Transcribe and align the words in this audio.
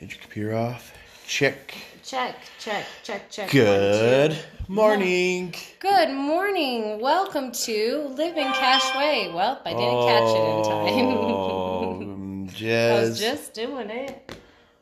Is 0.00 0.12
your 0.12 0.20
computer 0.22 0.56
off? 0.56 0.94
Check. 1.26 1.74
Check, 2.02 2.36
check, 2.58 2.86
check, 3.02 3.30
check. 3.30 3.50
Good 3.50 4.36
morning. 4.66 5.54
Good 5.78 6.10
morning. 6.10 7.00
Welcome 7.00 7.52
to 7.52 8.08
Living 8.16 8.46
Cash 8.46 8.96
Way. 8.96 9.30
Well, 9.32 9.60
I 9.64 9.74
didn't 9.74 10.06
catch 10.08 10.30
it 10.34 10.48
in 10.48 10.64
time. 10.64 11.16
Oh, 11.18 12.46
I 12.48 12.52
Jazz. 12.52 13.10
was 13.10 13.20
just 13.20 13.52
doing 13.54 13.90
it. 13.90 14.36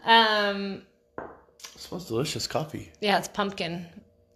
Um, 0.05 0.83
smells 1.77 2.07
delicious 2.07 2.47
coffee. 2.47 2.93
yeah, 3.01 3.19
it's 3.19 3.29
pumpkin. 3.29 3.87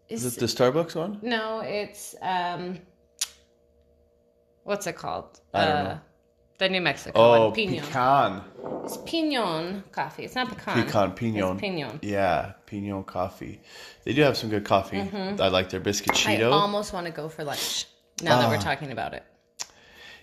Is 0.09 0.25
Is 0.25 0.37
it 0.37 0.41
the 0.41 0.46
Starbucks 0.46 0.96
one? 0.96 1.21
no, 1.23 1.61
it's 1.61 2.17
um, 2.21 2.80
what's 4.64 4.87
it 4.89 4.96
called? 4.96 5.41
I 5.55 5.64
don't 5.64 5.77
uh, 5.77 5.83
know. 5.85 6.01
The 6.62 6.68
New 6.68 6.80
Mexico 6.80 7.18
Oh, 7.18 7.44
one, 7.46 7.52
pinon. 7.54 7.80
pecan. 7.84 8.44
It's 8.84 8.96
pinon 8.98 9.82
coffee. 9.90 10.22
It's 10.26 10.36
not 10.36 10.48
pecan. 10.48 10.84
Pecan, 10.84 11.11
pinon. 11.11 11.52
It's 11.54 11.61
pinon. 11.61 11.98
Yeah, 12.03 12.53
pinon 12.66 13.03
coffee. 13.03 13.61
They 14.04 14.12
do 14.14 14.22
have 14.22 14.36
some 14.36 14.48
good 14.48 14.64
coffee. 14.64 15.00
I 15.00 15.48
like 15.48 15.70
their 15.70 15.80
biscuit 15.80 16.14
Mm-hmm. 16.14 16.40
I 16.40 16.56
almost 16.56 16.93
want 16.93 17.06
to 17.06 17.12
go 17.12 17.29
for 17.29 17.43
lunch 17.43 17.86
now 18.22 18.39
that 18.40 18.48
we're 18.48 18.58
Ah. 18.58 18.61
talking 18.61 18.93
about 18.93 19.12
it. 19.12 19.25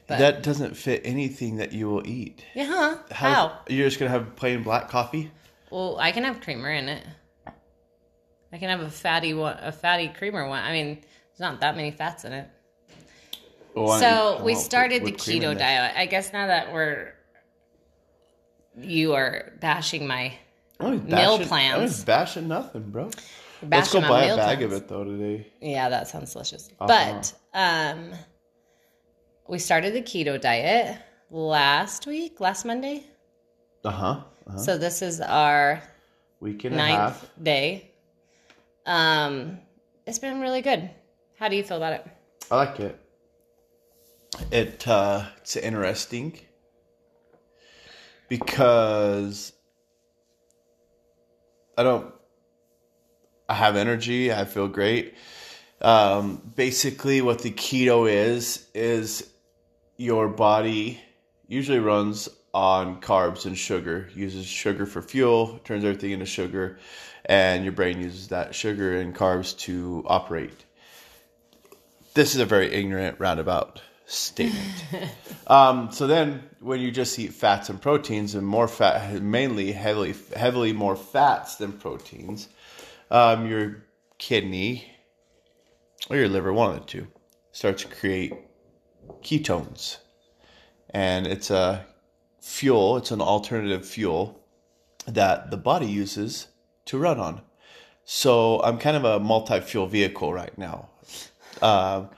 but- 0.08 0.20
that 0.20 0.42
doesn't 0.42 0.78
fit 0.78 1.02
anything 1.04 1.58
that 1.58 1.74
you 1.74 1.90
will 1.90 2.08
eat. 2.08 2.42
Yeah, 2.56 2.68
huh? 2.68 2.98
How- 3.12 3.34
How? 3.34 3.60
You're 3.68 3.88
just 3.90 4.00
gonna 4.00 4.10
have 4.12 4.38
plain 4.38 4.64
black 4.64 4.88
coffee? 4.88 5.30
Well, 5.70 5.98
I 6.00 6.14
can 6.14 6.24
have 6.24 6.40
creamer 6.40 6.72
in 6.72 6.88
it. 6.88 7.04
I 8.54 8.58
can 8.60 8.70
have 8.70 8.80
a 8.80 8.90
fatty 8.90 9.34
one, 9.34 9.58
a 9.62 9.74
fatty 9.74 10.08
creamer 10.08 10.48
one. 10.48 10.64
I 10.64 10.72
mean, 10.72 10.96
there's 11.02 11.40
not 11.42 11.60
that 11.60 11.76
many 11.76 11.92
fats 11.92 12.24
in 12.24 12.32
it. 12.32 12.48
Oh, 13.76 13.88
I- 13.88 14.00
So 14.00 14.42
we 14.44 14.56
oh, 14.56 14.60
started 14.60 15.02
the 15.02 15.06
whipped 15.12 15.24
cream 15.24 15.42
in 15.44 15.56
keto 15.56 15.58
diet. 15.60 15.94
I 15.96 16.06
guess 16.06 16.34
now 16.34 16.48
that 16.48 16.74
we're 16.74 17.14
you 18.78 19.14
are 19.14 19.54
bashing 19.60 20.08
my 20.08 20.34
meal 20.80 20.98
bashing- 21.00 21.42
I 21.42 21.46
plans. 21.48 21.82
was 21.82 22.04
bashing 22.04 22.48
nothing, 22.48 22.90
bro. 22.92 23.10
Let's 23.62 23.92
go 23.92 24.00
buy 24.02 24.24
a 24.26 24.38
bag 24.38 24.60
plans. 24.60 24.74
of 24.74 24.82
it 24.84 24.88
though 24.88 25.04
today. 25.04 25.48
Yeah, 25.62 25.90
that 25.90 26.08
sounds 26.08 26.32
delicious. 26.32 26.70
Uh-huh. 26.80 26.88
But 26.88 27.34
um 27.54 28.12
we 29.48 29.60
started 29.60 29.94
the 29.94 30.02
keto 30.02 30.40
diet 30.40 30.98
last 31.30 32.06
week, 32.08 32.40
last 32.40 32.66
Monday. 32.66 33.04
Uh 33.84 33.90
huh. 33.92 34.06
Uh-huh. 34.48 34.58
So 34.58 34.78
this 34.78 35.02
is 35.02 35.20
our 35.22 35.82
Week 36.40 36.64
and 36.64 36.76
a 36.76 36.78
ninth 36.78 36.98
half. 37.00 37.26
day. 37.42 37.92
Um 38.86 39.60
it's 40.06 40.20
been 40.20 40.40
really 40.40 40.62
good. 40.62 40.90
How 41.38 41.50
do 41.50 41.56
you 41.56 41.64
feel 41.64 41.78
about 41.78 41.94
it? 41.94 42.06
I 42.50 42.56
like 42.56 42.80
it. 42.80 42.99
It 44.52 44.88
uh, 44.88 45.26
it's 45.38 45.56
interesting 45.56 46.40
because 48.28 49.54
I 51.78 51.84
don't. 51.84 52.14
I 53.48 53.56
have 53.56 53.76
energy. 53.76 54.32
I 54.32 54.46
feel 54.46 54.68
great. 54.68 55.16
Um, 55.82 56.42
basically, 56.56 57.22
what 57.22 57.40
the 57.40 57.52
keto 57.52 58.10
is 58.10 58.68
is 58.74 59.30
your 59.98 60.28
body 60.28 61.00
usually 61.48 61.80
runs 61.80 62.30
on 62.54 63.02
carbs 63.02 63.46
and 63.46 63.58
sugar. 63.58 64.10
Uses 64.14 64.46
sugar 64.46 64.86
for 64.86 65.02
fuel, 65.02 65.60
turns 65.64 65.84
everything 65.84 66.12
into 66.12 66.26
sugar, 66.26 66.80
and 67.26 67.64
your 67.64 67.74
brain 67.74 68.00
uses 68.00 68.28
that 68.28 68.54
sugar 68.54 69.00
and 69.00 69.16
carbs 69.16 69.58
to 69.60 70.04
operate 70.08 70.66
this 72.14 72.36
is 72.36 72.42
a 72.42 72.46
very 72.46 72.74
ignorant 72.74 73.20
roundabout 73.20 73.82
statement. 74.10 74.86
um, 75.48 75.92
so 75.92 76.08
then, 76.08 76.44
when 76.60 76.82
you 76.82 76.92
just 76.92 77.18
eat 77.20 77.34
fats 77.34 77.70
and 77.70 77.82
proteins, 77.82 78.36
and 78.36 78.46
more 78.46 78.68
fat, 78.68 79.22
mainly 79.22 79.72
heavily, 79.72 80.16
heavily 80.36 80.74
more 80.74 80.96
fats 80.96 81.56
than 81.56 81.74
proteins, 81.74 82.50
um, 83.12 83.48
your 83.48 83.86
kidney 84.18 84.86
or 86.10 86.18
your 86.18 86.28
liver, 86.28 86.52
one 86.52 86.76
of 86.76 86.80
the 86.80 86.86
two, 86.86 87.08
starts 87.52 87.84
to 87.84 87.90
create 87.90 88.34
ketones, 89.22 89.98
and 90.90 91.28
it's 91.28 91.52
a 91.52 91.86
fuel. 92.42 92.98
It's 92.98 93.12
an 93.12 93.22
alternative 93.22 93.86
fuel 93.86 94.44
that 95.08 95.52
the 95.52 95.58
body 95.58 95.88
uses 95.88 96.48
to 96.86 96.98
run 96.98 97.20
on. 97.20 97.42
So 98.06 98.62
I'm 98.64 98.80
kind 98.80 98.98
of 98.98 99.06
a 99.06 99.20
multi-fuel 99.20 99.86
vehicle 99.86 100.34
right 100.34 100.58
now. 100.58 100.90
Um, 101.62 102.10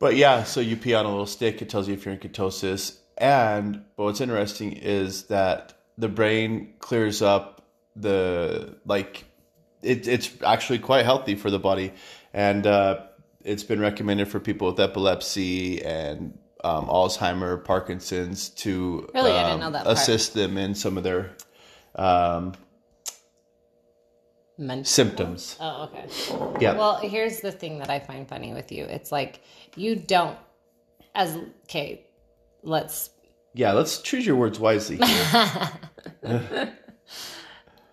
but 0.00 0.16
yeah, 0.16 0.42
so 0.42 0.60
you 0.60 0.76
pee 0.76 0.94
on 0.94 1.06
a 1.06 1.08
little 1.08 1.26
stick. 1.26 1.62
It 1.62 1.68
tells 1.68 1.86
you 1.86 1.94
if 1.94 2.04
you're 2.04 2.14
in 2.14 2.20
ketosis. 2.20 2.98
And 3.16 3.84
but 3.96 4.04
what's 4.04 4.20
interesting 4.20 4.72
is 4.72 5.24
that 5.24 5.74
the 5.98 6.08
brain 6.08 6.72
clears 6.80 7.22
up 7.22 7.68
the 7.94 8.76
like 8.86 9.24
it, 9.82 10.08
it's 10.08 10.30
actually 10.44 10.78
quite 10.78 11.04
healthy 11.04 11.34
for 11.34 11.50
the 11.50 11.58
body, 11.58 11.92
and 12.32 12.66
uh, 12.66 13.02
it's 13.44 13.62
been 13.62 13.78
recommended 13.78 14.28
for 14.28 14.40
people 14.40 14.68
with 14.68 14.80
epilepsy 14.80 15.84
and 15.84 16.38
um, 16.64 16.86
Alzheimer, 16.86 17.62
Parkinson's 17.62 18.48
to 18.50 19.08
Really? 19.14 19.32
Um, 19.32 19.74
assist 19.84 20.34
them 20.34 20.56
in 20.56 20.74
some 20.74 20.96
of 20.96 21.04
their 21.04 21.32
um, 21.94 22.54
Men- 24.60 24.84
symptoms. 24.84 25.56
oh, 25.58 25.84
okay. 25.84 26.06
Yeah. 26.60 26.76
Well, 26.76 26.96
here's 26.96 27.40
the 27.40 27.50
thing 27.50 27.78
that 27.78 27.88
I 27.88 27.98
find 27.98 28.28
funny 28.28 28.52
with 28.52 28.70
you. 28.70 28.84
It's 28.84 29.10
like 29.10 29.40
you 29.74 29.96
don't 29.96 30.36
as 31.14 31.38
okay, 31.64 32.06
let's 32.62 33.10
yeah, 33.54 33.72
let's 33.72 34.00
choose 34.02 34.26
your 34.26 34.36
words 34.36 34.60
wisely. 34.60 34.98
Here. 34.98 35.72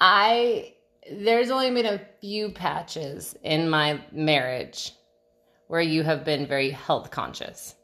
I 0.01 0.73
there's 1.09 1.49
only 1.51 1.71
been 1.71 1.85
a 1.85 2.01
few 2.19 2.49
patches 2.49 3.33
in 3.43 3.69
my 3.69 4.01
marriage 4.11 4.91
where 5.67 5.81
you 5.81 6.03
have 6.03 6.25
been 6.25 6.47
very 6.47 6.69
health 6.69 7.11
conscious. 7.11 7.75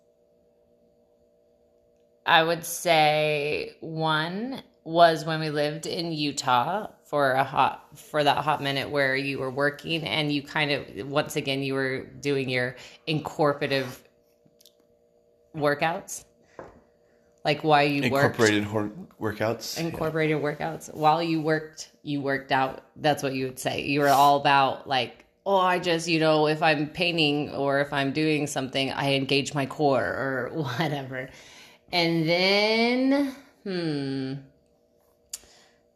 I 2.26 2.44
would 2.44 2.66
say 2.66 3.76
one 3.80 4.62
was 4.84 5.24
when 5.24 5.40
we 5.40 5.50
lived 5.50 5.86
in 5.86 6.12
Utah 6.12 6.88
for 7.14 7.34
a 7.34 7.44
hot 7.44 7.96
for 7.96 8.24
that 8.24 8.38
hot 8.38 8.60
minute 8.60 8.90
where 8.90 9.16
you 9.16 9.38
were 9.38 9.52
working 9.52 10.04
and 10.04 10.32
you 10.32 10.42
kind 10.42 10.72
of 10.72 11.08
once 11.08 11.36
again 11.36 11.62
you 11.62 11.76
were 11.76 12.06
doing 12.22 12.50
your 12.50 12.76
incorporative 13.08 14.00
workouts. 15.56 16.26
Like 17.46 17.64
why 17.64 17.84
you 17.84 18.10
worked? 18.10 18.40
Incorporated 18.40 18.64
hor- 18.64 18.92
workouts. 19.22 19.78
incorporated 19.78 20.42
workouts. 20.42 20.92
While 20.92 21.22
you 21.22 21.40
worked 21.40 21.92
you 22.02 22.20
worked 22.20 22.52
out. 22.52 22.84
That's 22.96 23.22
what 23.22 23.36
you 23.36 23.46
would 23.46 23.60
say. 23.60 23.84
You 23.84 24.00
were 24.00 24.10
all 24.10 24.38
about 24.38 24.90
like 24.90 25.24
oh 25.46 25.60
i 25.60 25.78
just 25.78 26.08
you 26.08 26.20
know 26.20 26.48
if 26.48 26.64
i'm 26.64 26.88
painting 26.88 27.52
or 27.52 27.80
if 27.80 27.94
i'm 27.94 28.12
doing 28.12 28.48
something 28.48 28.92
i 28.94 29.14
engage 29.14 29.54
my 29.54 29.68
core 29.68 30.02
or 30.04 30.50
whatever. 30.80 31.30
And 31.92 32.28
then 32.28 33.36
hmm 33.64 34.53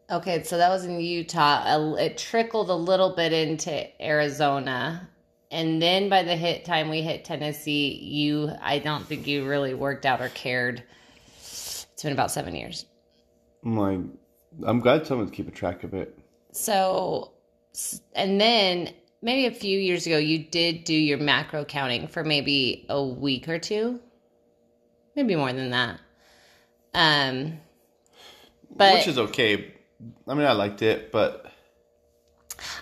okay 0.10 0.44
so 0.44 0.58
that 0.58 0.70
was 0.70 0.86
in 0.86 1.00
utah 1.00 1.96
it 1.96 2.18
trickled 2.18 2.70
a 2.70 2.76
little 2.76 3.16
bit 3.16 3.34
into 3.34 4.02
arizona 4.02 5.10
and 5.52 5.82
then 5.82 6.10
by 6.10 6.24
the 6.24 6.36
hit 6.36 6.66
time 6.66 6.90
we 6.90 7.02
hit 7.02 7.26
tennessee 7.26 7.96
you 8.02 8.52
i 8.62 8.80
don't 8.80 9.06
think 9.06 9.28
you 9.28 9.48
really 9.48 9.74
worked 9.74 10.06
out 10.06 10.22
or 10.22 10.30
cared 10.30 10.84
it's 11.38 12.04
been 12.04 12.14
about 12.14 12.32
seven 12.32 12.56
years 12.56 12.86
I'm 13.64 14.18
I'm 14.66 14.80
glad 14.80 15.06
someone's 15.06 15.32
keeping 15.32 15.54
track 15.54 15.84
of 15.84 15.94
it. 15.94 16.18
So, 16.52 17.32
and 18.14 18.40
then 18.40 18.94
maybe 19.22 19.46
a 19.46 19.52
few 19.52 19.78
years 19.80 20.08
ago, 20.08 20.18
you 20.18 20.40
did 20.40 20.84
do 20.84 20.94
your 20.94 21.18
macro 21.18 21.66
counting 21.66 22.08
for 22.08 22.24
maybe 22.24 22.86
a 22.90 23.04
week 23.04 23.48
or 23.48 23.60
two, 23.60 24.00
maybe 25.16 25.36
more 25.36 25.54
than 25.54 25.72
that. 25.72 26.00
Um, 26.94 27.60
but 28.76 28.96
Which 28.96 29.08
is 29.08 29.18
okay. 29.18 29.74
I 30.28 30.34
mean, 30.34 30.46
I 30.46 30.52
liked 30.52 30.82
it, 30.82 31.12
but 31.12 31.52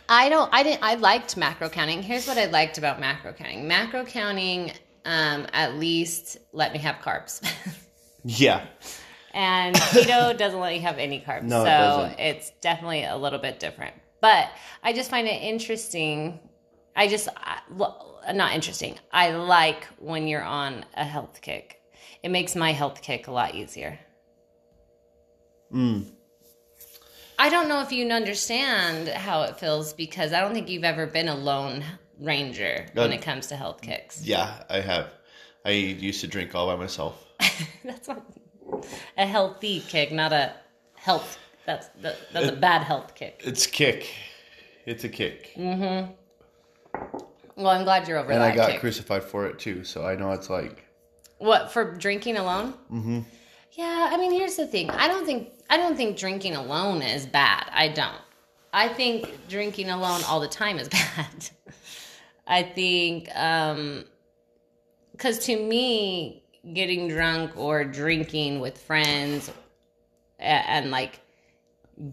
I 0.09 0.29
don't. 0.29 0.49
I 0.53 0.63
didn't. 0.63 0.83
I 0.83 0.95
liked 0.95 1.37
macro 1.37 1.69
counting. 1.69 2.03
Here's 2.03 2.27
what 2.27 2.37
I 2.37 2.45
liked 2.45 2.77
about 2.77 2.99
macro 2.99 3.33
counting. 3.33 3.67
Macro 3.67 4.05
counting, 4.05 4.71
um, 5.05 5.47
at 5.53 5.75
least 5.75 6.37
let 6.51 6.73
me 6.73 6.79
have 6.79 6.97
carbs. 6.97 7.41
yeah. 8.23 8.65
and 9.33 9.75
keto 9.93 10.37
doesn't 10.37 10.59
let 10.59 10.75
you 10.75 10.81
have 10.81 10.97
any 10.97 11.21
carbs. 11.21 11.43
No, 11.43 11.59
so 11.59 11.65
doesn't. 11.65 12.19
it's 12.19 12.51
definitely 12.61 13.03
a 13.03 13.15
little 13.15 13.39
bit 13.39 13.59
different. 13.59 13.95
But 14.21 14.49
I 14.83 14.93
just 14.93 15.09
find 15.09 15.27
it 15.27 15.41
interesting. 15.41 16.39
I 16.95 17.07
just 17.07 17.27
I- 17.37 17.61
not 18.33 18.53
interesting. 18.53 18.97
I 19.11 19.31
like 19.31 19.85
when 19.99 20.27
you're 20.27 20.43
on 20.43 20.85
a 20.95 21.03
health 21.03 21.41
kick. 21.41 21.79
It 22.23 22.29
makes 22.29 22.55
my 22.55 22.71
health 22.71 23.01
kick 23.01 23.27
a 23.27 23.31
lot 23.31 23.53
easier. 23.53 23.99
Mm. 25.71 26.11
I 27.37 27.49
don't 27.49 27.67
know 27.67 27.81
if 27.81 27.91
you 27.91 28.09
understand 28.11 29.09
how 29.09 29.43
it 29.43 29.57
feels 29.57 29.93
because 29.93 30.33
I 30.33 30.39
don't 30.41 30.53
think 30.53 30.69
you've 30.69 30.83
ever 30.83 31.05
been 31.05 31.27
a 31.27 31.35
lone 31.35 31.83
ranger 32.19 32.85
when 32.93 33.11
Uh, 33.11 33.15
it 33.15 33.21
comes 33.21 33.47
to 33.47 33.55
health 33.55 33.81
kicks. 33.81 34.21
Yeah, 34.23 34.63
I 34.69 34.79
have. 34.79 35.09
I 35.65 35.71
used 35.71 36.21
to 36.21 36.27
drink 36.27 36.55
all 36.55 36.67
by 36.67 36.75
myself. 36.75 37.25
That's 37.83 38.07
not 38.07 38.23
a 39.17 39.25
healthy 39.25 39.81
kick, 39.81 40.11
not 40.11 40.31
a 40.31 40.53
health 40.95 41.37
That's 41.65 41.87
the, 42.01 42.15
that's 42.31 42.49
a 42.49 42.55
bad 42.55 42.83
health 42.83 43.15
kick. 43.15 43.41
It's 43.43 43.65
kick. 43.65 44.07
It's 44.85 45.03
a 45.03 45.09
kick. 45.09 45.51
Mm-hmm. 45.57 46.11
Well, 47.55 47.67
I'm 47.67 47.83
glad 47.83 48.07
you're 48.07 48.17
over 48.19 48.27
that. 48.29 48.35
and 48.35 48.43
I 48.43 48.55
got 48.55 48.71
kick. 48.71 48.79
crucified 48.79 49.23
for 49.23 49.45
it 49.47 49.57
too, 49.59 49.83
so 49.83 50.05
I 50.05 50.15
know 50.15 50.31
it's 50.31 50.49
like 50.49 50.85
What 51.39 51.71
for 51.71 51.93
drinking 51.95 52.37
alone? 52.37 52.73
Mm-hmm. 52.91 53.19
Yeah, 53.71 54.09
I 54.11 54.17
mean, 54.17 54.31
here's 54.31 54.55
the 54.55 54.67
thing. 54.67 54.89
I 54.91 55.07
don't 55.07 55.25
think 55.25 55.49
I 55.69 55.77
don't 55.77 55.95
think 55.95 56.17
drinking 56.17 56.55
alone 56.55 57.01
is 57.01 57.25
bad. 57.25 57.69
I 57.71 57.87
don't. 57.89 58.21
I 58.73 58.87
think 58.89 59.47
drinking 59.47 59.89
alone 59.89 60.21
all 60.27 60.39
the 60.39 60.47
time 60.47 60.77
is 60.77 60.89
bad. 60.89 61.49
I 62.47 62.63
think 62.63 63.29
um 63.35 64.05
cuz 65.17 65.39
to 65.45 65.57
me 65.57 66.43
getting 66.73 67.07
drunk 67.07 67.55
or 67.55 67.83
drinking 67.85 68.59
with 68.59 68.77
friends 68.77 69.51
a- 70.39 70.43
and 70.43 70.91
like 70.91 71.19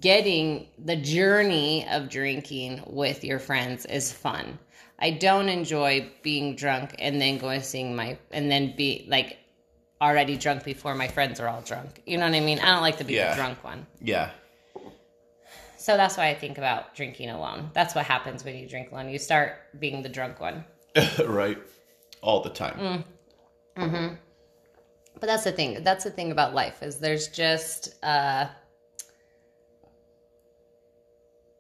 getting 0.01 0.69
the 0.79 0.97
journey 0.97 1.87
of 1.89 2.09
drinking 2.09 2.83
with 2.87 3.25
your 3.25 3.39
friends 3.39 3.85
is 3.87 4.13
fun. 4.13 4.59
I 4.99 5.11
don't 5.11 5.49
enjoy 5.49 6.09
being 6.23 6.55
drunk 6.55 6.95
and 6.99 7.21
then 7.21 7.39
going 7.39 7.61
to 7.61 7.67
sing 7.67 7.97
my 7.97 8.19
and 8.31 8.51
then 8.51 8.75
be 8.77 9.05
like 9.09 9.39
already 10.03 10.37
drunk 10.37 10.65
before 10.65 10.95
my 10.95 11.09
friends 11.09 11.41
are 11.41 11.49
all 11.49 11.63
drunk. 11.63 12.03
You 12.07 12.19
know 12.19 12.27
what 12.27 12.35
I 12.35 12.41
mean? 12.41 12.59
I 12.59 12.67
don't 12.73 12.83
like 12.83 12.99
to 12.99 13.05
be 13.05 13.15
Yeah. 13.15 13.31
the 13.31 13.37
drunk 13.37 13.63
one. 13.65 13.87
yeah. 14.01 14.31
So 15.79 15.97
that's 15.97 16.17
why 16.17 16.29
I 16.29 16.35
think 16.35 16.59
about 16.59 16.95
drinking 16.95 17.31
alone. 17.31 17.71
That's 17.75 17.93
what 17.97 18.05
happens 18.07 18.45
when 18.45 18.57
you 18.57 18.69
drink 18.69 18.93
alone. 18.93 19.09
You 19.09 19.19
start 19.19 19.57
being 19.81 20.03
the 20.03 20.09
drunk 20.09 20.39
one. 20.39 20.65
right. 21.27 21.59
All 22.21 22.41
the 22.41 22.51
time. 22.51 23.05
But 23.75 25.27
that's 25.27 25.43
the 25.45 25.51
thing. 25.51 25.83
That's 25.83 26.05
the 26.05 26.11
thing 26.13 26.31
about 26.31 26.55
life 26.55 26.83
is 26.85 26.99
there's 26.99 27.27
just 27.29 27.97
uh 28.05 28.47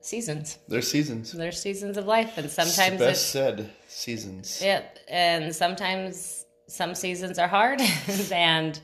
seasons. 0.01 0.59
There's 0.69 0.89
seasons. 0.89 1.33
There's 1.33 1.61
seasons 1.61 1.97
of 1.97 2.07
life 2.07 2.39
and 2.39 2.51
sometimes 2.51 2.99
Best 2.99 3.11
it's 3.11 3.21
said 3.21 3.71
seasons. 3.89 4.61
Yeah, 4.65 4.83
and 5.09 5.55
sometimes 5.55 6.42
some 6.73 6.95
seasons 6.95 7.39
are 7.39 7.49
hard 7.49 7.81
and 8.33 8.81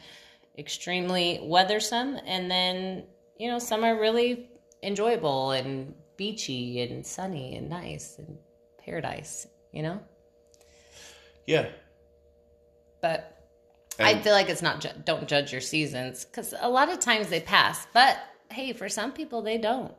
extremely 0.58 1.40
weathersome, 1.42 2.20
and 2.26 2.50
then 2.50 3.04
you 3.38 3.48
know 3.48 3.58
some 3.58 3.84
are 3.84 3.98
really 3.98 4.50
enjoyable 4.82 5.52
and 5.52 5.94
beachy 6.16 6.82
and 6.82 7.06
sunny 7.06 7.56
and 7.56 7.68
nice 7.70 8.18
and 8.18 8.36
paradise. 8.84 9.46
You 9.72 9.82
know, 9.82 10.00
Yeah. 11.46 11.68
but 13.02 13.34
I 14.00 14.18
feel 14.20 14.32
like 14.32 14.48
it's 14.48 14.62
not. 14.62 14.80
Ju- 14.80 14.88
don't 15.04 15.26
judge 15.28 15.52
your 15.52 15.60
seasons 15.60 16.24
because 16.24 16.54
a 16.60 16.68
lot 16.68 16.90
of 16.90 17.00
times 17.00 17.28
they 17.28 17.40
pass. 17.40 17.86
But 17.92 18.18
hey, 18.50 18.72
for 18.72 18.88
some 18.88 19.12
people 19.12 19.42
they 19.42 19.58
don't. 19.58 19.92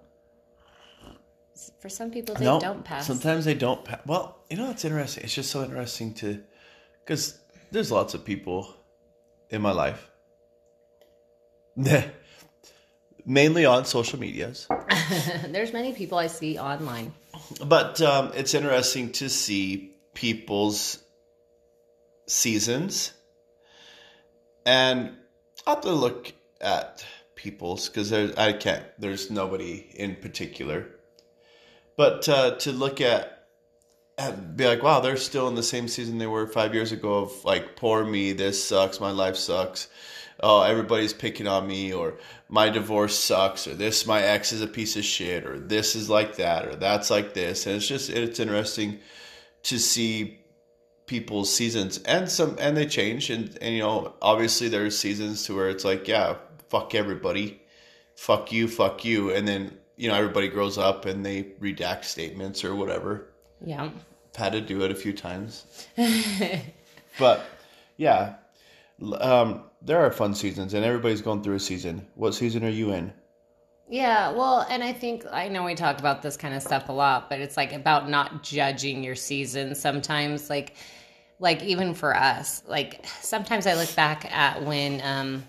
For 1.82 1.90
some 1.90 2.10
people 2.10 2.36
they 2.36 2.46
no, 2.46 2.60
don't 2.60 2.84
pass. 2.86 3.06
Sometimes 3.06 3.46
they 3.46 3.54
don't 3.54 3.84
pass. 3.84 4.00
Well, 4.06 4.44
you 4.50 4.58
know, 4.58 4.70
it's 4.72 4.86
interesting. 4.86 5.24
It's 5.24 5.36
just 5.36 5.52
so 5.52 5.64
interesting 5.64 6.14
to, 6.16 6.42
because 7.06 7.39
there's 7.72 7.92
lots 7.92 8.14
of 8.14 8.26
people 8.26 8.74
in 9.50 9.62
my 9.62 9.72
life, 9.72 10.10
mainly 13.26 13.66
on 13.66 13.86
social 13.86 14.20
medias. 14.20 14.68
There's 15.48 15.74
many 15.74 15.94
people 15.94 16.18
I 16.18 16.28
see 16.28 16.58
online. 16.58 17.14
But 17.66 18.02
um, 18.02 18.32
it's 18.36 18.54
interesting 18.54 19.12
to 19.14 19.30
see 19.30 19.96
people's 20.14 21.00
seasons, 22.28 23.14
and 24.66 25.16
I 25.66 25.72
have 25.72 25.82
to 25.82 25.92
look 25.92 26.34
at 26.62 27.06
people's 27.36 27.88
because 27.88 28.12
I 28.12 28.54
can't. 28.54 28.84
There's 29.00 29.32
nobody 29.32 29.88
in 29.96 30.16
particular, 30.16 30.88
but 31.98 32.28
uh, 32.28 32.56
to 32.58 32.72
look 32.72 33.02
at 33.02 33.39
and 34.20 34.58
be 34.58 34.68
like, 34.68 34.84
wow, 34.84 35.00
they're 35.00 35.18
still 35.18 35.48
in 35.48 35.56
the 35.56 35.64
same 35.64 35.88
season 35.88 36.18
they 36.18 36.28
were 36.28 36.46
five 36.46 36.74
years 36.74 36.92
ago. 36.92 37.20
Of 37.20 37.46
like, 37.46 37.78
poor 37.78 38.04
me, 38.04 38.34
this 38.34 38.64
sucks, 38.64 39.00
my 39.00 39.12
life 39.12 39.38
sucks. 39.38 39.88
Oh, 40.42 40.62
everybody's 40.62 41.14
picking 41.14 41.48
on 41.48 41.68
me, 41.68 41.94
or 41.94 42.16
my 42.50 42.70
divorce 42.70 43.18
sucks, 43.18 43.68
or 43.68 43.76
this 43.76 44.06
my 44.06 44.22
ex 44.22 44.52
is 44.52 44.62
a 44.62 44.68
piece 44.68 44.96
of 44.98 45.06
shit, 45.06 45.46
or 45.46 45.58
this 45.58 45.96
is 45.96 46.10
like 46.10 46.36
that, 46.36 46.68
or 46.68 46.76
that's 46.76 47.10
like 47.10 47.34
this, 47.34 47.66
and 47.66 47.78
it's 47.78 47.88
just 47.88 48.10
it's 48.10 48.40
interesting 48.40 49.00
to 49.64 49.80
see 49.80 50.40
people's 51.06 51.52
seasons 51.52 51.98
and 52.04 52.30
some 52.30 52.56
and 52.60 52.78
they 52.78 52.86
change 52.86 53.32
and 53.32 53.58
and 53.64 53.74
you 53.74 53.82
know 53.82 54.14
obviously 54.22 54.68
there's 54.68 54.96
seasons 54.96 55.44
to 55.44 55.56
where 55.56 55.68
it's 55.68 55.84
like 55.84 56.08
yeah 56.08 56.36
fuck 56.68 56.94
everybody 56.94 57.60
fuck 58.16 58.52
you 58.52 58.68
fuck 58.68 59.04
you 59.04 59.32
and 59.34 59.48
then 59.48 59.76
you 59.98 60.08
know 60.08 60.14
everybody 60.14 60.48
grows 60.48 60.78
up 60.78 61.08
and 61.08 61.26
they 61.26 61.42
redact 61.60 62.04
statements 62.04 62.64
or 62.64 62.76
whatever 62.76 63.28
Yeah. 63.66 63.90
had 64.36 64.54
to 64.54 64.62
do 64.62 64.84
it 64.84 64.92
a 64.92 64.96
few 64.96 65.14
times. 65.14 65.66
but 67.20 67.46
yeah, 67.98 68.36
um, 69.20 69.64
there 69.82 70.00
are 70.00 70.12
fun 70.12 70.34
seasons, 70.34 70.74
and 70.74 70.86
everybody's 70.86 71.22
going 71.22 71.44
through 71.44 71.56
a 71.56 71.60
season. 71.60 72.06
What 72.16 72.34
season 72.34 72.64
are 72.64 72.70
you 72.70 72.92
in? 72.94 73.14
Yeah, 73.90 74.32
well, 74.32 74.68
and 74.70 74.84
I 74.84 74.94
think 74.94 75.26
I 75.32 75.48
know 75.48 75.64
we 75.64 75.74
talk 75.74 76.00
about 76.00 76.22
this 76.22 76.38
kind 76.38 76.54
of 76.54 76.62
stuff 76.62 76.90
a 76.90 76.92
lot, 76.92 77.28
but 77.30 77.40
it's 77.40 77.58
like 77.58 77.74
about 77.74 78.08
not 78.08 78.44
judging 78.44 79.04
your 79.04 79.16
season 79.16 79.74
sometimes 79.74 80.50
like 80.50 80.76
like 81.40 81.64
even 81.64 81.94
for 81.94 82.16
us, 82.16 82.62
like 82.68 83.04
sometimes 83.06 83.66
I 83.66 83.74
look 83.74 83.94
back 83.96 84.32
at 84.32 84.64
when 84.64 85.02
um 85.04 85.44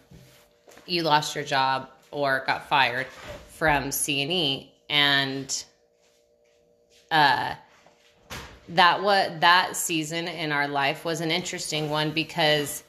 you 0.86 1.02
lost 1.02 1.34
your 1.34 1.44
job 1.44 1.90
or 2.10 2.42
got 2.46 2.66
fired 2.66 3.06
from 3.48 3.90
CNE 3.90 4.68
and 4.88 5.64
uh 7.10 7.54
that 8.70 9.02
what 9.02 9.40
that 9.40 9.76
season 9.76 10.28
in 10.28 10.52
our 10.52 10.68
life 10.68 11.04
was 11.04 11.20
an 11.20 11.30
interesting 11.30 11.90
one 11.90 12.12
because 12.12 12.82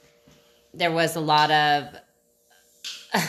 there 0.73 0.91
was 0.91 1.15
a 1.15 1.19
lot 1.19 1.49
of 1.51 1.85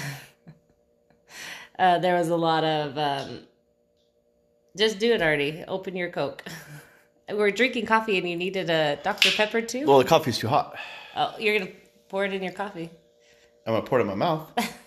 uh, 1.78 1.98
there 1.98 2.16
was 2.16 2.28
a 2.28 2.36
lot 2.36 2.64
of 2.64 2.96
um, 2.98 3.40
just 4.76 4.98
do 4.98 5.12
it 5.12 5.22
already 5.22 5.64
open 5.68 5.96
your 5.96 6.10
coke 6.10 6.44
we 7.28 7.34
were 7.34 7.50
drinking 7.50 7.86
coffee 7.86 8.18
and 8.18 8.28
you 8.28 8.36
needed 8.36 8.68
a 8.70 8.98
dr 9.02 9.30
pepper 9.32 9.60
too 9.62 9.86
Well, 9.86 9.98
the 9.98 10.04
coffee's 10.04 10.38
too 10.38 10.48
hot. 10.48 10.76
oh 11.16 11.34
you're 11.38 11.58
gonna 11.58 11.70
pour 12.08 12.24
it 12.24 12.32
in 12.32 12.42
your 12.42 12.52
coffee 12.52 12.90
I'm 13.66 13.74
gonna 13.74 13.86
pour 13.86 13.98
it 13.98 14.02
in 14.02 14.08
my 14.08 14.14
mouth. 14.16 14.50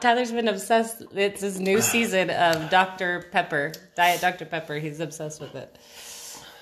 Tyler's 0.00 0.32
been 0.32 0.48
obsessed 0.48 1.02
it's 1.14 1.40
his 1.40 1.60
new 1.60 1.80
season 1.92 2.30
of 2.30 2.70
dr 2.70 3.26
pepper 3.32 3.72
diet 3.96 4.20
dr 4.20 4.44
pepper 4.46 4.76
he's 4.76 5.00
obsessed 5.00 5.40
with 5.40 5.54
it 5.54 5.78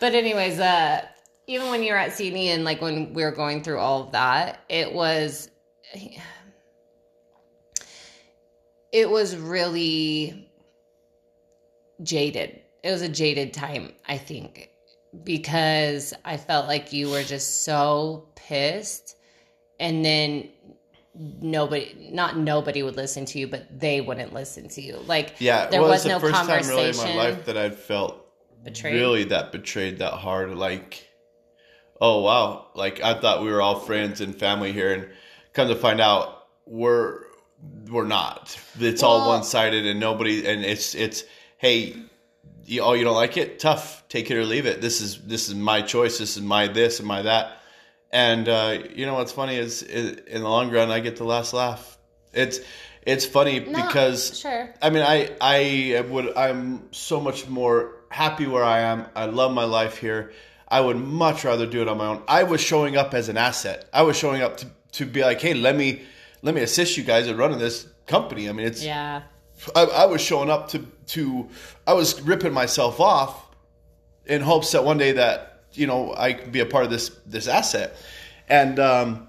but 0.01 0.15
anyways 0.15 0.59
uh 0.59 1.05
even 1.47 1.69
when 1.71 1.83
you 1.83 1.93
were 1.93 1.99
at 1.99 2.13
cne 2.13 2.47
and 2.47 2.65
like 2.65 2.81
when 2.81 3.13
we 3.13 3.23
were 3.23 3.33
going 3.33 3.63
through 3.63 3.79
all 3.79 4.03
of 4.03 4.13
that 4.13 4.61
it 4.69 4.93
was 4.93 5.51
it 8.93 9.09
was 9.09 9.37
really 9.37 10.51
jaded. 12.03 12.61
It 12.83 12.91
was 12.91 13.03
a 13.03 13.09
jaded 13.09 13.53
time, 13.53 13.93
I 14.09 14.17
think, 14.17 14.71
because 15.25 16.15
I 16.25 16.37
felt 16.37 16.67
like 16.67 16.93
you 16.93 17.11
were 17.11 17.23
just 17.23 17.65
so 17.65 18.29
pissed 18.37 19.17
and 19.79 20.05
then 20.05 20.49
nobody 21.21 22.09
not 22.13 22.37
nobody 22.39 22.83
would 22.83 22.97
listen 22.97 23.25
to 23.27 23.39
you, 23.39 23.47
but 23.47 23.79
they 23.79 24.01
wouldn't 24.01 24.33
listen 24.33 24.69
to 24.69 24.81
you. 24.81 24.97
Like 25.07 25.35
Yeah, 25.39 25.67
there 25.67 25.81
well, 25.81 25.91
was 25.91 26.07
no 26.07 26.19
the 26.19 26.29
first 26.29 26.35
time 26.35 26.67
really 26.69 26.91
in 26.91 26.97
my 26.97 27.15
life 27.15 27.45
that 27.45 27.57
I'd 27.57 27.75
felt 27.75 28.27
Betrayed? 28.65 28.95
really 28.95 29.25
that 29.25 29.53
betrayed 29.53 29.99
that 29.99 30.15
hard. 30.15 30.55
Like, 30.55 31.07
oh 32.01 32.23
wow, 32.23 32.69
like 32.75 33.03
I 33.03 33.21
thought 33.21 33.43
we 33.43 33.51
were 33.51 33.61
all 33.61 33.81
friends 33.81 34.21
and 34.21 34.35
family 34.35 34.73
here, 34.73 34.95
and 34.95 35.09
come 35.53 35.69
to 35.69 35.77
find 35.77 36.01
out 36.01 36.47
we're 36.67 37.25
we're 37.91 38.07
not. 38.07 38.59
It's 38.79 39.03
all 39.03 39.29
one 39.29 39.45
sided, 39.45 39.87
and 39.87 40.01
nobody. 40.01 40.47
And 40.47 40.65
it's 40.65 40.95
it's 40.95 41.25
hey, 41.59 41.97
you, 42.65 42.81
oh 42.83 42.95
you 42.95 43.05
don't 43.05 43.15
like 43.15 43.37
it? 43.37 43.59
Tough. 43.59 44.05
Take 44.09 44.31
it 44.31 44.37
or 44.37 44.45
leave 44.45 44.67
it. 44.67 44.81
This 44.81 45.01
is 45.01 45.21
this 45.23 45.49
is 45.49 45.55
my 45.55 45.83
choice. 45.83 46.19
This 46.19 46.37
is 46.37 46.43
my 46.43 46.67
this 46.67 46.99
and 46.99 47.09
my 47.09 47.23
that. 47.23 47.60
And 48.13 48.49
uh, 48.49 48.79
you 48.95 49.07
know 49.07 49.15
what's 49.15 49.33
funny 49.33 49.57
is, 49.57 49.83
is 49.83 50.19
in 50.27 50.43
the 50.43 50.49
long 50.49 50.71
run, 50.71 50.91
I 50.91 51.01
get 51.01 51.17
the 51.17 51.25
last 51.25 51.53
laugh. 51.53 51.99
It's 52.33 52.61
it's 53.03 53.25
funny 53.25 53.61
No, 53.61 53.73
because 53.83 54.39
sure. 54.39 54.75
I 54.83 54.91
mean, 54.91 55.03
I 55.03 55.31
I 55.41 56.01
would 56.09 56.37
I'm 56.37 56.93
so 56.93 57.21
much 57.21 57.49
more 57.49 57.95
happy 58.11 58.47
where 58.47 58.65
I 58.65 58.81
am. 58.81 59.07
I 59.15 59.27
love 59.27 59.53
my 59.53 59.65
life 59.65 59.99
here. 59.99 60.33
I 60.69 60.81
would 60.81 60.97
much 60.97 61.45
rather 61.45 61.67
do 61.67 61.83
it 61.83 61.89
on 61.89 61.99
my 61.99 62.07
own. 62.07 62.23
I 62.29 62.45
was 62.45 62.61
showing 62.61 62.97
up 62.97 63.15
as 63.15 63.29
an 63.29 63.37
asset. 63.37 63.89
I 63.93 64.03
was 64.03 64.17
showing 64.17 64.43
up 64.43 64.59
to, 64.59 64.67
to 64.93 65.07
be 65.07 65.23
like, 65.23 65.41
hey, 65.41 65.55
let 65.55 65.77
me 65.77 66.03
let 66.43 66.55
me 66.55 66.63
assist 66.63 66.97
you 66.97 67.03
guys 67.03 67.27
in 67.27 67.37
running 67.37 67.59
this 67.59 67.87
company. 68.07 68.49
I 68.49 68.53
mean, 68.53 68.67
it's 68.67 68.85
Yeah. 68.85 69.23
I, 69.75 69.85
I 69.85 70.05
was 70.07 70.21
showing 70.21 70.51
up 70.51 70.69
to 70.71 70.87
to 71.09 71.49
I 71.87 71.93
was 71.95 72.21
ripping 72.23 72.53
myself 72.53 73.01
off 73.01 73.47
in 74.27 74.43
hopes 74.43 74.73
that 74.73 74.85
one 74.85 74.99
day 74.99 75.13
that 75.13 75.50
you 75.73 75.87
know 75.87 76.15
I 76.17 76.33
can 76.35 76.51
be 76.51 76.61
a 76.61 76.67
part 76.67 76.85
of 76.85 76.91
this 76.91 77.11
this 77.27 77.49
asset, 77.49 77.97
and 78.49 78.79
um, 78.79 79.29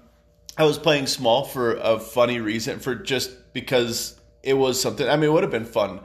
I 0.56 0.64
was 0.64 0.78
playing 0.78 1.06
small 1.06 1.44
for 1.44 1.74
a 1.74 1.98
funny 1.98 2.40
reason 2.40 2.78
for 2.78 2.94
just 2.94 3.30
because 3.52 4.18
it 4.42 4.54
was 4.54 4.80
something. 4.80 5.08
I 5.08 5.16
mean, 5.16 5.24
it 5.24 5.32
would 5.32 5.42
have 5.42 5.52
been 5.52 5.64
fun. 5.64 6.00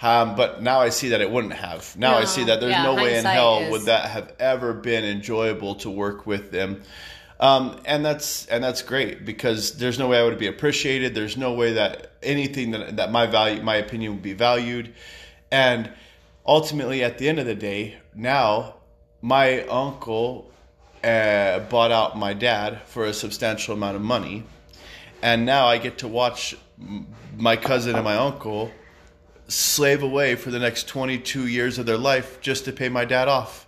Um, 0.00 0.34
but 0.34 0.60
now 0.60 0.80
I 0.80 0.88
see 0.88 1.10
that 1.10 1.20
it 1.20 1.30
wouldn't 1.30 1.52
have. 1.52 1.96
Now 1.96 2.16
I 2.16 2.24
see 2.24 2.42
that 2.44 2.60
there's 2.60 2.72
yeah, 2.72 2.82
no 2.82 2.96
way 2.96 3.16
in 3.16 3.24
hell 3.24 3.60
is- 3.60 3.70
would 3.70 3.82
that 3.82 4.10
have 4.10 4.34
ever 4.40 4.72
been 4.72 5.04
enjoyable 5.04 5.76
to 5.76 5.90
work 5.90 6.26
with 6.26 6.50
them. 6.50 6.82
Um, 7.38 7.80
and 7.84 8.04
that's 8.04 8.46
and 8.46 8.62
that's 8.62 8.82
great 8.82 9.24
because 9.24 9.78
there's 9.78 9.98
no 9.98 10.08
way 10.08 10.18
I 10.18 10.24
would 10.24 10.38
be 10.38 10.48
appreciated. 10.48 11.14
There's 11.14 11.36
no 11.36 11.54
way 11.54 11.74
that 11.74 12.12
anything 12.22 12.72
that 12.72 12.96
that 12.96 13.12
my 13.12 13.26
value, 13.26 13.62
my 13.62 13.76
opinion 13.76 14.14
would 14.14 14.22
be 14.22 14.32
valued. 14.32 14.92
And 15.52 15.90
ultimately, 16.46 17.04
at 17.04 17.18
the 17.18 17.28
end 17.28 17.38
of 17.38 17.46
the 17.46 17.54
day, 17.54 17.96
now 18.14 18.76
my 19.22 19.62
uncle 19.66 20.50
uh, 21.02 21.60
bought 21.60 21.90
out 21.92 22.18
my 22.18 22.34
dad 22.34 22.82
for 22.86 23.04
a 23.06 23.14
substantial 23.14 23.74
amount 23.74 23.96
of 23.96 24.02
money, 24.02 24.44
and 25.22 25.46
now 25.46 25.66
I 25.66 25.78
get 25.78 25.98
to 25.98 26.08
watch 26.08 26.56
my 27.36 27.56
cousin 27.56 27.94
and 27.94 28.04
my 28.04 28.16
uncle 28.16 28.70
slave 29.48 30.02
away 30.02 30.34
for 30.34 30.50
the 30.50 30.58
next 30.58 30.88
22 30.88 31.46
years 31.46 31.78
of 31.78 31.86
their 31.86 31.98
life 31.98 32.40
just 32.40 32.64
to 32.64 32.72
pay 32.72 32.88
my 32.88 33.04
dad 33.04 33.28
off. 33.28 33.66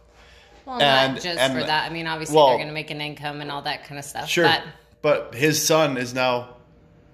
Well, 0.66 0.80
And- 0.80 1.14
not 1.14 1.23
just 1.23 1.38
and- 1.38 1.52
for 1.52 1.64
that. 1.64 1.90
I 1.90 1.92
mean, 1.92 2.06
obviously 2.06 2.37
well- 2.37 2.49
they're 2.49 2.56
going 2.56 2.68
to 2.68 2.75
make 2.75 2.90
an 2.90 3.00
income 3.00 3.40
and 3.40 3.50
all 3.50 3.62
that 3.62 3.84
kind 3.84 3.99
of 3.99 4.04
stuff. 4.04 4.28
Sure, 4.28 4.44
But 4.44 4.62
but 5.02 5.34
his 5.34 5.64
son 5.64 5.99
is 5.99 6.14
now 6.14 6.53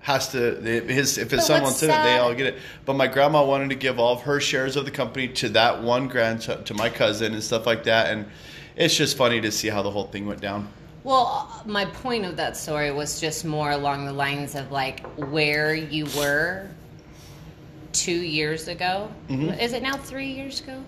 has 0.00 0.33
to 0.33 0.54
his 0.61 1.19
if 1.19 1.30
his 1.30 1.40
But 1.40 1.47
son 1.47 1.62
wants 1.62 1.83
it, 1.83 1.88
they 1.88 2.19
all 2.19 2.35
get 2.35 2.47
it. 2.47 2.59
But 2.87 2.95
my 2.95 3.07
grandma 3.07 3.45
wanted 3.45 3.71
to 3.71 3.76
give 3.76 3.99
all 3.99 4.14
of 4.14 4.23
her 4.23 4.40
shares 4.40 4.76
of 4.76 4.85
the 4.85 4.90
company 4.90 5.28
to 5.28 5.50
that 5.50 5.83
one 5.83 6.09
grandson, 6.09 6.64
to 6.64 6.75
my 6.75 6.88
cousin 6.88 7.35
and 7.35 7.42
stuff 7.42 7.66
like 7.66 7.85
that, 7.85 8.11
and 8.11 8.26
it's 8.76 8.97
just 8.97 9.16
funny 9.16 9.40
to 9.42 9.50
see 9.52 9.69
how 9.69 9.83
the 9.83 9.90
whole 9.90 10.04
thing 10.04 10.26
went 10.26 10.40
down. 10.40 10.69
Well, 11.02 11.62
my 11.64 11.87
point 11.87 12.25
of 12.26 12.37
that 12.37 12.57
story 12.57 12.90
was 12.90 13.21
just 13.21 13.45
more 13.45 13.71
along 13.71 14.07
the 14.07 14.12
lines 14.12 14.54
of 14.54 14.71
like 14.71 15.00
where 15.16 15.75
you 15.75 16.07
were 16.16 16.69
two 17.92 18.12
years 18.12 18.69
ago. 18.69 19.11
Mm-hmm. 19.28 19.59
Is 19.61 19.73
it 19.73 19.83
now 19.83 19.97
three 19.97 20.33
years 20.33 20.61
ago? 20.61 20.83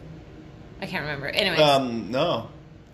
I 0.80 0.86
can't 0.86 1.02
remember. 1.02 1.28
Anyway, 1.28 1.56
Um, 1.56 2.10
no, 2.10 2.48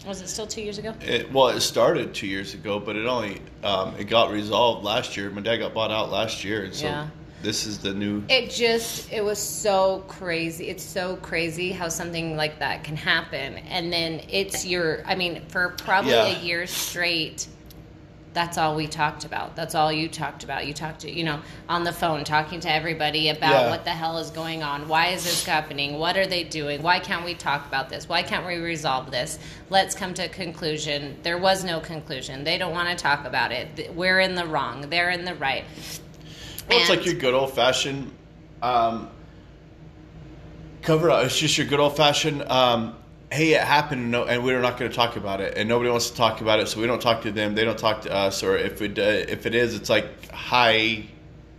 was 0.08 0.22
it 0.22 0.28
still 0.28 0.46
two 0.46 0.62
years 0.62 0.78
ago? 0.78 0.94
it, 1.02 1.30
well, 1.32 1.48
it 1.48 1.60
started 1.60 2.14
two 2.14 2.26
years 2.26 2.54
ago, 2.54 2.80
but 2.80 2.96
it 2.96 3.06
only 3.06 3.40
um, 3.62 3.94
it 3.98 4.04
got 4.04 4.30
resolved 4.30 4.84
last 4.84 5.16
year. 5.16 5.30
My 5.30 5.40
dad 5.42 5.58
got 5.58 5.74
bought 5.74 5.90
out 5.90 6.10
last 6.10 6.42
year, 6.44 6.64
and 6.64 6.74
so 6.74 6.86
Yeah. 6.86 7.08
this 7.42 7.66
is 7.66 7.78
the 7.78 7.92
new. 7.92 8.22
It 8.28 8.50
just 8.50 9.12
it 9.12 9.22
was 9.24 9.38
so 9.38 10.04
crazy. 10.08 10.68
It's 10.68 10.82
so 10.82 11.16
crazy 11.16 11.70
how 11.72 11.88
something 11.88 12.36
like 12.36 12.58
that 12.60 12.84
can 12.84 12.96
happen, 12.96 13.58
and 13.68 13.92
then 13.92 14.22
it's 14.30 14.64
your. 14.66 15.02
I 15.06 15.14
mean, 15.14 15.42
for 15.48 15.70
probably 15.78 16.12
Yeah. 16.12 16.38
a 16.38 16.42
year 16.42 16.66
straight. 16.66 17.46
That's 18.38 18.56
all 18.56 18.76
we 18.76 18.86
talked 18.86 19.24
about. 19.24 19.56
That's 19.56 19.74
all 19.74 19.92
you 19.92 20.08
talked 20.08 20.44
about. 20.44 20.64
You 20.64 20.72
talked 20.72 21.00
to, 21.00 21.10
you 21.10 21.24
know, 21.24 21.40
on 21.68 21.82
the 21.82 21.92
phone, 21.92 22.22
talking 22.22 22.60
to 22.60 22.72
everybody 22.72 23.30
about 23.30 23.50
Yeah. 23.64 23.70
what 23.70 23.82
the 23.82 23.90
hell 23.90 24.16
is 24.18 24.30
going 24.30 24.62
on. 24.62 24.86
Why 24.86 25.08
is 25.08 25.24
this 25.24 25.44
happening? 25.44 25.98
What 25.98 26.16
are 26.16 26.24
they 26.24 26.44
doing? 26.44 26.80
Why 26.80 27.00
can't 27.00 27.24
we 27.24 27.34
talk 27.34 27.66
about 27.66 27.88
this? 27.88 28.08
Why 28.08 28.22
can't 28.22 28.46
we 28.46 28.58
resolve 28.58 29.10
this? 29.10 29.40
Let's 29.70 29.96
come 29.96 30.14
to 30.14 30.26
a 30.26 30.28
conclusion. 30.28 31.16
There 31.24 31.36
was 31.36 31.64
no 31.64 31.80
conclusion. 31.80 32.44
They 32.44 32.58
don't 32.58 32.70
want 32.70 32.88
to 32.96 33.02
talk 33.02 33.24
about 33.24 33.50
it. 33.50 33.92
We're 33.96 34.20
in 34.20 34.36
the 34.36 34.46
wrong. 34.46 34.88
They're 34.88 35.10
in 35.10 35.24
the 35.24 35.34
right. 35.34 35.64
Well, 36.68 36.78
it's 36.78 36.90
like 36.90 37.04
your 37.04 37.16
good 37.16 37.34
old 37.34 37.54
fashioned 37.54 38.08
um, 38.62 39.10
cover 40.82 41.10
up. 41.10 41.24
It's 41.24 41.36
just 41.36 41.58
your 41.58 41.66
good 41.66 41.80
old 41.80 41.96
fashioned. 41.96 42.42
Um, 42.44 42.94
hey, 43.30 43.54
it 43.54 43.60
happened, 43.60 44.10
no, 44.10 44.24
and 44.24 44.42
we're 44.44 44.60
not 44.60 44.78
going 44.78 44.90
to 44.90 44.96
talk 44.96 45.16
about 45.16 45.40
it, 45.40 45.56
and 45.56 45.68
nobody 45.68 45.90
wants 45.90 46.10
to 46.10 46.16
talk 46.16 46.40
about 46.40 46.60
it, 46.60 46.68
so 46.68 46.80
we 46.80 46.86
don't 46.86 47.02
talk 47.02 47.22
to 47.22 47.32
them. 47.32 47.54
They 47.54 47.64
don't 47.64 47.78
talk 47.78 48.02
to 48.02 48.12
us, 48.12 48.42
or 48.42 48.56
if 48.56 48.80
it 48.82 48.98
uh, 48.98 49.02
if 49.02 49.46
it 49.46 49.54
is, 49.54 49.74
it's 49.74 49.90
like 49.90 50.30
hi. 50.30 51.04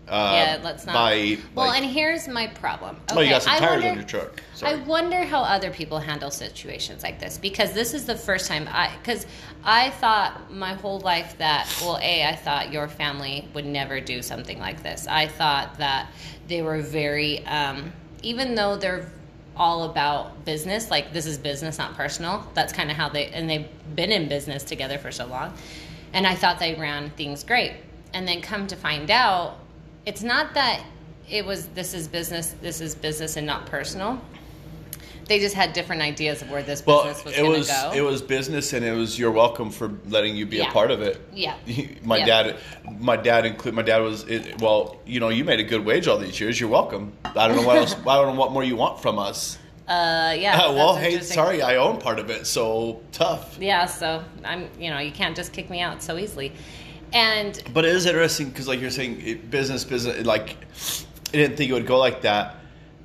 Uh, 0.08 0.32
yeah, 0.34 0.60
let's 0.64 0.88
not. 0.88 0.94
Bye. 0.94 1.38
well, 1.54 1.68
like, 1.68 1.84
and 1.84 1.92
here's 1.92 2.28
my 2.28 2.48
problem. 2.48 2.96
Okay, 3.12 3.16
oh, 3.16 3.22
you 3.22 3.30
got 3.30 3.44
some 3.44 3.54
I 3.54 3.60
tires 3.60 3.84
wonder, 3.84 3.90
on 3.90 3.96
your 3.98 4.06
truck. 4.06 4.42
I 4.64 4.76
wonder 4.76 5.24
how 5.24 5.42
other 5.42 5.70
people 5.70 6.00
handle 6.00 6.32
situations 6.32 7.04
like 7.04 7.20
this 7.20 7.38
because 7.38 7.74
this 7.74 7.94
is 7.94 8.06
the 8.06 8.16
first 8.16 8.48
time 8.48 8.68
I 8.72 8.92
because 8.98 9.28
I 9.64 9.92
thought 9.92 10.52
my 10.52 10.74
whole 10.74 11.00
life 11.02 11.38
that 11.38 11.72
well, 11.82 12.00
a 12.02 12.26
I 12.26 12.36
thought 12.36 12.74
your 12.74 12.88
family 12.88 13.48
would 13.54 13.68
never 13.68 14.02
do 14.02 14.24
something 14.24 14.58
like 14.58 14.82
this. 14.82 15.06
I 15.08 15.28
thought 15.28 15.78
that 15.78 16.10
they 16.48 16.64
were 16.64 16.82
very 16.82 17.46
um, 17.46 17.94
even 18.24 18.56
though 18.56 18.78
they're 18.78 19.12
all 19.60 19.84
about 19.84 20.46
business 20.46 20.90
like 20.90 21.12
this 21.14 21.26
is 21.26 21.38
business 21.38 21.78
not 21.78 21.94
personal. 21.96 22.48
That's 22.54 22.74
kind 22.74 22.90
of 22.90 22.98
how 22.98 23.10
they 23.10 23.28
and 23.28 23.50
they've 23.50 23.68
been 23.96 24.12
in 24.12 24.28
business 24.28 24.64
together 24.64 24.98
for 24.98 25.12
so 25.12 25.28
long. 25.28 25.54
And 26.14 26.26
i 26.26 26.34
thought 26.34 26.58
they 26.58 26.76
ran 26.76 27.12
things 27.12 27.44
great. 27.44 27.74
And 28.14 28.28
then 28.28 28.42
come 28.42 28.66
to 28.68 28.76
find 28.76 29.12
out 29.12 29.58
it's 30.06 30.24
not 30.24 30.54
that 30.56 30.84
it 31.30 31.46
was 31.46 31.68
this 31.68 31.94
is 31.94 32.08
business 32.08 32.56
this 32.62 32.82
is 32.82 32.96
business 32.96 33.38
and 33.38 33.46
not 33.46 33.66
personal 33.66 34.20
they 35.30 35.40
just 35.40 35.56
had 35.56 35.72
different 35.72 36.02
ideas 36.02 36.42
of 36.42 36.50
where 36.52 36.62
this 36.64 36.86
well, 36.86 37.06
business 37.06 37.24
was 37.24 37.34
it 37.36 37.38
going 37.38 37.52
to 37.54 37.58
was 37.60 37.70
go 37.70 37.92
it 37.96 38.02
was 38.02 38.22
business, 38.22 38.74
and 38.74 38.84
it 38.84 38.92
was 38.92 39.18
you're 39.18 39.32
welcome 39.32 39.70
for 39.72 39.92
letting 40.10 40.36
you 40.36 40.46
be 40.46 40.58
Yeah. 40.58 40.70
a 40.70 40.72
part 40.74 40.92
of 40.92 41.02
it. 41.02 41.22
Yeah. 41.34 41.56
my 42.04 42.18
Yeah. 42.18 42.26
dad, 42.26 42.56
my 43.00 43.16
dad 43.16 43.46
include 43.46 43.76
my 43.76 43.82
dad 43.84 44.00
was 44.00 44.24
it, 44.24 44.62
well. 44.62 44.98
You 45.06 45.20
know, 45.22 45.30
you 45.30 45.44
made 45.46 45.60
a 45.60 45.64
good 45.64 45.86
wage 45.86 46.08
all 46.08 46.18
these 46.18 46.40
years. 46.40 46.60
You're 46.60 46.70
welcome. 46.70 47.14
I 47.24 47.48
don't 47.48 47.56
know 47.58 47.64
what 47.66 47.78
else. 47.78 47.96
I 47.96 48.16
don't 48.16 48.34
know 48.36 48.40
what 48.40 48.52
more 48.52 48.64
you 48.64 48.76
want 48.76 49.02
from 49.02 49.18
us. 49.18 49.58
uh 49.88 50.36
yeah 50.38 50.58
Uh, 50.66 50.74
well, 50.80 50.96
hey, 50.96 51.20
sorry, 51.22 51.62
I 51.62 51.78
own 51.78 51.98
part 52.00 52.20
of 52.20 52.30
it, 52.30 52.46
so 52.46 53.02
tough. 53.12 53.58
yeah 53.60 53.86
so 53.88 54.24
i'm 54.46 54.62
you 54.84 54.90
know 54.92 55.00
you 55.00 55.12
can't 55.12 55.36
just 55.36 55.52
kick 55.52 55.68
me 55.70 55.80
out 55.82 56.04
so 56.04 56.18
easily 56.18 56.52
and 57.14 57.64
But 57.74 57.86
it 57.86 57.96
is 57.96 58.06
interesting 58.06 58.50
because, 58.50 58.68
like 58.68 58.80
you're 58.82 58.92
saying, 58.92 59.22
it, 59.26 59.50
business, 59.50 59.84
business. 59.84 60.24
Like, 60.28 60.50
I 61.34 61.38
didn't 61.42 61.58
think 61.58 61.72
it 61.72 61.74
would 61.74 61.88
go 61.88 61.98
like 61.98 62.22
that, 62.22 62.58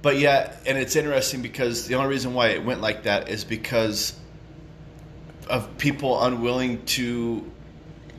but 0.04 0.18
yeah, 0.18 0.52
and 0.66 0.78
it's 0.78 0.94
interesting 0.94 1.42
because 1.42 1.86
the 1.88 1.94
only 1.96 2.08
reason 2.10 2.34
why 2.34 2.48
it 2.50 2.64
went 2.64 2.80
like 2.80 3.02
that 3.04 3.28
is 3.28 3.42
because 3.42 4.12
of 5.48 5.76
people 5.78 6.22
unwilling 6.22 6.84
to, 6.86 7.50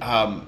um, 0.02 0.48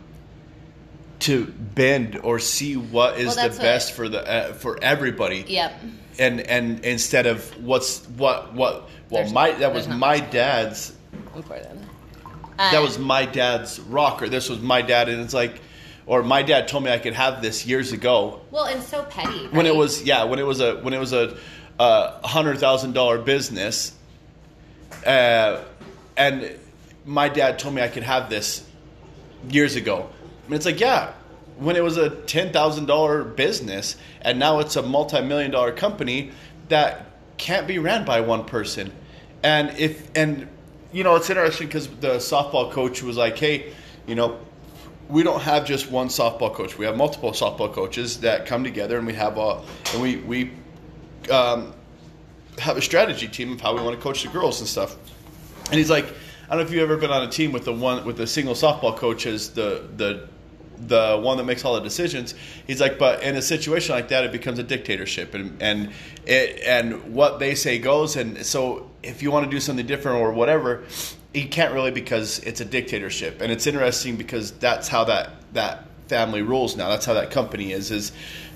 to 1.19 1.45
bend 1.45 2.19
or 2.23 2.39
see 2.39 2.75
what 2.75 3.17
is 3.17 3.27
Well, 3.27 3.35
the 3.35 3.41
that's 3.43 3.57
what- 3.57 3.63
best 3.63 3.93
for 3.93 4.09
the 4.09 4.27
uh, 4.29 4.53
for 4.53 4.77
everybody. 4.83 5.45
yep 5.47 5.73
And 6.19 6.41
and 6.41 6.83
instead 6.83 7.25
of 7.27 7.49
what's 7.63 8.03
what 8.17 8.53
what 8.53 8.73
well 9.09 9.21
There's- 9.23 9.31
my 9.31 9.51
that 9.51 9.73
was 9.73 9.87
my 9.87 10.19
dad's 10.19 10.93
important 11.35 11.81
that 12.57 12.81
was 12.81 12.97
my 12.97 13.25
dad's 13.25 13.79
rocker. 13.79 14.27
This 14.27 14.49
was 14.49 14.59
my 14.59 14.81
dad, 14.81 15.09
and 15.09 15.21
it's 15.21 15.33
like, 15.35 15.61
or 16.07 16.23
my 16.23 16.41
dad 16.41 16.67
told 16.67 16.83
me 16.83 16.91
I 16.91 16.97
could 16.97 17.13
have 17.13 17.41
this 17.41 17.65
years 17.67 17.91
ago 17.91 18.41
well 18.49 18.65
and 18.65 18.81
so 18.81 19.03
petty 19.03 19.47
when 19.49 19.67
it 19.67 19.75
was 19.75 20.01
yeah 20.03 20.23
when 20.23 20.39
it 20.39 20.45
was 20.45 20.59
a 20.59 20.77
when 20.77 20.93
it 20.93 20.99
was 20.99 21.13
a 21.13 21.37
uh, 21.79 22.27
hundred 22.27 22.59
thousand 22.59 22.93
dollar 22.93 23.17
business, 23.19 23.93
uh, 25.05 25.61
and 26.15 26.57
my 27.05 27.29
dad 27.29 27.59
told 27.59 27.75
me 27.75 27.81
I 27.81 27.87
could 27.87 28.03
have 28.03 28.29
this 28.29 28.67
years 29.49 29.75
ago. 29.75 30.09
And 30.45 30.55
it's 30.55 30.65
like 30.65 30.79
yeah, 30.79 31.13
when 31.57 31.75
it 31.75 31.83
was 31.83 31.97
a 31.97 32.09
ten 32.09 32.51
thousand 32.51 32.85
dollar 32.85 33.23
business, 33.23 33.95
and 34.21 34.39
now 34.39 34.59
it's 34.59 34.75
a 34.75 34.81
multi 34.81 35.21
million 35.21 35.51
dollar 35.51 35.71
company 35.71 36.31
that 36.69 37.05
can't 37.37 37.67
be 37.67 37.79
ran 37.79 38.05
by 38.05 38.21
one 38.21 38.45
person. 38.45 38.91
And 39.43 39.77
if 39.77 40.09
and 40.15 40.47
you 40.91 41.03
know 41.03 41.15
it's 41.15 41.29
interesting 41.29 41.67
because 41.67 41.87
the 41.87 42.15
softball 42.15 42.71
coach 42.71 43.03
was 43.03 43.17
like, 43.17 43.37
hey, 43.37 43.73
you 44.07 44.15
know, 44.15 44.39
we 45.09 45.23
don't 45.23 45.41
have 45.41 45.65
just 45.65 45.89
one 45.89 46.07
softball 46.07 46.53
coach. 46.53 46.77
We 46.77 46.85
have 46.85 46.97
multiple 46.97 47.31
softball 47.31 47.73
coaches 47.73 48.21
that 48.21 48.45
come 48.45 48.63
together, 48.63 48.97
and 48.97 49.07
we 49.07 49.13
have 49.13 49.37
a 49.37 49.61
and 49.93 50.01
we 50.01 50.17
we 50.17 50.51
um, 51.31 51.73
have 52.59 52.77
a 52.77 52.81
strategy 52.81 53.27
team 53.27 53.53
of 53.53 53.61
how 53.61 53.75
we 53.75 53.81
want 53.81 53.95
to 53.95 54.01
coach 54.01 54.23
the 54.23 54.29
girls 54.29 54.59
and 54.59 54.67
stuff. 54.67 54.95
And 55.65 55.75
he's 55.75 55.89
like, 55.89 56.05
I 56.05 56.55
don't 56.55 56.59
know 56.59 56.65
if 56.65 56.71
you've 56.71 56.83
ever 56.83 56.97
been 56.97 57.11
on 57.11 57.23
a 57.23 57.31
team 57.31 57.51
with 57.51 57.65
the 57.65 57.73
one 57.73 58.05
with 58.05 58.17
the 58.17 58.27
single 58.27 58.53
softball 58.53 58.95
coach 58.95 59.25
as 59.25 59.51
the 59.51 59.87
the 59.95 60.27
the 60.79 61.19
one 61.21 61.37
that 61.37 61.43
makes 61.43 61.65
all 61.65 61.75
the 61.75 61.81
decisions. 61.81 62.35
He's 62.67 62.79
like, 62.79 62.99
but 62.99 63.23
in 63.23 63.35
a 63.35 63.41
situation 63.41 63.95
like 63.95 64.09
that, 64.09 64.23
it 64.25 64.31
becomes 64.31 64.59
a 64.59 64.63
dictatorship, 64.63 65.33
and 65.33 65.61
and 65.61 65.91
it 66.25 66.61
and 66.65 67.13
what 67.13 67.39
they 67.39 67.55
say 67.55 67.79
goes. 67.79 68.15
And 68.15 68.45
so, 68.45 68.91
if 69.03 69.23
you 69.23 69.31
want 69.31 69.45
to 69.45 69.51
do 69.51 69.59
something 69.59 69.85
different 69.85 70.19
or 70.19 70.31
whatever, 70.31 70.83
you 71.37 71.47
can't 71.47 71.73
really 71.73 71.91
because 71.91 72.39
it's 72.39 72.61
a 72.61 72.65
dictatorship. 72.65 73.41
And 73.41 73.51
it's 73.51 73.67
interesting 73.67 74.15
because 74.17 74.51
that's 74.51 74.87
how 74.87 75.03
that 75.05 75.31
that 75.53 75.85
family 76.07 76.41
rules 76.41 76.75
now. 76.75 76.89
That's 76.89 77.05
how 77.05 77.13
that 77.13 77.31
company 77.31 77.71
is. 77.71 77.91
Is 77.91 78.11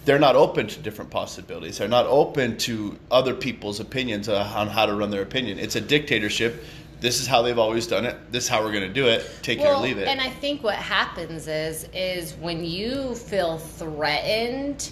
they're 0.05 0.19
not 0.19 0.35
open 0.35 0.67
to 0.67 0.79
different 0.79 1.11
possibilities. 1.11 1.77
They're 1.77 1.87
not 1.87 2.07
open 2.07 2.57
to 2.59 2.97
other 3.11 3.35
people's 3.35 3.79
opinions 3.79 4.27
on 4.27 4.67
how 4.67 4.85
to 4.85 4.95
run 4.95 5.11
their 5.11 5.21
opinion. 5.21 5.59
It's 5.59 5.75
a 5.75 5.81
dictatorship. 5.81 6.63
This 6.99 7.19
is 7.19 7.27
how 7.27 7.41
they've 7.41 7.57
always 7.57 7.87
done 7.87 8.05
it. 8.05 8.15
This 8.31 8.43
is 8.45 8.49
how 8.49 8.63
we're 8.63 8.71
going 8.71 8.87
to 8.87 8.93
do 8.93 9.07
it. 9.07 9.29
Take 9.41 9.59
it 9.59 9.65
or 9.65 9.77
leave 9.77 9.97
it. 9.97 10.07
And 10.07 10.21
I 10.21 10.29
think 10.29 10.63
what 10.63 10.75
happens 10.75 11.47
is 11.47 11.87
is 11.93 12.33
when 12.35 12.63
you 12.63 13.15
feel 13.15 13.57
threatened, 13.57 14.91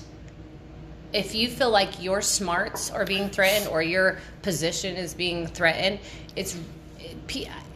if 1.14 1.34
you 1.34 1.48
feel 1.48 1.72
like 1.72 2.02
your 2.02 2.22
smarts 2.22 2.92
are 2.92 3.06
being 3.06 3.30
threatened 3.30 3.68
or 3.68 3.82
your 3.82 4.20
position 4.44 4.96
is 4.96 5.14
being 5.14 5.48
threatened, 5.48 6.00
it's 6.36 6.58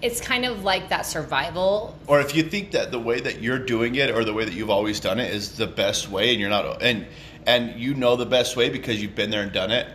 it's 0.03 0.19
kind 0.19 0.43
of 0.43 0.63
like 0.63 0.89
that 0.89 1.05
survival. 1.05 1.97
or 2.07 2.19
if 2.19 2.35
you 2.35 2.43
think 2.43 2.71
that 2.71 2.91
the 2.91 2.99
way 2.99 3.21
that 3.21 3.41
you're 3.41 3.57
doing 3.57 3.95
it 3.95 4.11
or 4.11 4.25
the 4.25 4.33
way 4.33 4.43
that 4.43 4.53
you've 4.53 4.69
always 4.69 4.99
done 4.99 5.17
it 5.17 5.33
is 5.33 5.57
the 5.57 5.65
best 5.65 6.09
way 6.09 6.31
and 6.31 6.41
you're 6.41 6.49
not 6.49 6.83
and 6.83 7.07
and 7.45 7.79
you 7.79 7.93
know 7.93 8.15
the 8.17 8.25
best 8.25 8.55
way 8.55 8.69
because 8.69 9.01
you've 9.01 9.15
been 9.15 9.29
there 9.29 9.41
and 9.41 9.51
done 9.51 9.71
it. 9.71 9.87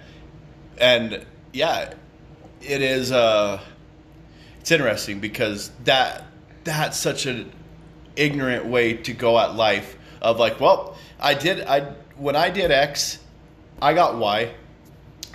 And 0.79 1.25
yeah, 1.53 1.93
it 2.61 2.83
is. 2.83 3.13
Uh, 3.13 3.61
it's 4.61 4.71
interesting 4.71 5.21
because 5.21 5.71
that 5.85 6.25
that's 6.65 6.99
such 6.99 7.27
an 7.27 7.53
ignorant 8.17 8.67
way 8.67 8.95
to 8.95 9.13
go 9.13 9.39
at 9.39 9.55
life. 9.55 9.97
Of 10.21 10.39
like, 10.39 10.61
well, 10.61 10.97
I 11.21 11.35
did. 11.35 11.61
I 11.67 11.93
when 12.17 12.37
I 12.37 12.51
did 12.51 12.71
X, 12.71 13.19
I 13.81 13.95
got 13.95 14.17
Y. 14.17 14.55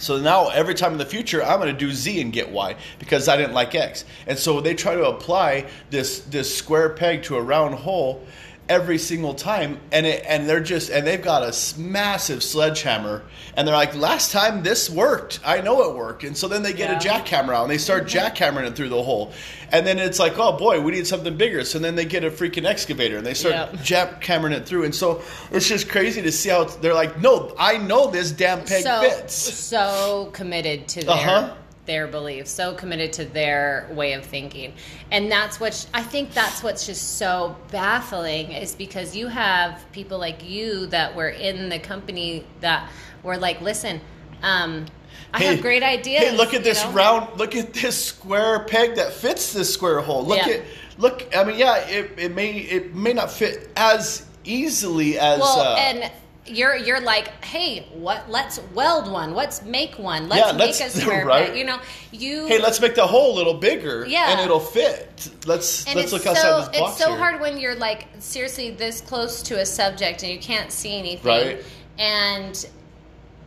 So 0.03 0.19
now 0.19 0.49
every 0.49 0.75
time 0.75 0.91
in 0.91 0.97
the 0.97 1.05
future, 1.05 1.41
I'm 1.41 1.61
going 1.61 1.73
to 1.73 1.79
do 1.79 1.93
Z 1.93 2.19
and 2.19 2.33
get 2.33 2.51
Y 2.51 2.75
because 2.99 3.29
I 3.29 3.37
didn't 3.37 3.53
like 3.53 3.73
X. 3.73 4.03
And 4.27 4.37
so 4.37 4.59
they 4.59 4.73
try 4.73 4.95
to 4.95 5.05
apply 5.05 5.65
this 5.91 6.19
this 6.19 6.53
square 6.53 6.89
peg 6.89 7.23
to 7.23 7.37
a 7.37 7.41
round 7.41 7.75
hole 7.75 8.21
every 8.69 8.97
single 8.97 9.33
time 9.33 9.77
and 9.91 10.05
it, 10.05 10.23
and 10.25 10.47
they're 10.47 10.61
just 10.61 10.89
and 10.89 11.05
they've 11.05 11.21
got 11.21 11.43
a 11.43 11.79
massive 11.79 12.41
sledgehammer 12.41 13.21
and 13.57 13.67
they're 13.67 13.75
like 13.75 13.93
last 13.93 14.31
time 14.31 14.63
this 14.63 14.89
worked 14.89 15.41
i 15.45 15.59
know 15.59 15.81
it 15.89 15.95
worked 15.97 16.23
and 16.23 16.35
so 16.37 16.47
then 16.47 16.63
they 16.63 16.71
get 16.71 16.89
Yeah. 16.89 17.17
a 17.17 17.21
jackhammer 17.21 17.53
out 17.53 17.63
and 17.63 17.69
they 17.71 17.77
start 17.77 18.05
jackhammering 18.05 18.65
it 18.65 18.75
through 18.75 18.87
the 18.87 19.03
hole 19.03 19.33
and 19.73 19.85
then 19.85 19.99
it's 19.99 20.17
like 20.17 20.39
oh 20.39 20.57
boy 20.57 20.79
we 20.79 20.93
need 20.93 21.05
something 21.05 21.35
bigger 21.35 21.65
so 21.65 21.77
then 21.77 21.95
they 21.95 22.05
get 22.05 22.23
a 22.23 22.31
freaking 22.31 22.63
excavator 22.65 23.17
and 23.17 23.25
they 23.25 23.33
start 23.33 23.53
Yep. 23.53 23.73
jackhammering 24.21 24.53
it 24.53 24.65
through 24.65 24.85
and 24.85 24.95
so 24.95 25.21
it's 25.51 25.67
just 25.67 25.89
crazy 25.89 26.21
to 26.21 26.31
see 26.31 26.47
how 26.49 26.63
they're 26.63 26.93
like 26.93 27.19
no 27.19 27.53
i 27.59 27.77
know 27.77 28.09
this 28.11 28.31
damn 28.31 28.59
peg 28.63 28.83
so 28.83 29.01
fits 29.01 29.33
so 29.35 30.29
committed 30.31 30.87
to 30.87 31.01
their 31.01 31.09
Uh-huh. 31.13 31.53
Their 31.85 32.07
beliefs, 32.07 32.49
so 32.49 32.73
committed 32.73 33.11
to 33.13 33.25
their 33.25 33.87
way 33.91 34.13
of 34.13 34.25
thinking, 34.25 34.73
and 35.11 35.31
that's 35.31 35.59
what 35.59 35.87
I 35.93 36.01
think 36.01 36.33
that's 36.33 36.63
what's 36.63 36.85
just 36.85 37.17
so 37.17 37.55
baffling 37.71 38.51
is 38.51 38.75
because 38.75 39.15
you 39.15 39.27
have 39.27 39.85
people 39.91 40.17
like 40.17 40.47
you 40.47 40.87
that 40.87 41.15
were 41.15 41.29
in 41.29 41.69
the 41.69 41.79
company 41.79 42.45
that 42.61 42.89
were 43.23 43.37
like, 43.37 43.61
listen. 43.61 44.01
Um, 44.41 44.85
I 45.33 45.43
have 45.43 45.61
great 45.61 45.81
ideas. 45.83 46.23
Hey, 46.23 46.37
look 46.37 46.53
at 46.53 46.63
this 46.63 46.83
know? 46.83 46.91
round. 46.91 47.39
Look 47.39 47.55
at 47.55 47.73
this 47.73 48.03
square 48.03 48.65
peg 48.65 48.95
that 48.95 49.13
fits 49.13 49.51
this 49.53 49.73
square 49.73 49.99
hole. 49.99 50.23
Look 50.23 50.45
Yeah. 50.45 50.53
at 50.53 50.63
look. 50.97 51.35
I 51.35 51.43
mean, 51.43 51.57
yeah, 51.57 51.77
it, 51.87 52.11
it 52.17 52.35
may 52.35 52.51
it 52.51 52.93
may 52.93 53.13
not 53.13 53.31
fit 53.31 53.71
as 53.75 54.25
easily 54.43 55.17
as. 55.17 55.39
Well, 55.39 55.59
uh, 55.59 55.75
and 55.77 56.11
you're 56.45 56.75
you're 56.75 56.99
like, 56.99 57.43
hey, 57.43 57.87
what? 57.93 58.29
Let's 58.29 58.59
weld 58.73 59.09
one. 59.11 59.33
Let's 59.33 59.61
make 59.63 59.97
one. 59.97 60.27
Let's 60.29 60.45
Yeah, 60.45 60.51
make 60.51 60.79
let's- 60.79 60.95
a 60.95 60.99
square. 61.01 61.25
right. 61.25 61.47
peg. 61.49 61.57
You 61.57 61.65
know, 61.65 61.79
you. 62.11 62.47
hey, 62.47 62.59
let's 62.59 62.79
make 62.81 62.95
the 62.95 63.07
hole 63.07 63.33
a 63.33 63.35
little 63.35 63.53
bigger. 63.53 64.05
Yeah. 64.07 64.31
and 64.31 64.41
it'll 64.41 64.59
fit. 64.59 65.29
Let's 65.45 65.85
and 65.85 65.95
let's 65.95 66.11
it's 66.11 66.13
look 66.13 66.27
outside 66.27 66.41
so 66.41 66.57
this 66.71 66.79
box 66.79 66.93
it's 66.95 67.03
so 67.03 67.09
here. 67.09 67.17
hard 67.17 67.41
when 67.41 67.57
you're 67.59 67.75
like 67.75 68.07
seriously 68.19 68.71
this 68.71 68.99
close 69.01 69.41
to 69.43 69.59
a 69.59 69.65
subject 69.65 70.23
and 70.23 70.31
you 70.31 70.39
can't 70.39 70.71
see 70.71 70.97
anything, 70.99 71.25
Right. 71.25 71.63
and. 71.97 72.67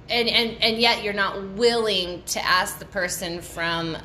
And, 0.09 0.29
and 0.29 0.57
and 0.63 0.79
yet 0.79 1.03
you're 1.03 1.13
not 1.13 1.43
willing 1.55 2.23
to 2.27 2.47
ask 2.47 2.79
the 2.79 2.85
person 2.85 3.41
from 3.41 3.97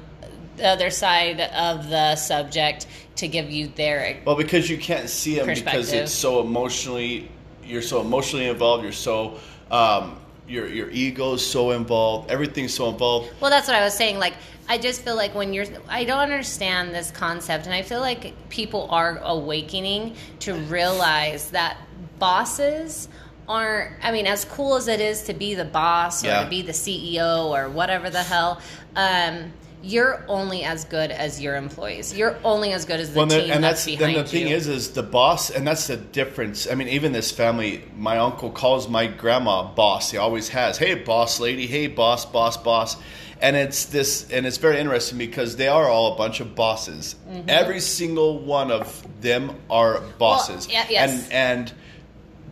the 0.58 0.66
other 0.68 0.90
side 0.90 1.40
of 1.40 1.92
the 1.92 2.16
subject 2.16 2.88
to 3.18 3.28
give 3.28 3.52
you 3.52 3.68
their 3.68 4.18
Well, 4.26 4.36
because 4.36 4.68
you 4.68 4.80
can't 4.80 5.08
see 5.12 5.36
them 5.36 5.46
because 5.46 5.94
it's 5.94 6.12
so 6.12 6.42
emotionally. 6.42 7.30
You're 7.72 7.82
so 7.82 8.02
emotionally 8.02 8.48
involved. 8.48 8.84
You're 8.84 8.92
so. 8.92 9.40
Um, 9.72 10.18
your 10.48 10.68
your 10.68 10.90
ego 10.90 11.36
is 11.36 11.46
so 11.50 11.72
involved. 11.72 12.30
Everything's 12.30 12.74
so 12.74 12.90
involved. 12.90 13.32
Well, 13.40 13.50
that's 13.50 13.70
what 13.70 13.78
I 13.78 13.84
was 13.86 13.94
saying. 13.94 14.20
Like, 14.20 14.34
I 14.68 14.78
just 14.78 15.04
feel 15.04 15.16
like 15.16 15.34
when 15.34 15.54
you're, 15.54 15.66
I 15.88 16.04
don't 16.04 16.20
understand 16.20 16.94
this 16.94 17.10
concept, 17.12 17.66
and 17.68 17.74
I 17.74 17.82
feel 17.82 18.02
like 18.02 18.34
people 18.50 18.88
are 18.92 19.20
awakening 19.24 20.16
to 20.40 20.56
realize 20.56 21.52
that 21.52 21.78
bosses 22.20 23.08
aren't. 23.48 23.94
I 24.04 24.12
mean, 24.12 24.28
as 24.28 24.44
cool 24.44 24.76
as 24.76 24.90
it 24.90 25.00
is 25.00 25.24
to 25.24 25.34
be 25.34 25.56
the 25.56 25.64
boss 25.66 26.26
or 26.26 26.28
Yeah. 26.28 26.44
to 26.44 26.50
be 26.50 26.62
the 26.62 26.74
CEO 26.74 27.46
or 27.50 27.70
whatever 27.70 28.10
the 28.10 28.24
hell, 28.24 28.60
um, 28.98 29.54
you're 29.84 30.24
only 30.28 30.64
as 30.64 30.86
good 30.86 31.12
as 31.12 31.42
your 31.42 31.56
employees. 31.56 32.16
You're 32.16 32.36
only 32.44 32.72
as 32.74 32.86
good 32.86 33.00
as 33.00 33.12
the 33.14 33.18
Well, 33.20 33.28
team 33.28 33.52
and 33.52 33.64
that's, 33.64 33.86
that's 33.86 33.98
behind 33.98 34.16
then 34.18 34.24
the 34.26 34.30
thing 34.30 34.48
you. 34.48 34.56
is, 34.56 34.68
is 34.68 34.92
the 34.92 35.04
boss, 35.04 35.50
and 35.50 35.66
that's 35.66 35.88
the 35.88 35.98
difference. 35.98 36.70
I 36.70 36.76
mean, 36.76 36.88
even 36.90 37.12
this 37.12 37.32
family, 37.32 37.84
my 37.98 38.18
uncle 38.20 38.52
calls 38.52 38.88
my 38.88 39.08
grandma 39.08 39.64
boss. 39.74 40.12
He 40.12 40.18
always 40.18 40.50
has. 40.50 40.78
Hey, 40.78 40.96
boss 40.96 41.40
lady. 41.40 41.68
Hey, 41.68 41.88
boss, 41.88 42.26
boss, 42.26 42.58
boss. 42.58 42.96
And 43.42 43.56
it's 43.56 43.86
this, 43.86 44.30
and 44.32 44.46
it's 44.46 44.58
very 44.58 44.78
interesting 44.80 45.18
because 45.18 45.56
they 45.56 45.68
are 45.68 45.88
all 45.90 46.14
a 46.14 46.16
bunch 46.16 46.42
of 46.42 46.54
bosses. 46.54 47.16
Every 47.48 47.80
single 47.80 48.38
one 48.38 48.70
of 48.72 49.04
them 49.22 49.56
are 49.68 50.00
bosses. 50.20 50.68
Mm-hmm. 50.68 50.74
yeah, 50.74 50.86
yes. 50.90 51.24
And 51.24 51.34
and 51.34 51.74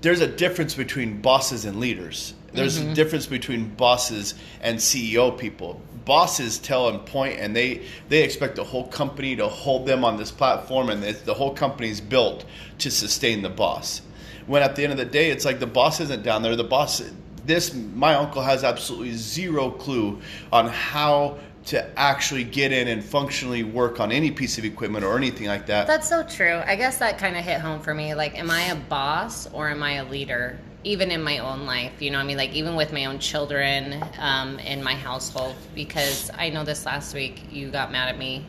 there's 0.02 0.22
a 0.22 0.28
difference 0.28 0.74
between 0.74 1.22
bosses 1.22 1.66
and 1.66 1.80
leaders. 1.80 2.34
There's 2.54 2.80
Mm-hmm. 2.80 2.92
a 2.92 2.96
difference 2.96 3.28
between 3.28 3.68
bosses 3.76 4.34
and 4.62 4.80
CEO 4.80 5.38
people. 5.38 5.80
Bosses 6.10 6.58
tell 6.58 6.90
and 6.90 7.06
point, 7.06 7.40
and 7.40 7.56
they 7.56 7.84
they 8.08 8.24
expect 8.24 8.56
the 8.56 8.64
whole 8.64 8.88
company 8.88 9.36
to 9.36 9.48
hold 9.48 9.86
them 9.86 10.04
on 10.04 10.18
this 10.18 10.32
platform, 10.32 10.90
and 10.90 11.04
the, 11.04 11.36
whole 11.36 11.54
company's 11.54 12.02
built 12.02 12.46
to 12.80 12.90
sustain 12.90 13.44
the 13.44 13.50
boss. 13.50 14.02
When 14.48 14.64
at 14.64 14.76
the 14.76 14.82
end 14.82 14.92
of 14.92 14.98
the 14.98 15.06
day, 15.06 15.30
it's 15.30 15.46
like 15.46 15.60
the 15.60 15.68
boss 15.68 16.00
isn't 16.00 16.24
down 16.24 16.42
there. 16.42 16.56
The 16.56 16.64
boss, 16.64 17.04
this 17.46 17.76
my 17.76 18.16
uncle 18.16 18.42
has 18.42 18.64
absolutely 18.64 19.12
zero 19.12 19.70
clue 19.70 20.20
on 20.52 20.70
how 20.70 21.38
to 21.66 22.00
actually 22.00 22.44
get 22.44 22.72
in 22.72 22.88
and 22.88 23.04
functionally 23.04 23.62
work 23.62 24.00
on 24.00 24.12
any 24.12 24.32
piece 24.32 24.58
of 24.58 24.66
equipment 24.66 25.06
or 25.06 25.16
anything 25.16 25.46
like 25.46 25.68
that. 25.68 25.86
That's 25.86 26.10
so 26.10 26.24
true. 26.24 26.60
I 26.66 26.76
guess 26.76 26.98
that 26.98 27.20
kind 27.20 27.38
of 27.38 27.44
hit 27.44 27.60
home 27.60 27.82
for 27.82 27.94
me. 27.94 28.16
Like, 28.16 28.36
am 28.36 28.50
I 28.50 28.64
a 28.64 28.76
boss 28.76 29.46
or 29.54 29.70
am 29.70 29.84
I 29.84 29.98
a 29.98 30.06
leader? 30.06 30.58
Even 30.90 31.12
in 31.12 31.22
my 31.22 31.38
own 31.38 31.68
life, 31.68 32.02
you 32.02 32.10
know, 32.10 32.18
I 32.18 32.24
mean, 32.24 32.38
like 32.38 32.54
even 32.54 32.76
with 32.76 32.92
my 32.92 33.06
own 33.06 33.20
children 33.20 34.04
um, 34.18 34.58
in 34.60 34.84
my 34.84 34.96
household, 34.96 35.56
because 35.76 36.32
I 36.36 36.50
know 36.50 36.64
this 36.64 36.84
last 36.84 37.14
week 37.14 37.44
you 37.52 37.70
got 37.70 37.92
mad 37.92 38.10
at 38.10 38.18
me 38.18 38.44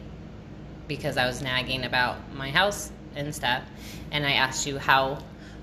because 0.88 1.18
I 1.18 1.26
was 1.26 1.42
nagging 1.42 1.84
about 1.84 2.16
my 2.34 2.50
house 2.50 2.92
and 3.14 3.34
stuff, 3.34 3.62
and 4.10 4.24
I 4.24 4.32
asked 4.32 4.66
you 4.66 4.78
how 4.78 5.18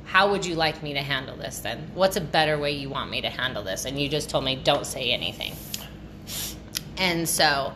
how 0.06 0.30
would 0.32 0.46
you 0.46 0.56
like 0.56 0.84
me 0.84 0.94
to 0.94 1.02
handle 1.02 1.36
this 1.36 1.60
then? 1.60 1.90
What's 1.96 2.16
a 2.16 2.22
better 2.22 2.58
way 2.58 2.72
you 2.72 2.90
want 2.90 3.10
me 3.10 3.22
to 3.22 3.30
handle 3.30 3.64
this? 3.64 3.86
And 3.86 4.00
you 4.00 4.08
just 4.08 4.30
told 4.30 4.46
me 4.46 4.56
don't 4.56 4.86
say 4.86 5.12
anything. 5.12 5.54
And 6.98 7.28
so 7.28 7.74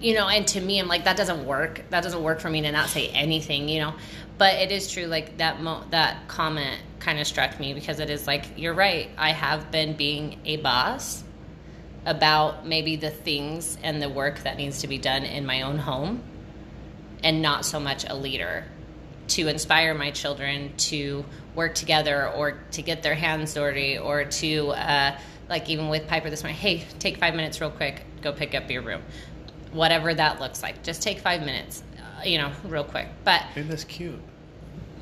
you 0.00 0.14
know 0.14 0.28
and 0.28 0.46
to 0.46 0.60
me 0.60 0.80
i'm 0.80 0.88
like 0.88 1.04
that 1.04 1.16
doesn't 1.16 1.44
work 1.44 1.82
that 1.90 2.02
doesn't 2.02 2.22
work 2.22 2.40
for 2.40 2.48
me 2.48 2.62
to 2.62 2.72
not 2.72 2.88
say 2.88 3.08
anything 3.08 3.68
you 3.68 3.78
know 3.78 3.94
but 4.40 4.54
it 4.54 4.72
is 4.72 4.90
true 4.90 5.04
like 5.04 5.36
that 5.36 5.60
mo- 5.60 5.84
that 5.90 6.26
comment 6.26 6.80
kind 6.98 7.20
of 7.20 7.26
struck 7.26 7.60
me 7.60 7.74
because 7.74 8.00
it 8.00 8.08
is 8.08 8.26
like 8.26 8.46
you're 8.56 8.74
right 8.74 9.10
i 9.18 9.30
have 9.32 9.70
been 9.70 9.94
being 9.94 10.40
a 10.46 10.56
boss 10.56 11.22
about 12.06 12.66
maybe 12.66 12.96
the 12.96 13.10
things 13.10 13.76
and 13.82 14.00
the 14.00 14.08
work 14.08 14.42
that 14.42 14.56
needs 14.56 14.80
to 14.80 14.88
be 14.88 14.96
done 14.96 15.24
in 15.24 15.44
my 15.44 15.60
own 15.60 15.76
home 15.76 16.22
and 17.22 17.42
not 17.42 17.66
so 17.66 17.78
much 17.78 18.06
a 18.08 18.16
leader 18.16 18.64
to 19.28 19.46
inspire 19.46 19.92
my 19.92 20.10
children 20.10 20.74
to 20.78 21.22
work 21.54 21.74
together 21.74 22.26
or 22.30 22.52
to 22.70 22.80
get 22.80 23.02
their 23.02 23.14
hands 23.14 23.52
dirty 23.52 23.98
or 23.98 24.24
to 24.24 24.70
uh, 24.70 25.18
like 25.50 25.68
even 25.68 25.88
with 25.90 26.06
piper 26.08 26.30
this 26.30 26.42
morning 26.42 26.58
hey 26.58 26.82
take 26.98 27.18
five 27.18 27.34
minutes 27.34 27.60
real 27.60 27.70
quick 27.70 28.02
go 28.22 28.32
pick 28.32 28.54
up 28.54 28.70
your 28.70 28.80
room 28.80 29.02
whatever 29.72 30.14
that 30.14 30.40
looks 30.40 30.62
like 30.62 30.82
just 30.82 31.02
take 31.02 31.18
five 31.20 31.42
minutes 31.42 31.82
uh, 31.98 32.22
you 32.24 32.38
know 32.38 32.50
real 32.64 32.84
quick 32.84 33.08
but 33.22 33.42
Hey, 33.42 33.62
that's 33.62 33.84
cute. 33.84 34.18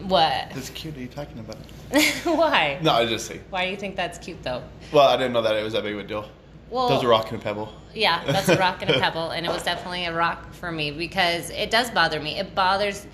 What 0.07 0.51
That's 0.55 0.71
cute. 0.71 0.97
Are 0.97 1.01
you 1.01 1.09
talking 1.09 1.39
about? 1.39 1.57
why 2.25 2.79
No, 2.83 2.93
I 2.93 3.07
just 3.07 3.27
see. 3.27 3.41
why 3.51 3.65
do 3.65 3.71
you 3.71 3.77
think 3.77 3.97
that's 3.97 4.19
cute 4.19 4.43
though 4.43 4.63
Well, 4.93 5.09
I 5.09 5.17
didn't 5.17 5.33
know 5.33 5.43
that 5.43 5.55
it 5.57 5.65
was 5.65 5.73
that 5.73 5.83
big 5.83 5.95
of 5.95 6.01
a 6.01 6.05
deal. 6.05 6.29
well 6.71 6.89
that 6.89 6.95
was 6.95 7.05
a 7.05 7.09
rock 7.09 7.31
and 7.33 7.41
a 7.41 7.45
pebble. 7.45 7.73
Yeah, 7.95 8.23
that's 8.25 8.49
a 8.49 8.57
rock 8.67 8.83
and 8.83 8.91
a 8.91 8.99
pebble, 9.01 9.31
and 9.31 9.45
it 9.47 9.49
was 9.51 9.63
definitely 9.63 10.05
a 10.05 10.15
rock 10.15 10.53
for 10.53 10.71
me 10.71 10.91
because 10.91 11.51
it 11.51 11.71
does 11.71 11.91
bother 11.91 12.21
me. 12.21 12.39
It 12.39 12.55
bothers, 12.55 13.07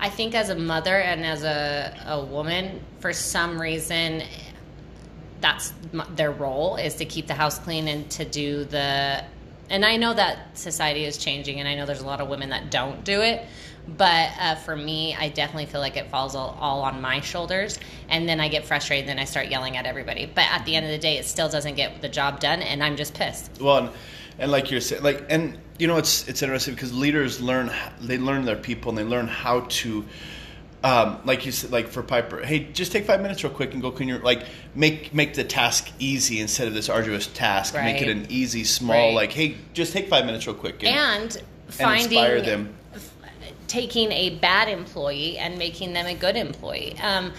I 0.00 0.08
think, 0.08 0.34
as 0.34 0.48
a 0.48 0.54
mother 0.56 0.96
and 0.98 1.24
as 1.24 1.44
a, 1.44 1.94
a 2.06 2.24
woman, 2.24 2.80
for 2.98 3.12
some 3.12 3.60
reason, 3.60 4.22
that's 5.42 5.74
their 6.16 6.32
role 6.32 6.76
is 6.76 6.94
to 6.94 7.04
keep 7.04 7.26
the 7.26 7.34
house 7.34 7.58
clean 7.58 7.86
and 7.88 8.10
to 8.12 8.24
do 8.24 8.64
the. 8.64 9.22
And 9.68 9.84
I 9.84 9.96
know 9.96 10.14
that 10.14 10.56
society 10.58 11.04
is 11.04 11.18
changing, 11.18 11.60
and 11.60 11.68
I 11.68 11.74
know 11.74 11.84
there's 11.86 12.00
a 12.00 12.06
lot 12.06 12.20
of 12.20 12.28
women 12.28 12.48
that 12.50 12.70
don't 12.70 13.04
do 13.04 13.20
it. 13.20 13.44
But 13.88 14.30
uh, 14.40 14.54
for 14.56 14.74
me, 14.74 15.14
I 15.14 15.28
definitely 15.28 15.66
feel 15.66 15.80
like 15.80 15.96
it 15.96 16.10
falls 16.10 16.34
all, 16.34 16.56
all 16.60 16.82
on 16.82 17.00
my 17.00 17.20
shoulders, 17.20 17.78
and 18.08 18.28
then 18.28 18.40
I 18.40 18.48
get 18.48 18.64
frustrated, 18.66 19.08
and 19.08 19.18
then 19.18 19.22
I 19.22 19.26
start 19.26 19.46
yelling 19.48 19.76
at 19.76 19.86
everybody. 19.86 20.26
But 20.26 20.44
at 20.50 20.64
the 20.64 20.74
end 20.74 20.86
of 20.86 20.92
the 20.92 20.98
day, 20.98 21.18
it 21.18 21.24
still 21.24 21.48
doesn't 21.48 21.76
get 21.76 22.02
the 22.02 22.08
job 22.08 22.40
done, 22.40 22.62
and 22.62 22.82
I'm 22.82 22.96
just 22.96 23.14
pissed. 23.14 23.60
Well, 23.60 23.78
and, 23.78 23.90
and 24.38 24.50
like 24.50 24.70
you're 24.70 24.80
saying, 24.80 25.02
like, 25.02 25.24
and 25.28 25.56
you 25.78 25.86
know, 25.86 25.98
it's 25.98 26.26
it's 26.28 26.42
interesting 26.42 26.74
because 26.74 26.92
leaders 26.92 27.40
learn 27.40 27.70
they 28.00 28.18
learn 28.18 28.44
their 28.44 28.56
people 28.56 28.88
and 28.90 28.98
they 28.98 29.04
learn 29.04 29.28
how 29.28 29.60
to. 29.60 30.04
Um, 30.84 31.20
like 31.24 31.46
you 31.46 31.52
said, 31.52 31.72
like 31.72 31.88
for 31.88 32.02
Piper, 32.02 32.44
hey, 32.44 32.60
just 32.60 32.92
take 32.92 33.06
five 33.06 33.20
minutes 33.20 33.42
real 33.42 33.52
quick 33.52 33.72
and 33.72 33.82
go 33.82 33.90
clean 33.90 34.08
your 34.08 34.18
like 34.20 34.44
make 34.74 35.12
make 35.12 35.34
the 35.34 35.42
task 35.42 35.90
easy 35.98 36.38
instead 36.38 36.68
of 36.68 36.74
this 36.74 36.88
arduous 36.88 37.26
task. 37.26 37.74
Make 37.74 38.02
it 38.02 38.08
an 38.08 38.26
easy, 38.28 38.62
small 38.62 38.94
Right. 38.94 39.14
like, 39.14 39.32
hey, 39.32 39.56
just 39.72 39.92
take 39.92 40.08
five 40.08 40.26
minutes 40.26 40.46
real 40.46 40.54
quick 40.54 40.84
and 40.84 41.34
and 41.34 41.42
finding 41.70 42.04
inspire 42.04 42.40
them. 42.40 42.74
Taking 43.66 44.12
a 44.12 44.30
bad 44.30 44.68
employee 44.68 45.38
and 45.38 45.58
making 45.58 45.92
them 45.92 46.06
a 46.06 46.14
good 46.14 46.36
employee. 46.36 46.96
Um, 47.00 47.32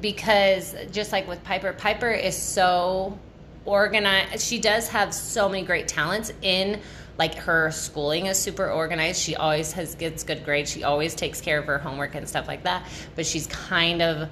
because 0.00 0.74
just 0.92 1.12
like 1.12 1.26
with 1.26 1.42
Piper, 1.44 1.72
Piper 1.72 2.10
is 2.10 2.36
so 2.36 3.18
organized. 3.64 4.44
She 4.44 4.58
does 4.58 4.88
have 4.88 5.12
so 5.12 5.48
many 5.48 5.64
great 5.64 5.88
talents 5.88 6.32
in 6.42 6.80
like 7.18 7.34
her 7.34 7.70
schooling 7.72 8.26
is 8.26 8.38
super 8.38 8.70
organized. 8.70 9.20
She 9.20 9.34
always 9.34 9.72
has 9.72 9.96
gets 9.96 10.22
good 10.22 10.44
grades. 10.44 10.70
She 10.70 10.84
always 10.84 11.14
takes 11.14 11.40
care 11.40 11.58
of 11.58 11.66
her 11.66 11.78
homework 11.78 12.14
and 12.14 12.28
stuff 12.28 12.46
like 12.46 12.62
that. 12.62 12.86
But 13.16 13.26
she's 13.26 13.48
kind 13.48 14.00
of 14.00 14.28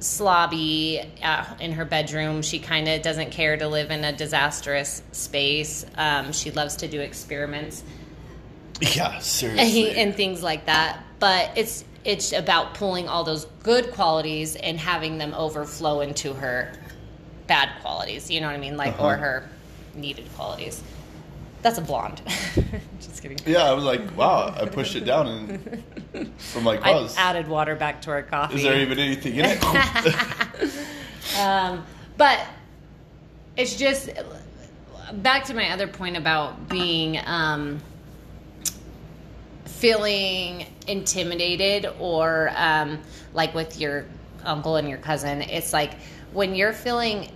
slobby 0.00 1.06
uh, 1.22 1.44
in 1.60 1.72
her 1.72 1.84
bedroom. 1.84 2.42
She 2.42 2.58
kind 2.58 2.88
of 2.88 3.02
doesn't 3.02 3.30
care 3.30 3.56
to 3.56 3.68
live 3.68 3.90
in 3.90 4.02
a 4.02 4.12
disastrous 4.12 5.02
space. 5.12 5.84
Um, 5.94 6.32
she 6.32 6.50
loves 6.50 6.76
to 6.76 6.88
do 6.88 7.00
experiments 7.00 7.84
Yeah, 8.96 9.18
seriously. 9.18 9.88
and, 9.90 9.98
and 9.98 10.14
things 10.14 10.42
like 10.42 10.66
that. 10.66 11.02
But 11.18 11.50
it's 11.56 11.84
it's 12.04 12.32
about 12.32 12.74
pulling 12.74 13.08
all 13.08 13.22
those 13.24 13.44
good 13.62 13.92
qualities 13.92 14.56
and 14.56 14.78
having 14.78 15.18
them 15.18 15.32
overflow 15.34 16.00
into 16.00 16.34
her 16.34 16.72
bad 17.46 17.68
qualities. 17.80 18.30
You 18.30 18.40
know 18.40 18.48
what 18.48 18.56
I 18.56 18.58
mean? 18.58 18.76
Like 18.76 19.00
or 19.00 19.12
Uh-huh. 19.14 19.16
her 19.22 19.48
needed 19.94 20.28
qualities. 20.34 20.82
That's 21.62 21.78
a 21.78 21.80
blonde. 21.80 22.20
Just 23.00 23.22
kidding. 23.22 23.38
yeah, 23.46 23.62
I 23.62 23.72
was 23.72 23.84
like, 23.84 24.16
wow, 24.16 24.52
I 24.60 24.64
pushed 24.66 24.96
it 24.96 25.04
down 25.04 25.28
and 25.28 26.32
I'm 26.56 26.64
like, 26.64 26.82
I 26.82 26.90
wow, 26.90 27.08
added 27.16 27.46
water 27.46 27.76
back 27.76 28.02
to 28.02 28.10
our 28.10 28.22
coffee. 28.24 28.56
is 28.56 28.62
there 28.64 28.80
even 28.80 28.98
anything 28.98 29.36
in 29.36 29.44
it? 29.46 29.62
Um, 31.38 31.84
but 32.18 32.40
it's 33.56 33.76
just 33.76 34.10
back 35.14 35.44
to 35.44 35.54
my 35.54 35.70
other 35.70 35.86
point 35.86 36.16
about 36.16 36.68
being 36.68 37.18
um, 37.24 37.80
feeling 39.82 40.64
intimidated 40.86 41.92
or 41.98 42.52
um, 42.54 43.00
like 43.34 43.52
with 43.52 43.80
your 43.80 44.04
uncle 44.44 44.76
and 44.76 44.88
your 44.88 44.98
cousin. 44.98 45.42
It's 45.42 45.72
like 45.72 45.94
when 46.32 46.54
you're 46.54 46.72
feeling 46.72 47.28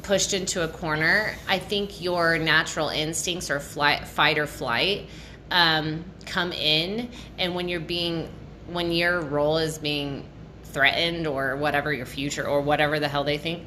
pushed 0.00 0.32
into 0.32 0.64
a 0.64 0.68
corner, 0.68 1.34
I 1.46 1.58
think 1.58 2.00
your 2.00 2.38
natural 2.38 2.88
instincts 2.88 3.50
or 3.50 3.60
flight, 3.60 4.08
fight 4.08 4.38
or 4.38 4.46
flight 4.46 5.08
um, 5.50 6.06
come 6.24 6.52
in, 6.52 7.10
and 7.36 7.54
when 7.54 7.68
you're 7.68 7.80
being 7.80 8.30
when 8.68 8.92
your 8.92 9.20
role 9.20 9.58
is 9.58 9.76
being 9.76 10.24
threatened 10.64 11.26
or 11.26 11.56
whatever 11.56 11.92
your 11.92 12.06
future 12.06 12.48
or 12.48 12.62
whatever 12.62 12.98
the 12.98 13.08
hell 13.08 13.24
they 13.24 13.36
think 13.36 13.66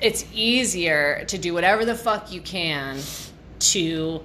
it's 0.00 0.24
easier 0.32 1.24
to 1.26 1.36
do 1.36 1.52
whatever 1.52 1.84
the 1.84 1.96
fuck 1.96 2.32
you 2.32 2.40
can 2.40 2.96
to 3.58 4.24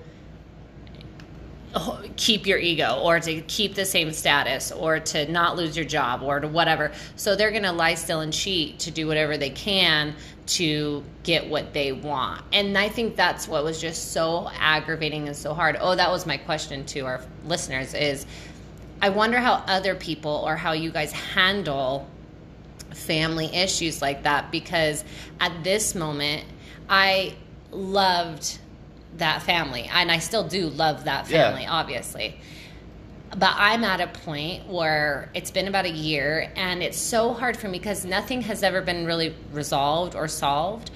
keep 2.16 2.48
your 2.48 2.58
ego 2.58 3.00
or 3.04 3.20
to 3.20 3.42
keep 3.42 3.76
the 3.76 3.86
same 3.86 4.12
status 4.12 4.72
or 4.72 5.00
to 5.00 5.30
not 5.32 5.58
lose 5.58 5.76
your 5.76 5.86
job 5.86 6.22
or 6.22 6.40
to 6.40 6.48
whatever. 6.48 6.92
So 7.16 7.36
they're 7.36 7.52
going 7.52 7.64
to 7.64 7.72
lie 7.72 7.96
still 7.96 8.22
and 8.22 8.32
cheat 8.32 8.80
to 8.80 8.92
do 8.92 9.08
whatever 9.08 9.38
they 9.38 9.50
can 9.50 10.16
to 10.48 11.04
get 11.24 11.50
what 11.50 11.74
they 11.74 11.92
want. 11.92 12.44
And 12.54 12.78
I 12.78 12.90
think 12.90 13.16
that's 13.16 13.48
what 13.48 13.64
was 13.64 13.82
just 13.82 14.12
so 14.12 14.50
aggravating 14.58 15.28
and 15.28 15.36
so 15.36 15.54
hard. 15.54 15.78
Oh, 15.80 15.96
that 15.96 16.10
was 16.10 16.26
my 16.26 16.38
question 16.38 16.86
to 16.88 17.02
our 17.02 17.22
listeners 17.46 17.94
is 17.94 18.26
I 19.02 19.10
wonder 19.10 19.40
how 19.40 19.64
other 19.68 19.96
people 19.96 20.44
or 20.46 20.56
how 20.56 20.72
you 20.72 20.92
guys 20.92 21.12
handle 21.12 22.08
family 22.92 23.48
issues 23.48 24.02
like 24.02 24.24
that 24.24 24.52
because 24.52 25.04
at 25.40 25.64
this 25.64 25.96
moment 25.96 26.46
I 26.90 27.36
loved 27.72 28.60
that 29.17 29.41
family 29.43 29.89
and 29.91 30.12
I 30.12 30.19
still 30.19 30.43
do 30.47 30.67
love 30.69 31.06
that 31.06 31.30
Yeah. 31.30 31.49
family 31.49 31.65
obviously. 31.67 32.38
But 33.38 33.54
I'm 33.58 33.84
at 33.84 33.99
a 34.01 34.08
point 34.08 34.67
where 34.67 35.30
it's 35.34 35.51
been 35.51 35.67
about 35.67 35.86
a 35.86 35.89
year 35.91 36.51
and 36.56 36.82
it's 36.82 36.97
so 36.97 37.34
hard 37.34 37.58
for 37.58 37.67
me 37.67 37.80
because 37.80 38.06
nothing 38.06 38.41
has 38.43 38.63
ever 38.63 38.82
been 38.82 39.06
really 39.06 39.36
resolved 39.51 40.15
or 40.15 40.28
solved. 40.28 40.91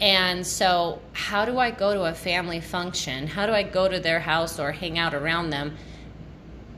And 0.00 0.46
so 0.46 1.00
how 1.12 1.44
do 1.44 1.58
I 1.58 1.70
go 1.70 1.94
to 1.94 2.02
a 2.04 2.14
family 2.14 2.60
function? 2.60 3.26
How 3.28 3.46
do 3.46 3.52
I 3.52 3.62
go 3.62 3.88
to 3.88 4.00
their 4.00 4.20
house 4.20 4.58
or 4.58 4.72
hang 4.72 4.98
out 4.98 5.14
around 5.14 5.50
them 5.50 5.76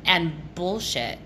and 0.04 0.32
bullshit 0.54 1.18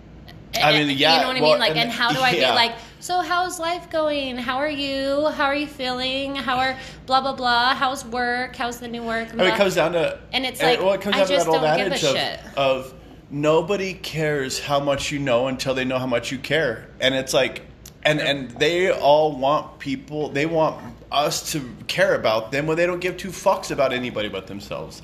I 0.54 0.72
mean, 0.72 0.96
yeah, 0.96 1.16
you 1.16 1.20
know 1.22 1.28
what 1.28 1.36
I 1.36 1.40
mean? 1.40 1.58
Like, 1.58 1.70
and- 1.72 1.80
and 1.80 1.90
how 1.90 2.12
do 2.12 2.20
I 2.20 2.30
yeah. 2.30 2.50
be 2.50 2.56
like, 2.56 2.74
so 3.00 3.20
how's 3.20 3.58
life 3.58 3.90
going? 3.90 4.36
How 4.36 4.58
are 4.58 4.70
you? 4.70 5.28
How 5.30 5.44
are 5.46 5.54
you 5.54 5.66
feeling? 5.66 6.36
How 6.36 6.58
are 6.58 6.76
blah 7.06 7.20
blah 7.20 7.34
blah? 7.34 7.74
How's 7.74 8.04
work? 8.04 8.54
How's 8.56 8.78
the 8.78 8.88
new 8.88 9.02
work? 9.02 9.28
I 9.32 9.36
mean, 9.36 9.46
it 9.48 9.56
comes 9.56 9.74
down 9.74 9.92
to 9.92 10.20
And 10.32 10.44
it's 10.44 10.62
like, 10.62 10.80
well, 10.80 10.92
it 10.92 11.00
comes 11.00 11.16
I 11.16 11.18
down 11.20 11.26
to 11.28 11.34
just 11.34 11.46
that 11.46 11.52
old 11.52 11.62
don't 11.62 11.76
give 11.78 11.86
a 11.86 11.90
adage 11.90 12.04
of, 12.04 12.16
shit. 12.16 12.40
of 12.56 12.94
nobody 13.30 13.94
cares 13.94 14.60
how 14.60 14.78
much 14.78 15.10
you 15.10 15.18
know 15.18 15.48
until 15.48 15.74
they 15.74 15.84
know 15.84 15.98
how 15.98 16.06
much 16.06 16.30
you 16.30 16.38
care, 16.38 16.88
and 17.00 17.14
it's 17.14 17.34
like, 17.34 17.62
and 18.04 18.20
and 18.20 18.50
they 18.52 18.90
all 18.92 19.36
want 19.36 19.78
people, 19.78 20.28
they 20.28 20.46
want 20.46 20.80
us 21.10 21.52
to 21.52 21.74
care 21.88 22.14
about 22.14 22.52
them 22.52 22.66
when 22.66 22.76
they 22.76 22.86
don't 22.86 23.00
give 23.00 23.16
two 23.16 23.28
fucks 23.28 23.70
about 23.70 23.92
anybody 23.92 24.28
but 24.28 24.46
themselves. 24.46 25.02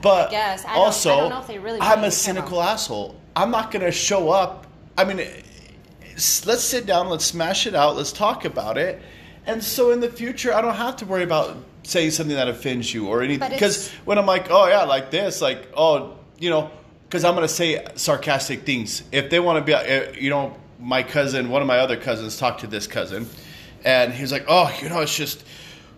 But. 0.00 0.32
Also, 0.66 1.12
I 1.12 1.16
don't 1.20 1.30
know 1.30 1.40
if 1.40 1.46
they 1.46 1.58
really 1.58 1.80
I'm 1.80 2.04
a 2.04 2.06
you 2.06 2.10
to 2.10 2.10
care 2.10 2.10
cynical 2.10 2.62
asshole. 2.62 3.20
I'm 3.34 3.50
not 3.50 3.70
going 3.70 3.84
to 3.84 3.92
show 3.92 4.30
up. 4.30 4.66
I 4.98 5.04
mean, 5.04 5.24
let's 6.44 6.60
sit 6.60 6.84
down, 6.84 7.08
let's 7.08 7.24
smash 7.24 7.68
it 7.68 7.74
out, 7.76 7.96
let's 7.96 8.10
talk 8.10 8.44
about 8.44 8.76
it. 8.76 9.00
And 9.46 9.62
so 9.62 9.92
in 9.92 10.00
the 10.00 10.10
future, 10.10 10.52
I 10.52 10.60
don't 10.60 10.74
have 10.74 10.96
to 10.96 11.06
worry 11.06 11.22
about 11.22 11.56
saying 11.84 12.10
something 12.10 12.34
that 12.34 12.48
offends 12.48 12.92
you 12.92 13.06
or 13.06 13.22
anything. 13.22 13.48
Because 13.50 13.88
when 14.04 14.18
I'm 14.18 14.26
like, 14.26 14.50
oh 14.50 14.66
yeah, 14.66 14.82
like 14.82 15.12
this, 15.12 15.40
like, 15.40 15.68
oh, 15.76 16.18
you 16.40 16.50
know, 16.50 16.70
because 17.04 17.24
I'm 17.24 17.36
going 17.36 17.46
to 17.46 17.54
say 17.54 17.86
sarcastic 17.94 18.66
things. 18.66 19.04
If 19.12 19.30
they 19.30 19.38
want 19.38 19.58
to 19.58 19.64
be, 19.64 19.72
uh, 19.72 20.12
you 20.12 20.30
know, 20.30 20.56
my 20.80 21.04
cousin, 21.04 21.48
one 21.48 21.62
of 21.62 21.68
my 21.68 21.78
other 21.78 21.96
cousins 21.96 22.36
talked 22.36 22.60
to 22.60 22.66
this 22.66 22.88
cousin, 22.88 23.28
and 23.84 24.12
he 24.12 24.22
was 24.22 24.32
like, 24.32 24.46
oh, 24.48 24.76
you 24.82 24.88
know, 24.88 25.00
it's 25.00 25.16
just. 25.16 25.44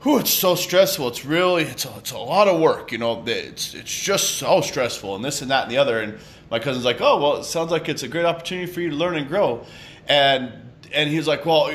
Whew, 0.03 0.19
it's 0.19 0.31
so 0.31 0.55
stressful. 0.55 1.09
It's 1.09 1.27
really, 1.27 1.65
it's 1.65 1.85
a, 1.85 1.95
it's 1.99 2.13
a 2.13 2.19
lot 2.19 2.49
of 2.49 2.59
work. 2.59 2.91
You 2.91 2.97
know, 2.97 3.23
it's 3.27 3.75
it's 3.75 4.03
just 4.03 4.37
so 4.37 4.63
stressful, 4.63 5.15
and 5.15 5.23
this 5.23 5.43
and 5.43 5.51
that 5.51 5.65
and 5.65 5.73
the 5.73 5.77
other. 5.77 6.01
And 6.01 6.19
my 6.51 6.59
cousin's 6.59 6.85
like, 6.85 7.01
oh, 7.01 7.21
well, 7.21 7.37
it 7.37 7.45
sounds 7.45 7.71
like 7.71 7.89
it's 7.89 8.03
a 8.03 8.09
great 8.09 8.25
opportunity 8.25 8.71
for 8.71 8.81
you 8.81 8.91
to 8.91 8.97
learn 8.97 9.17
and 9.17 9.29
grow. 9.29 9.65
And 10.09 10.53
and 10.93 11.09
he 11.09 11.17
was 11.17 11.27
like, 11.29 11.47
well, 11.47 11.71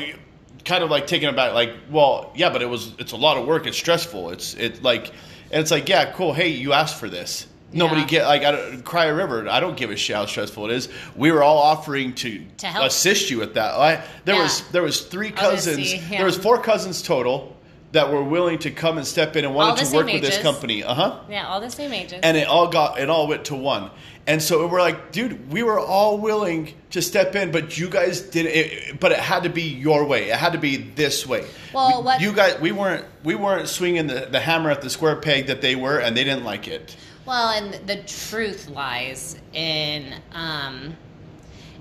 kind 0.65 0.83
of 0.83 0.89
like 0.89 1.07
taken 1.07 1.29
aback, 1.29 1.53
like, 1.53 1.73
well, 1.89 2.31
yeah, 2.35 2.49
but 2.49 2.61
it 2.61 2.65
was, 2.69 2.93
it's 2.99 3.11
a 3.13 3.15
lot 3.17 3.37
of 3.37 3.45
work. 3.47 3.65
It's 3.67 3.77
stressful. 3.77 4.31
It's 4.31 4.53
it 4.55 4.83
like, 4.83 5.07
and 5.51 5.61
it's 5.61 5.71
like, 5.71 5.87
yeah, 5.87 6.11
cool. 6.11 6.33
Hey, 6.33 6.49
you 6.49 6.73
asked 6.73 6.99
for 6.99 7.07
this. 7.09 7.47
Nobody 7.71 8.01
Yeah. 8.01 8.07
get 8.07 8.25
like 8.27 8.43
I 8.43 8.51
don't, 8.51 8.83
cry 8.83 9.05
a 9.05 9.13
river. 9.13 9.47
I 9.49 9.59
don't 9.59 9.75
give 9.77 9.89
a 9.91 9.95
shit 9.95 10.15
how 10.15 10.25
stressful 10.25 10.65
it 10.65 10.71
is. 10.71 10.89
We 11.15 11.31
were 11.31 11.43
all 11.43 11.57
offering 11.57 12.13
to, 12.15 12.43
To 12.57 12.67
help. 12.67 12.85
assist 12.85 13.29
you 13.29 13.37
with 13.39 13.53
that. 13.55 13.73
I, 13.73 14.03
there 14.25 14.35
Yeah. 14.35 14.43
was 14.43 14.61
there 14.69 14.83
was 14.83 15.01
three 15.01 15.31
cousins. 15.31 15.91
him. 15.91 16.09
There 16.17 16.25
was 16.25 16.37
four 16.37 16.59
cousins 16.61 17.01
total 17.01 17.54
that 17.91 18.11
were 18.11 18.23
willing 18.23 18.59
to 18.59 18.71
come 18.71 18.97
and 18.97 19.07
step 19.07 19.35
in 19.35 19.45
and 19.45 19.55
wanted 19.55 19.85
to 19.85 19.95
work 19.95 20.07
same 20.07 20.21
with 20.21 20.29
this 20.29 20.41
company. 20.41 20.83
Uh 20.83 20.93
huh. 20.93 21.19
yeah, 21.29 21.47
all 21.47 21.61
the 21.61 21.69
same 21.69 21.93
ages. 21.93 22.19
And 22.23 22.35
it 22.35 22.47
all 22.47 22.67
got 22.67 22.99
it 22.99 23.09
all 23.09 23.27
went 23.27 23.45
to 23.45 23.55
one. 23.55 23.89
And 24.27 24.41
so 24.41 24.65
we're 24.67 24.81
like, 24.81 25.11
dude, 25.11 25.51
we 25.51 25.61
were 25.61 25.79
all 25.79 26.17
willing 26.17 26.73
to 26.89 27.01
step 27.01 27.35
in, 27.35 27.51
but 27.51 27.77
you 27.77 27.87
guys 27.89 28.21
didn't. 28.21 28.53
It, 28.55 28.99
but 28.99 29.11
it 29.11 29.19
had 29.19 29.43
to 29.43 29.49
be 29.49 29.61
your 29.61 30.03
way. 30.03 30.29
It 30.31 30.35
had 30.35 30.53
to 30.53 30.57
be 30.57 30.77
this 30.77 31.27
way. 31.27 31.45
Well, 31.73 31.99
We- 31.99 32.05
what- 32.05 32.21
you 32.21 32.33
guys, 32.33 32.59
we 32.59 32.71
weren't 32.71 33.05
we 33.23 33.35
weren't 33.35 33.67
swinging 33.69 34.07
the, 34.07 34.27
the 34.31 34.39
hammer 34.39 34.71
at 34.71 34.81
the 34.81 34.89
square 34.89 35.15
peg 35.17 35.47
that 35.47 35.61
they 35.61 35.75
were, 35.75 35.99
and 35.99 36.17
they 36.17 36.23
didn't 36.23 36.43
like 36.43 36.67
it. 36.67 36.95
Well, 37.25 37.49
and 37.49 37.87
the 37.87 37.97
truth 38.03 38.67
lies 38.69 39.39
in 39.53 40.13
um, 40.33 40.95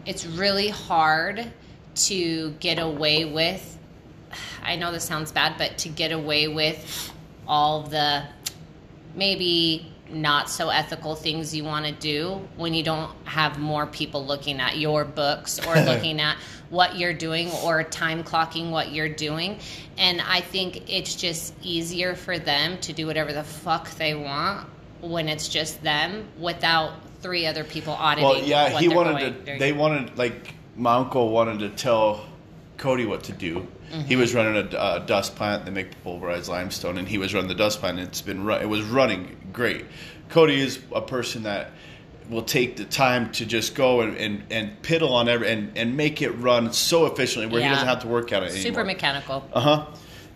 it's 0.06 0.26
really 0.26 0.68
hard 0.68 1.50
to 1.94 2.50
get 2.60 2.78
away 2.78 3.24
with. 3.24 3.78
I 4.62 4.76
know 4.76 4.92
this 4.92 5.04
sounds 5.04 5.32
bad, 5.32 5.56
but 5.58 5.78
to 5.78 5.88
get 5.88 6.12
away 6.12 6.48
with 6.48 7.12
all 7.46 7.82
the 7.82 8.24
maybe 9.14 9.90
not 10.10 10.50
so 10.50 10.68
ethical 10.68 11.14
things 11.14 11.54
you 11.54 11.64
want 11.64 11.86
to 11.86 11.92
do 11.92 12.40
when 12.56 12.74
you 12.74 12.82
don't 12.82 13.10
have 13.24 13.58
more 13.58 13.86
people 13.86 14.24
looking 14.24 14.60
at 14.60 14.76
your 14.76 15.04
books 15.04 15.58
or 15.66 15.74
looking 15.84 16.20
at 16.20 16.36
what 16.70 16.96
you're 16.96 17.14
doing 17.14 17.50
or 17.64 17.82
time 17.82 18.22
clocking 18.22 18.70
what 18.70 18.92
you're 18.92 19.08
doing. 19.08 19.58
And 19.96 20.20
I 20.20 20.40
think 20.40 20.90
it's 20.90 21.14
just 21.14 21.54
easier 21.62 22.14
for 22.14 22.38
them 22.38 22.78
to 22.80 22.92
do 22.92 23.06
whatever 23.06 23.32
the 23.32 23.44
fuck 23.44 23.90
they 23.92 24.14
want 24.14 24.68
when 25.00 25.28
it's 25.28 25.48
just 25.48 25.82
them 25.82 26.26
without 26.38 26.94
three 27.20 27.46
other 27.46 27.64
people 27.64 27.94
auditing. 27.94 28.28
Well, 28.28 28.42
yeah, 28.42 28.78
he 28.78 28.88
wanted 28.88 29.46
to. 29.46 29.58
They 29.58 29.72
wanted 29.72 30.16
like 30.18 30.54
my 30.76 30.94
uncle 30.96 31.30
wanted 31.30 31.60
to 31.60 31.70
tell 31.70 32.26
Cody 32.76 33.06
what 33.06 33.24
to 33.24 33.32
do. 33.32 33.66
Mm-hmm. 33.94 34.08
He 34.08 34.16
was 34.16 34.34
running 34.34 34.56
a 34.56 34.76
uh, 34.76 34.98
dust 35.00 35.36
plant. 35.36 35.64
They 35.64 35.70
make 35.70 36.02
pulverized 36.02 36.48
limestone, 36.48 36.98
and 36.98 37.08
he 37.08 37.18
was 37.18 37.32
running 37.32 37.48
the 37.48 37.54
dust 37.54 37.80
plant. 37.80 37.98
And 37.98 38.08
it's 38.08 38.20
been 38.20 38.44
run, 38.44 38.60
it 38.60 38.68
was 38.68 38.82
running 38.82 39.36
great. 39.52 39.86
Cody 40.28 40.60
is 40.60 40.80
a 40.92 41.00
person 41.00 41.44
that 41.44 41.70
will 42.28 42.42
take 42.42 42.76
the 42.76 42.84
time 42.84 43.30
to 43.32 43.44
just 43.44 43.74
go 43.74 44.00
and, 44.00 44.16
and, 44.16 44.42
and 44.50 44.82
piddle 44.82 45.12
on 45.12 45.28
every 45.28 45.50
and, 45.50 45.76
and 45.76 45.96
make 45.96 46.22
it 46.22 46.30
run 46.30 46.72
so 46.72 47.06
efficiently 47.06 47.52
where 47.52 47.62
he 47.62 47.68
doesn't 47.68 47.86
have 47.86 48.00
to 48.00 48.08
work 48.08 48.32
at 48.32 48.42
it 48.42 48.46
anymore. 48.46 48.62
super 48.62 48.84
mechanical. 48.84 49.48
Uh 49.52 49.60
huh. 49.60 49.86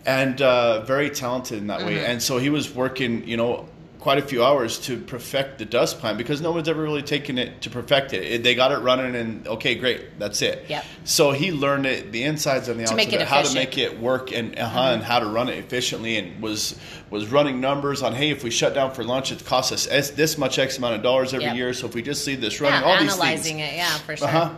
And 0.05 0.41
uh, 0.41 0.81
very 0.85 1.09
talented 1.09 1.57
in 1.57 1.67
that 1.67 1.85
way. 1.85 1.95
Mm-hmm. 1.95 2.11
And 2.11 2.23
so 2.23 2.37
he 2.37 2.49
was 2.49 2.73
working, 2.73 3.27
you 3.27 3.37
know, 3.37 3.67
quite 3.99 4.17
a 4.17 4.21
few 4.21 4.41
hours 4.43 4.79
to 4.79 4.97
perfect 4.97 5.57
the 5.59 5.65
dust 5.65 5.99
plan 5.99 6.15
because 6.15 6.39
no 6.39 6.51
one's 6.53 6.69
ever 6.69 6.81
really 6.81 7.01
taken 7.01 7.37
it 7.37 7.61
to 7.63 7.69
perfect 7.69 8.13
it. 8.13 8.23
it 8.23 8.43
they 8.43 8.55
got 8.55 8.71
it 8.71 8.77
running 8.77 9.13
and 9.13 9.45
okay, 9.45 9.75
great, 9.75 10.17
that's 10.17 10.41
it. 10.41 10.65
Yep. 10.69 10.85
So 11.03 11.31
he 11.31 11.51
learned 11.51 11.85
it, 11.85 12.11
the 12.13 12.23
insides 12.23 12.69
and 12.69 12.79
the 12.79 12.83
outsides, 12.83 12.95
make 12.97 13.11
it 13.11 13.15
of 13.17 13.21
it, 13.23 13.27
how 13.27 13.41
to 13.41 13.53
make 13.53 13.77
it 13.77 13.99
work 13.99 14.31
and 14.31 14.57
uh 14.57 14.61
and 14.93 15.03
how 15.03 15.19
to 15.19 15.25
run 15.25 15.49
it 15.49 15.57
efficiently, 15.57 16.15
and 16.17 16.41
was 16.41 16.79
was 17.09 17.27
running 17.27 17.59
numbers 17.59 18.01
on 18.01 18.13
hey, 18.13 18.29
if 18.31 18.41
we 18.43 18.49
shut 18.51 18.73
down 18.73 18.91
for 18.93 19.03
lunch, 19.03 19.31
it 19.33 19.43
costs 19.45 19.71
us 19.73 19.87
S- 19.91 20.11
this 20.11 20.37
much 20.37 20.57
X 20.59 20.77
amount 20.77 20.95
of 20.95 21.03
dollars 21.03 21.33
every 21.33 21.45
Yep. 21.47 21.55
year. 21.57 21.73
So 21.73 21.85
if 21.87 21.93
we 21.93 22.01
just 22.01 22.25
leave 22.25 22.39
this 22.39 22.61
running, 22.61 22.79
Yeah, 22.81 22.87
all 22.87 22.99
these 22.99 23.11
things. 23.11 23.21
analyzing 23.21 23.59
it. 23.59 23.73
Yeah, 23.75 23.97
for 23.97 24.15
sure. 24.15 24.27
Uh-huh. 24.27 24.55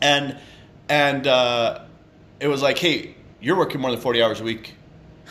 And 0.00 0.36
and 0.88 1.26
uh, 1.26 1.80
it 2.40 2.48
was 2.48 2.62
like, 2.62 2.78
hey, 2.78 3.14
you're 3.40 3.56
working 3.56 3.80
more 3.80 3.90
than 3.90 4.00
forty 4.00 4.22
hours 4.22 4.40
a 4.40 4.44
week. 4.44 4.74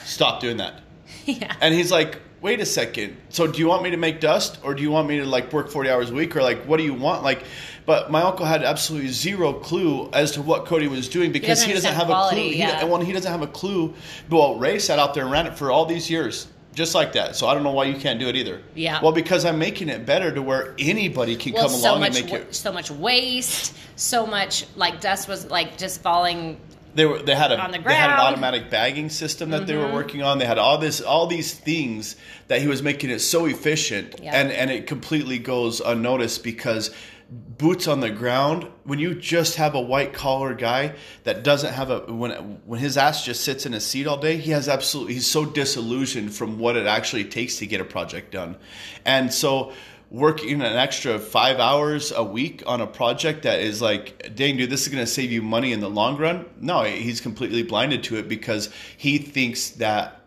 Stop 0.03 0.41
doing 0.41 0.57
that. 0.57 0.81
yeah. 1.25 1.53
And 1.61 1.73
he's 1.73 1.91
like, 1.91 2.19
wait 2.41 2.59
a 2.59 2.65
second. 2.65 3.15
So 3.29 3.47
do 3.47 3.59
you 3.59 3.67
want 3.67 3.83
me 3.83 3.91
to 3.91 3.97
make 3.97 4.19
dust, 4.19 4.59
or 4.63 4.73
do 4.73 4.81
you 4.81 4.91
want 4.91 5.07
me 5.07 5.19
to 5.19 5.25
like 5.25 5.51
work 5.53 5.69
forty 5.69 5.89
hours 5.89 6.09
a 6.09 6.13
week, 6.13 6.35
or 6.35 6.41
like 6.41 6.63
what 6.65 6.77
do 6.77 6.83
you 6.83 6.93
want? 6.93 7.23
Like, 7.23 7.43
but 7.85 8.11
my 8.11 8.21
uncle 8.21 8.45
had 8.45 8.63
absolutely 8.63 9.09
zero 9.09 9.53
clue 9.53 10.09
as 10.11 10.31
to 10.33 10.41
what 10.41 10.65
Cody 10.65 10.87
was 10.87 11.07
doing 11.07 11.31
because 11.31 11.59
doesn't 11.59 11.67
he 11.67 11.73
doesn't 11.73 11.93
have 11.93 12.09
understand 12.09 12.39
a 12.39 12.41
clue. 12.41 12.57
yeah. 12.57 12.79
He, 12.79 12.85
well, 12.85 13.01
he 13.01 13.13
doesn't 13.13 13.31
have 13.31 13.41
a 13.41 13.47
clue. 13.47 13.93
Well, 14.29 14.57
Ray 14.57 14.79
sat 14.79 14.99
out 14.99 15.13
there 15.13 15.23
and 15.23 15.31
ran 15.31 15.47
it 15.47 15.57
for 15.57 15.71
all 15.71 15.85
these 15.85 16.09
years. 16.09 16.47
Just 16.73 16.95
like 16.95 17.11
that, 17.13 17.35
so 17.35 17.47
I 17.47 17.53
don't 17.53 17.63
know 17.63 17.71
why 17.71 17.83
you 17.83 17.99
can't 17.99 18.17
do 18.17 18.29
it 18.29 18.37
either. 18.37 18.61
Yeah. 18.75 19.01
Well, 19.01 19.11
because 19.11 19.43
I'm 19.43 19.59
making 19.59 19.89
it 19.89 20.05
better 20.05 20.33
to 20.33 20.41
where 20.41 20.73
anybody 20.79 21.35
can 21.35 21.51
well, 21.51 21.63
come 21.63 21.71
so 21.71 21.89
along 21.89 21.99
much, 21.99 22.17
and 22.17 22.31
make 22.31 22.33
it. 22.33 22.55
so 22.55 22.71
much 22.71 22.89
waste, 22.89 23.75
so 23.97 24.25
much 24.25 24.65
like 24.77 25.01
dust 25.01 25.27
was 25.27 25.49
like 25.49 25.77
just 25.77 26.01
falling. 26.01 26.61
They 26.93 27.05
were 27.05 27.19
they 27.19 27.35
had 27.35 27.51
a 27.51 27.59
on 27.59 27.71
the 27.71 27.79
they 27.79 27.93
had 27.93 28.11
an 28.11 28.19
automatic 28.19 28.69
bagging 28.69 29.09
system 29.09 29.51
that 29.51 29.67
they 29.67 29.75
were 29.75 29.85
mm-hmm. 29.85 29.93
working 29.93 30.23
on. 30.23 30.39
They 30.39 30.45
had 30.45 30.57
all 30.57 30.77
this 30.77 31.01
all 31.01 31.27
these 31.27 31.53
things 31.53 32.15
that 32.47 32.61
he 32.61 32.67
was 32.67 32.83
making 32.83 33.09
it 33.09 33.19
so 33.19 33.45
efficient, 33.45 34.19
Yeah. 34.21 34.39
and 34.39 34.51
and 34.51 34.69
it 34.69 34.87
completely 34.87 35.39
goes 35.39 35.79
unnoticed 35.79 36.43
because 36.43 36.91
boots 37.31 37.87
on 37.87 38.01
the 38.01 38.09
ground 38.09 38.67
when 38.83 38.99
you 38.99 39.15
just 39.15 39.55
have 39.55 39.73
a 39.73 39.79
white 39.79 40.11
collar 40.11 40.53
guy 40.53 40.93
that 41.23 41.43
doesn't 41.43 41.73
have 41.73 41.89
a 41.89 41.99
when 42.11 42.31
when 42.65 42.77
his 42.77 42.97
ass 42.97 43.23
just 43.23 43.41
sits 43.41 43.65
in 43.65 43.73
a 43.73 43.79
seat 43.79 44.05
all 44.05 44.17
day 44.17 44.35
he 44.35 44.51
has 44.51 44.67
absolutely 44.67 45.13
he's 45.13 45.27
so 45.27 45.45
disillusioned 45.45 46.33
from 46.33 46.59
what 46.59 46.75
it 46.75 46.85
actually 46.85 47.23
takes 47.23 47.55
to 47.55 47.65
get 47.65 47.79
a 47.79 47.85
project 47.85 48.31
done 48.31 48.57
and 49.05 49.33
so 49.33 49.71
working 50.11 50.61
an 50.61 50.61
extra 50.61 51.17
five 51.17 51.57
hours 51.57 52.11
a 52.11 52.21
week 52.21 52.61
on 52.67 52.81
a 52.81 52.85
project 52.85 53.43
that 53.43 53.61
is 53.61 53.81
like 53.81 54.35
dang 54.35 54.57
dude 54.57 54.69
this 54.69 54.81
is 54.81 54.89
going 54.89 55.03
to 55.03 55.09
save 55.09 55.31
you 55.31 55.41
money 55.41 55.71
in 55.71 55.79
the 55.79 55.89
long 55.89 56.17
run. 56.17 56.45
No 56.59 56.83
he's 56.83 57.21
completely 57.21 57.63
blinded 57.63 58.03
to 58.03 58.17
it 58.17 58.27
because 58.27 58.69
he 58.97 59.17
thinks 59.17 59.69
that 59.71 60.21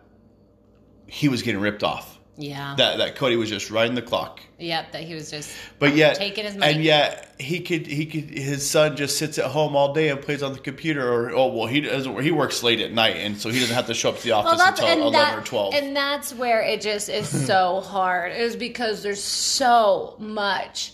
he 1.06 1.28
was 1.28 1.42
getting 1.42 1.60
ripped 1.60 1.84
off 1.84 2.13
Yeah. 2.36 2.74
that 2.78 2.98
that 2.98 3.16
cody 3.16 3.36
was 3.36 3.48
just 3.48 3.70
riding 3.70 3.94
the 3.94 4.02
clock 4.02 4.40
yep. 4.58 4.92
That 4.92 5.02
he 5.04 5.14
was 5.14 5.30
just. 5.30 5.54
but 5.78 5.94
yet, 5.94 6.16
Taking 6.16 6.44
his 6.44 6.56
money. 6.56 6.72
and 6.74 6.82
yet 6.82 7.34
he 7.38 7.60
could 7.60 7.86
he 7.86 8.06
could 8.06 8.24
his 8.30 8.68
son 8.68 8.96
just 8.96 9.18
sits 9.18 9.38
at 9.38 9.46
home 9.46 9.76
all 9.76 9.92
day 9.92 10.08
and 10.08 10.20
plays 10.20 10.42
on 10.42 10.52
the 10.52 10.58
computer. 10.58 11.06
Or 11.12 11.30
oh 11.32 11.48
well, 11.48 11.66
he 11.66 11.80
doesn't. 11.82 12.22
He 12.22 12.30
works 12.30 12.62
late 12.62 12.80
at 12.80 12.92
night, 12.92 13.16
and 13.16 13.36
so 13.36 13.50
he 13.50 13.60
doesn't 13.60 13.74
have 13.74 13.86
to 13.86 13.94
show 13.94 14.10
up 14.10 14.18
to 14.18 14.22
the 14.24 14.32
office 14.32 14.60
until 14.60 14.88
eleven 14.88 15.12
that, 15.12 15.38
or 15.38 15.42
twelve. 15.42 15.74
And 15.74 15.94
that's 15.94 16.34
where 16.34 16.62
it 16.62 16.80
just 16.80 17.08
is 17.08 17.28
so 17.46 17.80
hard. 17.80 18.32
Is 18.32 18.56
because 18.56 19.02
there's 19.02 19.22
so 19.22 20.16
much 20.18 20.92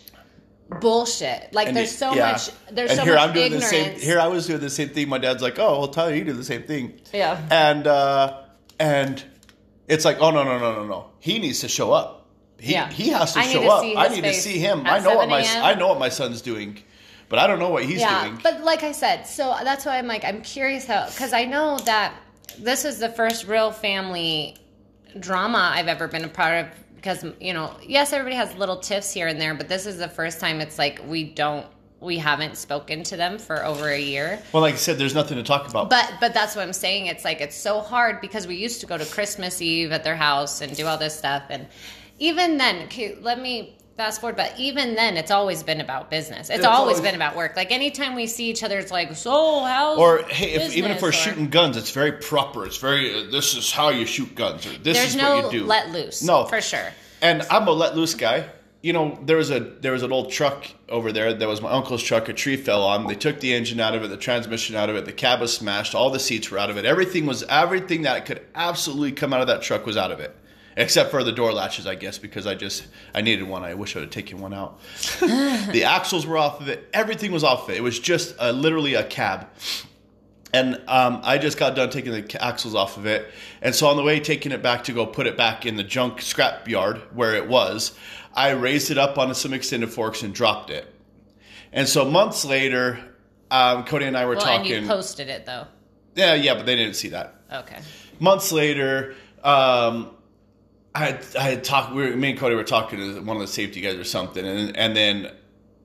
bullshit. 0.81 1.53
Like 1.53 1.69
And 1.69 1.77
there's 1.77 1.97
so 1.97 2.15
yeah. 2.15 2.33
much. 2.33 2.51
There's 2.71 2.91
and 2.91 2.99
so 2.99 3.05
here 3.05 3.15
much 3.15 3.29
I'm 3.29 3.35
doing 3.35 3.47
ignorance. 3.47 3.71
the 3.71 3.77
same. 3.77 3.99
Here 4.01 4.21
I 4.21 4.27
was 4.29 4.47
doing 4.47 4.61
the 4.61 4.71
same 4.71 4.91
thing. 4.91 5.09
My 5.09 5.19
dad's 5.19 5.43
like, 5.43 5.59
"Oh, 5.59 5.79
well, 5.81 5.89
Tyler, 5.89 6.15
you 6.15 6.25
do 6.25 6.33
the 6.33 6.45
same 6.45 6.63
thing." 6.65 7.01
Yeah. 7.13 7.41
And 7.51 7.87
uh, 7.87 8.43
and 8.79 9.23
it's 9.91 10.05
like, 10.05 10.19
"Oh 10.21 10.31
no, 10.31 10.43
no, 10.45 10.59
no, 10.59 10.75
no, 10.75 10.87
no! 10.87 11.11
He 11.19 11.39
needs 11.39 11.61
to 11.61 11.69
show 11.69 11.93
up. 11.93 12.27
He 12.59 12.73
Yeah. 12.73 12.91
he 12.91 13.09
has 13.11 13.33
to 13.35 13.41
I 13.41 13.47
show 13.47 13.63
to 13.63 13.69
up. 13.69 13.85
I 13.97 14.09
need 14.09 14.25
to 14.25 14.35
see 14.35 14.59
him. 14.59 14.83
I 14.87 15.01
know 15.01 15.17
what 15.17 15.29
my 15.29 15.45
I 15.63 15.75
know 15.75 15.89
what 15.89 15.99
my 15.99 16.09
son's 16.09 16.41
doing, 16.41 16.79
but 17.29 17.39
I 17.39 17.47
don't 17.47 17.59
know 17.59 17.71
what 17.71 17.85
he's 17.85 18.01
yeah, 18.01 18.25
doing." 18.25 18.39
but 18.43 18.63
like 18.63 18.83
I 18.83 18.93
said, 18.93 19.27
so 19.27 19.57
that's 19.63 19.85
why 19.85 19.99
I'm 19.99 20.07
like 20.07 20.25
I'm 20.25 20.43
curious 20.43 20.87
how 20.87 21.07
because 21.07 21.33
I 21.33 21.45
know 21.45 21.79
that 21.81 22.15
this 22.59 22.85
is 22.85 22.99
the 22.99 23.09
first 23.09 23.47
real 23.47 23.71
family 23.71 24.57
drama 25.19 25.73
I've 25.75 25.89
ever 25.89 26.09
been 26.09 26.25
a 26.25 26.29
part 26.29 26.67
of. 26.67 26.71
Because 26.97 27.25
you 27.41 27.55
know, 27.55 27.75
yes, 27.83 28.13
everybody 28.13 28.37
has 28.37 28.55
little 28.57 28.77
tiffs 28.77 29.11
here 29.11 29.27
and 29.27 29.41
there, 29.41 29.55
but 29.55 29.69
this 29.69 29.87
is 29.87 29.97
the 29.97 30.09
first 30.09 30.39
time 30.39 30.61
it's 30.61 30.79
like 30.79 31.01
we 31.07 31.25
don't, 31.25 31.67
we 32.01 32.17
haven't 32.19 32.57
spoken 32.57 33.03
to 33.05 33.17
them 33.17 33.39
for 33.39 33.65
over 33.65 33.89
a 33.91 34.01
year. 34.01 34.41
well, 34.53 34.63
like 34.63 34.75
I 34.75 34.79
said, 34.79 34.99
there's 34.99 35.15
nothing 35.15 35.37
to 35.37 35.43
talk 35.43 35.69
about. 35.69 35.91
But 35.91 36.13
but 36.21 36.33
that's 36.35 36.57
what 36.57 36.63
I'm 36.63 36.73
saying. 36.73 37.07
It's 37.07 37.25
like 37.25 37.41
it's 37.41 37.57
so 37.57 37.81
hard 37.81 38.21
because 38.21 38.47
we 38.47 38.57
used 38.57 38.81
to 38.81 38.87
go 38.87 38.97
to 38.97 39.05
Christmas 39.05 39.61
Eve 39.61 39.93
at 39.93 40.03
their 40.05 40.17
house 40.17 40.61
and 40.63 40.75
do 40.77 40.87
all 40.87 40.97
this 40.99 41.17
stuff, 41.17 41.45
and 41.51 41.67
even 42.19 42.59
then, 42.59 42.85
okay, 42.85 43.17
let 43.21 43.41
me 43.41 43.77
fast 43.97 44.21
forward. 44.21 44.37
But 44.37 44.55
even 44.59 44.95
then, 44.95 45.17
it's 45.19 45.31
always 45.31 45.63
been 45.63 45.81
about 45.83 46.11
business. 46.11 46.49
It's, 46.49 46.59
It's 46.59 46.67
always, 46.67 46.97
always- 46.97 47.01
been 47.03 47.15
about 47.15 47.37
work. 47.37 47.55
Like 47.57 47.71
anytime 47.71 48.15
we 48.15 48.27
see 48.27 48.49
each 48.49 48.63
other, 48.63 48.79
it's 48.79 48.91
like, 48.91 49.15
so 49.15 49.63
how's 49.65 49.99
or 49.99 50.23
hey, 50.29 50.53
if, 50.53 50.75
even 50.75 50.91
if 50.91 51.03
we're? 51.03 51.09
Or- 51.09 51.13
shooting 51.13 51.49
guns, 51.51 51.77
it's 51.77 51.91
very 51.91 52.13
proper. 52.13 52.65
It's 52.65 52.79
very 52.79 53.15
uh, 53.15 53.31
this 53.31 53.55
is 53.55 53.71
how 53.71 53.91
you 53.91 54.07
shoot 54.07 54.35
guns, 54.35 54.67
or 54.67 54.77
this 54.79 54.97
is 54.99 55.17
no 55.17 55.43
what 55.43 55.53
you 55.53 55.61
do. 55.61 55.67
let 55.67 55.91
loose. 55.91 56.23
No. 56.23 56.47
for 56.47 56.63
sure. 56.63 56.93
And 57.21 57.43
I'm 57.51 57.69
a 57.69 57.73
let 57.73 57.95
loose 57.95 58.15
guy. 58.15 58.49
You 58.83 58.95
know, 58.95 59.19
there 59.23 59.37
was 59.37 59.51
a 59.51 59.61
there 59.61 59.93
was 59.93 60.03
an 60.03 60.11
old 60.11 60.31
truck 60.31 60.67
over 60.89 61.13
there 61.13 61.35
that 61.35 61.47
was 61.47 61.61
my 61.61 61.71
uncle's 61.71 62.03
truck. 62.03 62.29
A 62.29 62.33
tree 62.33 62.57
fell 62.57 62.83
on. 62.83 63.07
They 63.07 63.15
took 63.15 63.41
the 63.41 63.53
engine 63.53 63.79
out 63.79 63.95
of 63.95 64.03
it, 64.03 64.09
the 64.09 64.17
transmission 64.17 64.75
out 64.75 64.89
of 64.89 64.97
it, 64.97 65.05
the 65.05 65.13
cab 65.13 65.41
was 65.41 65.55
smashed, 65.55 65.95
all 65.95 66.11
the 66.11 66.19
seats 66.19 66.51
were 66.51 66.59
out 66.59 66.71
of 66.71 66.79
it. 66.79 66.87
Everything 66.87 67.27
was 67.27 67.43
everything 67.45 68.03
that 68.03 68.25
could 68.25 68.41
absolutely 68.55 69.13
come 69.13 69.35
out 69.35 69.43
of 69.43 69.49
that 69.49 69.63
truck 69.63 69.85
was 69.85 69.97
out 69.97 70.11
of 70.11 70.21
it. 70.21 70.35
Except 70.77 71.11
for 71.11 71.23
the 71.25 71.33
door 71.33 71.53
latches, 71.53 71.87
I 71.87 71.95
guess, 71.95 72.17
because 72.17 72.47
I 72.47 72.55
just 72.55 72.87
I 73.15 73.21
needed 73.21 73.47
one. 73.47 73.65
I 73.65 73.75
wish 73.75 73.95
I 73.95 73.99
would 73.99 74.07
have 74.07 74.15
taken 74.15 74.41
one 74.41 74.55
out. 74.55 74.81
the 75.21 75.83
axles 75.85 76.27
were 76.27 76.39
off 76.39 76.61
of 76.61 76.69
it. 76.69 76.89
Everything 76.95 77.33
was 77.33 77.45
off 77.45 77.65
of 77.65 77.71
it. 77.71 77.77
It 77.77 77.83
was 77.83 77.99
just 77.99 78.35
uh 78.41 78.51
literally 78.53 78.95
a 78.95 79.05
cab. 79.05 79.49
And 80.53 80.81
um, 80.89 81.21
I 81.23 81.39
just 81.39 81.59
got 81.59 81.77
done 81.77 81.91
taking 81.91 82.13
the 82.13 82.45
axles 82.45 82.75
off 82.75 82.97
of 82.97 83.07
it. 83.07 83.31
And 83.63 83.75
so 83.75 83.87
on 83.87 83.97
the 83.97 84.03
way 84.03 84.19
taking 84.19 84.53
it 84.53 84.63
back 84.63 84.85
to 84.85 84.93
go 84.93 85.07
put 85.07 85.27
it 85.27 85.37
back 85.37 85.65
in 85.65 85.77
the 85.77 85.85
junk 85.85 86.23
scrap 86.23 86.67
yard 86.69 86.99
where 87.15 87.35
it 87.35 87.49
was, 87.49 87.97
I 88.35 88.51
raised 88.51 88.91
it 88.91 88.99
up 88.99 89.19
onto 89.19 89.35
some 89.35 89.53
extended 89.53 89.91
forks 89.91 90.23
and 90.23 90.35
dropped 90.35 90.71
it. 90.71 90.87
And 91.73 91.89
so 91.89 92.05
months 92.05 92.45
later, 92.45 92.99
um, 93.51 93.85
Cody 93.85 94.05
and 94.07 94.17
I 94.17 94.25
were 94.27 94.37
Well, 94.37 94.47
and 94.47 94.65
talking. 94.65 94.83
you 94.83 94.89
posted 94.89 95.29
it 95.29 95.47
though. 95.47 95.67
yeah, 96.15 96.35
yeah, 96.35 96.55
but 96.55 96.67
they 96.67 96.77
didn't 96.77 96.95
see 96.95 97.09
that. 97.09 97.35
Okay. 97.53 97.79
Months 98.21 98.53
later, 98.53 99.15
um, 99.43 100.11
I 100.95 100.99
had, 101.07 101.27
I 101.39 101.43
had 101.43 101.65
talked. 101.65 101.93
We 101.95 102.03
were, 102.11 102.17
me 102.17 102.31
and 102.31 102.39
Cody 102.39 102.55
were 102.55 102.65
talking 102.65 102.99
to 102.99 103.21
one 103.23 103.37
of 103.37 103.41
the 103.41 103.47
safety 103.49 103.81
guys 103.81 103.95
or 103.97 104.05
something, 104.05 104.45
and 104.45 104.77
and 104.77 104.97
then 104.97 105.31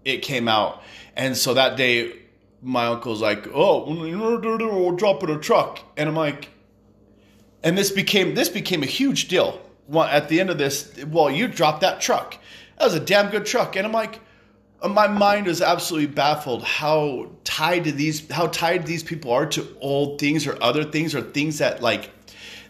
it 0.04 0.22
came 0.24 0.48
out, 0.48 0.82
and 1.16 1.38
so 1.38 1.54
that 1.54 1.78
day, 1.78 2.14
my 2.64 2.88
uncle's 2.88 3.22
like, 3.22 3.48
"Oh, 3.54 3.86
we're 3.94 4.92
dropping 4.96 5.30
a 5.30 5.40
truck," 5.40 5.80
and 5.96 6.10
I'm 6.10 6.16
like, 6.16 6.50
and 7.64 7.78
this 7.78 7.92
became 7.92 8.34
this 8.36 8.50
became 8.50 8.82
a 8.84 8.88
huge 8.88 9.28
deal. 9.28 9.62
Well, 9.88 10.06
at 10.06 10.30
the 10.30 10.40
end 10.40 10.50
of 10.50 10.58
this, 10.58 10.96
well, 11.08 11.30
you 11.30 11.48
dropped 11.48 11.82
that 11.82 12.02
truck. 12.02 12.38
That 12.78 12.86
was 12.86 12.96
a 12.96 13.00
damn 13.00 13.30
good 13.30 13.46
truck, 13.46 13.76
and 13.76 13.86
I'm 13.86 13.94
like, 13.94 14.20
uh, 14.82 14.90
my 14.90 15.08
mind 15.08 15.48
is 15.48 15.62
absolutely 15.62 16.08
baffled 16.08 16.64
how 16.64 17.30
tied 17.44 17.86
to 17.86 17.92
these 17.92 18.30
how 18.30 18.48
tied 18.48 18.86
these 18.86 19.04
people 19.04 19.32
are 19.32 19.46
to 19.48 19.78
old 19.80 20.20
things 20.20 20.46
or 20.46 20.62
other 20.62 20.84
things 20.84 21.16
or 21.16 21.22
things 21.22 21.60
that 21.60 21.82
like 21.82 22.12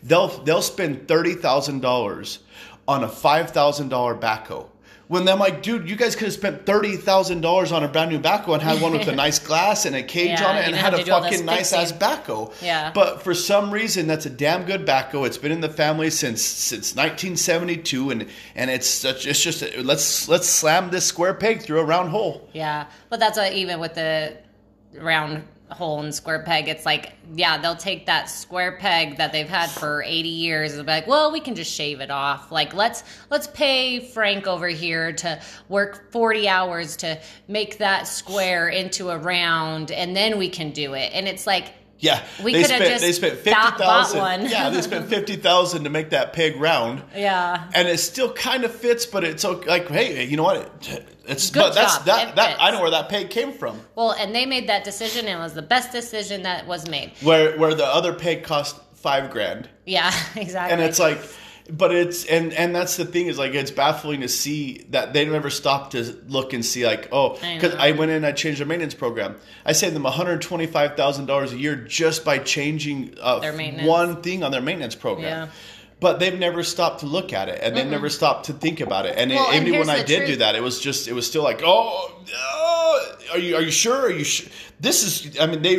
they'll 0.04 0.28
they'll 0.44 0.62
spend 0.62 1.08
thirty 1.08 1.34
thousand 1.34 1.82
dollars 1.82 2.40
on 2.88 3.04
a 3.04 3.08
five 3.08 3.52
thousand 3.52 3.90
dollar 3.90 4.16
backhoe. 4.16 4.68
When 5.08 5.28
I'm 5.30 5.38
like, 5.38 5.62
dude, 5.62 5.88
you 5.88 5.96
guys 5.96 6.16
could 6.16 6.26
have 6.26 6.34
spent 6.34 6.66
thirty 6.66 6.98
thousand 6.98 7.42
dollars 7.42 7.72
on 7.72 7.84
a 7.84 7.88
brand 7.88 8.12
new 8.12 8.20
backhoe 8.20 8.54
and 8.54 8.62
had 8.62 8.82
one 8.82 8.94
with 8.94 9.08
a 9.08 9.16
nice 9.16 9.38
glass 9.38 9.86
and 9.86 9.96
a 9.96 10.02
cage 10.02 10.40
Yeah, 10.40 10.48
on 10.48 10.58
it 10.58 10.66
and 10.66 10.76
had 10.76 10.94
a 10.96 10.98
to 10.98 11.04
do 11.04 11.12
all 11.12 11.22
this 11.22 11.32
fucking 11.32 11.46
nice 11.46 11.74
ass 11.74 11.92
backhoe. 11.92 12.52
Yeah. 12.62 12.92
But 12.92 13.22
for 13.22 13.34
some 13.36 13.70
reason, 13.72 14.08
that's 14.08 14.26
a 14.26 14.32
damn 14.32 14.64
good 14.66 14.86
backhoe. 14.86 15.28
It's 15.28 15.38
been 15.38 15.52
in 15.52 15.62
the 15.62 15.70
family 15.70 16.10
since 16.10 16.42
since 16.42 16.96
1972, 16.96 18.10
and 18.10 18.28
and 18.56 18.72
it's 18.72 18.88
such 18.88 19.28
it's 19.28 19.42
just 19.42 19.64
let's 19.78 20.28
let's 20.28 20.48
slam 20.48 20.90
this 20.90 21.06
square 21.06 21.36
peg 21.36 21.62
through 21.62 21.80
a 21.82 21.86
round 21.86 22.10
hole. 22.10 22.50
Yeah, 22.54 22.88
but 23.10 23.20
that's 23.20 23.38
what, 23.38 23.54
even 23.54 23.80
with 23.80 23.94
the 23.94 24.38
round 25.00 25.44
hole 25.70 26.02
and 26.02 26.14
square 26.14 26.44
peg, 26.44 26.68
it's 26.68 26.86
like, 26.86 27.14
yeah, 27.34 27.58
they'll 27.58 27.76
take 27.76 28.06
that 28.06 28.30
square 28.30 28.78
peg 28.78 29.18
that 29.18 29.32
they've 29.32 29.50
had 29.50 29.70
for 29.70 30.04
80 30.04 30.30
years 30.30 30.74
and 30.74 30.86
be 30.86 30.92
like, 30.92 31.08
well, 31.08 31.32
we 31.32 31.40
can 31.40 31.56
just 31.56 31.72
shave 31.72 32.02
it 32.02 32.12
off. 32.12 32.52
Like, 32.52 32.74
let's 32.74 33.04
let's 33.30 33.48
pay 33.48 34.00
Frank 34.00 34.48
over 34.48 34.68
here 34.68 35.12
to 35.14 35.42
work 35.70 36.12
40 36.12 36.48
hours 36.48 36.96
to 36.98 37.20
make 37.48 37.78
that 37.80 38.08
square 38.08 38.70
into 38.70 39.10
a 39.10 39.18
round, 39.18 39.92
and 39.92 40.16
then 40.16 40.38
we 40.38 40.50
can 40.50 40.72
do 40.72 40.94
it. 40.94 41.12
And 41.14 41.28
it's 41.28 41.48
like, 41.48 41.74
Yeah, 42.06 42.24
We 42.44 42.54
they 42.54 42.60
coulda 42.64 42.76
spent 42.76 42.90
just 42.92 43.02
they 43.04 43.12
spent 43.12 43.38
fifty 43.40 43.84
one. 44.20 44.46
Yeah, 44.50 44.70
they 44.70 44.82
spent 44.82 45.08
fifty 45.16 45.36
thousand 45.36 45.84
to 45.86 45.90
make 45.90 46.12
that 46.12 46.34
pig 46.34 46.56
round. 46.58 47.02
yeah, 47.16 47.70
and 47.74 47.88
it 47.88 47.98
still 48.00 48.32
kind 48.34 48.64
of 48.64 48.74
fits, 48.74 49.06
but 49.06 49.24
it's 49.24 49.44
okay. 49.44 49.68
Like, 49.70 49.88
hey, 49.90 50.24
you 50.26 50.38
know 50.38 50.44
what? 50.44 50.58
It, 50.88 51.08
it's 51.28 51.50
Good 51.50 51.60
but 51.62 51.74
that's 51.74 51.98
that 52.00 52.30
It 52.30 52.36
that 52.36 52.48
fits. 52.52 52.60
I 52.62 52.72
know 52.72 52.82
where 52.82 52.92
that 52.92 53.10
pig 53.10 53.30
came 53.32 53.52
from. 53.52 53.80
well, 53.96 54.12
and 54.12 54.34
they 54.36 54.46
made 54.46 54.70
that 54.70 54.84
decision, 54.84 55.28
and 55.28 55.40
it 55.40 55.44
was 55.44 55.54
the 55.56 55.62
best 55.64 55.92
decision 55.92 56.44
that 56.44 56.68
was 56.68 56.88
made. 56.88 57.12
Where 57.22 57.58
where 57.58 57.74
the 57.74 57.86
other 57.86 58.14
pig 58.14 58.44
cost 58.44 58.76
five 58.94 59.32
grand, 59.32 59.68
Yeah, 59.86 60.12
exactly. 60.36 60.74
and 60.74 60.82
it's 60.82 61.00
like, 61.00 61.20
but 61.70 61.94
it's 61.94 62.26
and 62.26 62.54
and 62.54 62.76
that's 62.76 62.96
the 62.96 63.06
thing 63.06 63.28
is 63.28 63.38
like 63.40 63.54
it's 63.54 63.72
baffling 63.72 64.22
to 64.22 64.28
see 64.28 64.86
that 64.90 65.14
they 65.14 65.26
never 65.26 65.50
stop 65.50 65.92
to 65.92 66.04
look 66.28 66.54
and 66.54 66.64
see 66.64 66.86
like 66.86 67.10
oh 67.12 67.34
because 67.34 67.74
know. 67.74 67.80
I, 67.80 67.92
went 67.92 68.12
in 68.12 68.24
I 68.24 68.34
changed 68.34 68.60
their 68.60 68.68
maintenance 68.68 68.94
program. 68.94 69.36
I 69.66 69.72
saved 69.72 69.96
them 69.96 70.04
one 70.04 70.14
hundred 70.14 70.42
twenty 70.42 70.68
five 70.68 70.96
thousand 70.96 71.26
dollars 71.26 71.54
a 71.54 71.58
year 71.58 71.76
just 71.76 72.24
by 72.24 72.38
changing 72.38 73.16
uh, 73.20 73.52
one 73.82 74.22
thing 74.22 74.44
on 74.44 74.52
their 74.52 74.62
maintenance 74.62 74.96
program. 74.96 75.48
Yeah. 75.48 75.54
But 76.00 76.20
they've 76.20 76.38
never 76.38 76.62
stopped 76.62 77.00
to 77.00 77.06
look 77.06 77.32
at 77.32 77.48
it, 77.48 77.62
and 77.64 77.76
they've 77.76 77.88
never 77.88 78.10
stopped 78.10 78.48
to 78.48 78.54
think 78.54 78.82
about 78.82 79.06
it. 79.06 79.16
And 79.18 79.32
Well, 79.32 79.50
it, 79.50 79.56
and 79.56 79.68
even 79.68 79.80
when 79.80 79.90
I 79.90 80.04
did 80.04 80.28
do 80.28 80.36
that, 80.38 80.54
it 80.54 80.62
was 80.62 80.80
just 80.80 81.08
it 81.08 81.14
was 81.14 81.26
still 81.26 81.42
like, 81.42 81.62
oh, 81.64 82.12
oh, 82.36 83.16
are 83.32 83.40
you 83.40 83.56
are 83.56 83.62
you 83.62 83.72
sure? 83.72 84.02
Are 84.02 84.12
you 84.12 84.26
sure? 84.26 84.50
This 84.80 85.04
is. 85.04 85.40
I 85.40 85.48
mean, 85.48 85.62
they 85.62 85.78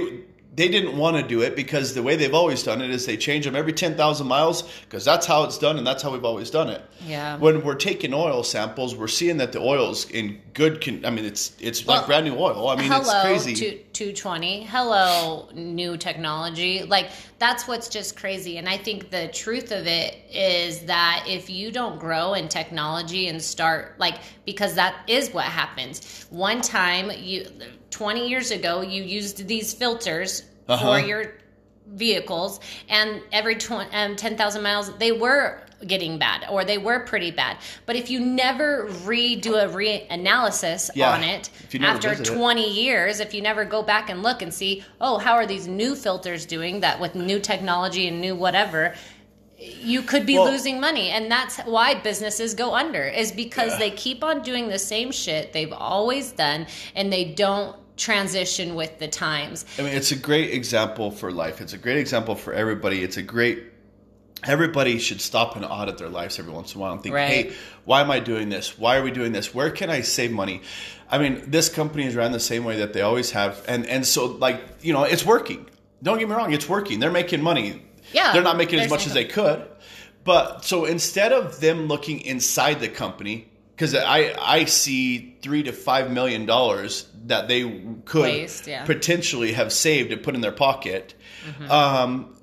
they 0.56 0.68
didn't 0.68 0.96
want 0.96 1.16
to 1.18 1.22
do 1.22 1.42
it 1.42 1.54
because 1.54 1.94
the 1.94 2.02
way 2.02 2.16
they've 2.16 2.32
always 2.34 2.62
done 2.62 2.80
it 2.80 2.90
is 2.90 3.04
they 3.04 3.16
change 3.16 3.44
them 3.44 3.54
every 3.54 3.72
ten 3.74 3.94
thousand 3.94 4.26
miles 4.26 4.62
because 4.84 5.04
that's 5.04 5.26
how 5.26 5.44
it's 5.44 5.58
done 5.58 5.76
and 5.78 5.86
that's 5.86 6.02
how 6.02 6.10
we've 6.10 6.24
always 6.24 6.50
done 6.50 6.70
it. 6.70 6.82
Yeah. 7.06 7.36
When 7.36 7.62
we're 7.62 7.74
taking 7.74 8.14
oil 8.14 8.42
samples, 8.42 8.96
we're 8.96 9.06
seeing 9.08 9.36
that 9.36 9.52
the 9.52 9.60
oil's 9.60 10.10
in 10.10 10.40
good. 10.54 10.82
Con- 10.82 11.04
I 11.04 11.10
mean, 11.10 11.26
it's 11.26 11.52
it's 11.60 11.84
Well, 11.86 11.98
like 11.98 12.06
brand 12.06 12.24
new 12.26 12.36
oil. 12.36 12.68
I 12.68 12.76
mean, 12.76 12.90
it's 12.90 13.12
crazy. 13.22 13.54
to 13.54 13.78
220 13.96 14.64
hello 14.64 15.48
new 15.54 15.96
technology. 15.96 16.82
Like 16.82 17.08
that's 17.38 17.66
what's 17.66 17.88
just 17.88 18.14
crazy. 18.14 18.58
And 18.58 18.68
i 18.68 18.76
think 18.76 19.10
the 19.10 19.28
truth 19.28 19.72
of 19.72 19.86
it 19.86 20.18
is 20.30 20.80
that 20.80 21.24
if 21.26 21.48
you 21.48 21.72
don't 21.72 21.98
grow 21.98 22.34
in 22.34 22.48
technology 22.48 23.28
and 23.28 23.40
start 23.40 23.98
like 23.98 24.16
because 24.44 24.74
that 24.74 24.96
is 25.06 25.30
what 25.32 25.46
happens. 25.46 26.26
One 26.28 26.60
time 26.60 27.10
you 27.18 27.46
20 27.90 28.28
years 28.28 28.50
ago 28.50 28.82
you 28.82 29.02
used 29.02 29.46
these 29.48 29.72
filters 29.72 30.42
Uh-huh. 30.68 30.84
for 30.84 30.98
your 31.06 31.32
vehicles 31.86 32.60
and 32.90 33.22
every 33.32 33.54
20, 33.54 33.94
um, 33.94 34.14
10,000 34.16 34.62
miles 34.62 34.92
they 34.98 35.12
were 35.12 35.62
getting 35.86 36.18
bad 36.18 36.46
or 36.50 36.64
they 36.64 36.78
were 36.78 37.00
pretty 37.00 37.30
bad 37.30 37.58
but 37.84 37.96
if 37.96 38.08
you 38.08 38.18
never 38.18 38.86
redo 39.04 39.62
a 39.62 39.68
reanalysis 39.68 40.90
Yeah. 40.94 41.12
on 41.12 41.22
it 41.22 41.50
If 41.64 41.74
you 41.74 41.80
never 41.80 41.96
after 41.96 42.10
visit 42.10 42.28
it. 42.32 42.36
20 42.36 42.70
years 42.72 43.20
if 43.20 43.34
you 43.34 43.42
never 43.42 43.64
go 43.64 43.82
back 43.82 44.08
and 44.08 44.22
look 44.22 44.40
and 44.40 44.52
see 44.52 44.82
oh 45.00 45.18
how 45.18 45.34
are 45.34 45.46
these 45.46 45.66
new 45.68 45.94
filters 45.94 46.46
doing 46.46 46.80
that 46.80 46.98
with 46.98 47.14
new 47.14 47.38
technology 47.38 48.08
and 48.08 48.20
new 48.20 48.34
whatever 48.34 48.94
you 49.58 50.02
could 50.02 50.24
be 50.26 50.38
Well- 50.38 50.50
losing 50.50 50.80
money 50.80 51.10
and 51.10 51.30
that's 51.30 51.58
why 51.60 51.94
businesses 51.94 52.54
go 52.54 52.74
under 52.74 53.02
is 53.04 53.32
because 53.32 53.72
Yeah. 53.72 53.78
they 53.78 53.90
keep 53.90 54.24
on 54.24 54.42
doing 54.42 54.68
the 54.68 54.78
same 54.78 55.12
shit 55.12 55.52
they've 55.52 55.72
always 55.72 56.32
done 56.32 56.66
and 56.94 57.12
they 57.12 57.24
don't 57.24 57.76
transition 57.98 58.74
with 58.74 58.98
the 58.98 59.08
times 59.08 59.64
I 59.78 59.82
mean, 59.82 59.92
it's 59.94 60.10
a 60.12 60.16
great 60.16 60.52
example 60.52 61.10
for 61.10 61.32
life. 61.32 61.62
It's 61.62 61.72
a 61.72 61.78
great 61.78 61.96
example 61.96 62.34
for 62.34 62.52
everybody. 62.52 63.02
It's 63.02 63.16
a 63.16 63.22
great. 63.22 63.62
Everybody 64.44 64.98
should 64.98 65.20
stop 65.20 65.56
and 65.56 65.64
audit 65.64 65.98
their 65.98 66.08
lives 66.08 66.38
every 66.38 66.52
once 66.52 66.74
in 66.74 66.78
a 66.78 66.82
while 66.82 66.92
and 66.92 67.02
think, 67.02 67.14
Right. 67.14 67.28
"Hey, 67.28 67.52
why 67.84 68.00
am 68.02 68.10
I 68.10 68.20
doing 68.20 68.48
this? 68.48 68.78
Why 68.78 68.96
are 68.96 69.02
we 69.02 69.10
doing 69.10 69.32
this? 69.32 69.54
Where 69.54 69.70
can 69.70 69.90
I 69.90 70.02
save 70.02 70.30
money?" 70.30 70.60
I 71.10 71.18
mean, 71.18 71.42
this 71.46 71.68
company 71.68 72.04
is 72.06 72.14
ran 72.14 72.32
the 72.32 72.40
same 72.40 72.64
way 72.64 72.76
that 72.78 72.92
they 72.92 73.00
always 73.00 73.30
have, 73.32 73.62
and 73.66 73.86
and 73.86 74.06
so 74.06 74.26
like 74.26 74.60
you 74.82 74.92
know, 74.92 75.04
it's 75.04 75.24
working. 75.24 75.66
Don't 76.02 76.18
get 76.18 76.28
me 76.28 76.34
wrong, 76.34 76.52
it's 76.52 76.68
working. 76.68 77.00
They're 77.00 77.10
making 77.10 77.42
money. 77.42 77.82
Yeah, 78.12 78.32
they're 78.32 78.42
not 78.42 78.56
making 78.56 78.78
as 78.80 78.90
much 78.90 79.06
as 79.06 79.14
they 79.14 79.24
could, 79.24 79.66
but 80.22 80.64
so 80.64 80.84
instead 80.84 81.32
of 81.32 81.60
them 81.60 81.86
looking 81.88 82.20
inside 82.20 82.80
the 82.80 82.88
company. 82.88 83.48
Because 83.74 83.94
I, 83.94 84.34
I 84.40 84.64
see 84.64 85.36
three 85.42 85.62
to 85.64 85.72
five 85.72 86.10
million 86.10 86.46
dollars 86.46 87.06
that 87.26 87.46
they 87.46 87.62
could 88.06 88.22
Waste, 88.22 88.66
yeah. 88.66 88.86
potentially 88.86 89.52
have 89.52 89.70
saved 89.70 90.12
and 90.12 90.22
put 90.22 90.34
in 90.34 90.40
their 90.40 90.52
pocket 90.52 91.12
Mm-hmm. 91.46 91.70
um, 91.70 92.35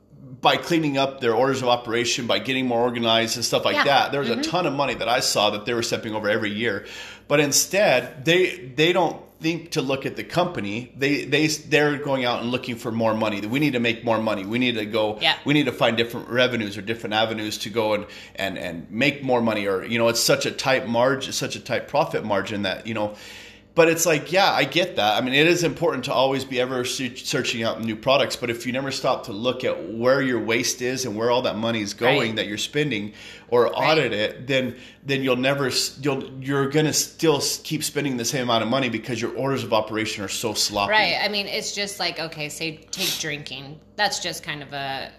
by 0.43 0.57
cleaning 0.57 0.97
up 0.99 1.19
their 1.21 1.33
orders 1.33 1.63
of 1.63 1.67
operation, 1.69 2.27
by 2.27 2.37
getting 2.37 2.67
more 2.67 2.81
organized 2.81 3.35
and 3.37 3.43
stuff 3.43 3.65
like 3.65 3.73
Yeah. 3.73 3.79
Mm-hmm. 3.79 3.87
that. 3.87 4.11
There 4.11 4.21
was 4.21 4.29
a 4.29 4.41
ton 4.43 4.67
of 4.67 4.73
money 4.73 4.93
that 4.93 5.09
I 5.09 5.21
saw 5.21 5.49
that 5.51 5.65
they 5.65 5.73
were 5.73 5.81
stepping 5.81 6.13
over 6.13 6.29
every 6.29 6.51
year, 6.51 6.85
but 7.27 7.39
instead 7.39 8.25
they 8.25 8.57
they 8.75 8.93
don't 8.93 9.19
think 9.39 9.71
to 9.71 9.81
look 9.81 10.05
at 10.05 10.15
the 10.15 10.23
company. 10.23 10.93
They 10.95 11.25
they 11.25 11.47
they're 11.47 11.97
going 11.97 12.23
out 12.23 12.41
and 12.41 12.51
looking 12.51 12.75
for 12.75 12.91
more 12.91 13.13
money. 13.13 13.41
We 13.41 13.59
need 13.59 13.73
to 13.73 13.79
make 13.79 14.05
more 14.05 14.19
money. 14.21 14.45
We 14.45 14.59
need 14.59 14.75
to 14.75 14.85
go. 14.85 15.17
Yeah. 15.21 15.35
We 15.45 15.53
need 15.53 15.65
to 15.65 15.71
find 15.73 15.97
different 15.97 16.29
revenues 16.29 16.77
or 16.77 16.81
different 16.81 17.13
avenues 17.13 17.57
to 17.59 17.69
go 17.69 17.93
and 17.95 18.05
and 18.35 18.57
and 18.57 18.89
make 18.91 19.23
more 19.23 19.41
money. 19.41 19.65
Or 19.67 19.83
you 19.83 19.97
know, 19.97 20.07
it's 20.09 20.21
such 20.21 20.45
a 20.45 20.51
tight 20.51 20.87
margin, 20.87 21.33
such 21.33 21.55
a 21.55 21.59
tight 21.59 21.87
profit 21.87 22.23
margin 22.23 22.61
that 22.63 22.85
you 22.87 22.93
know. 22.93 23.15
But 23.75 23.87
it's 23.89 24.05
like, 24.05 24.31
yeah, 24.31 24.51
I 24.51 24.65
get 24.65 24.97
that. 24.97 25.17
I 25.17 25.25
mean, 25.25 25.33
it 25.33 25.47
is 25.47 25.63
important 25.63 26.05
to 26.05 26.13
always 26.13 26.45
be 26.45 26.61
ever 26.61 26.85
searching 26.85 27.63
out 27.63 27.81
new 27.83 27.95
products. 27.95 28.35
But 28.35 28.51
if 28.51 28.67
you 28.67 28.71
never 28.71 28.91
stop 28.91 29.25
to 29.25 29.31
look 29.31 29.63
at 29.63 29.91
where 29.91 30.21
your 30.21 30.39
waste 30.39 30.83
is 30.83 31.05
and 31.05 31.15
where 31.15 31.31
all 31.31 31.41
that 31.41 31.57
money 31.57 31.81
is 31.81 31.95
going 31.95 32.19
Right. 32.19 32.35
that 32.35 32.45
you're 32.47 32.59
spending, 32.59 33.13
or 33.49 33.75
audit 33.75 34.13
it, 34.13 34.45
then 34.45 34.75
then 35.03 35.23
you'll 35.23 35.37
never 35.37 35.71
you'll 36.01 36.29
you're 36.39 36.69
gonna 36.69 36.93
still 36.93 37.41
keep 37.63 37.83
spending 37.83 38.17
the 38.17 38.25
same 38.25 38.43
amount 38.43 38.61
of 38.63 38.69
money 38.69 38.89
because 38.89 39.19
your 39.19 39.35
orders 39.35 39.63
of 39.63 39.73
operation 39.73 40.23
are 40.23 40.27
so 40.29 40.53
sloppy. 40.53 40.91
Right. 40.91 41.17
I 41.19 41.27
mean, 41.29 41.47
it's 41.47 41.73
just 41.73 41.99
like 41.99 42.19
okay, 42.19 42.49
say 42.49 42.77
take 42.91 43.09
drinking. 43.19 43.79
That's 43.95 44.19
just 44.19 44.43
kind 44.43 44.61
of 44.61 44.71
a 44.73 45.11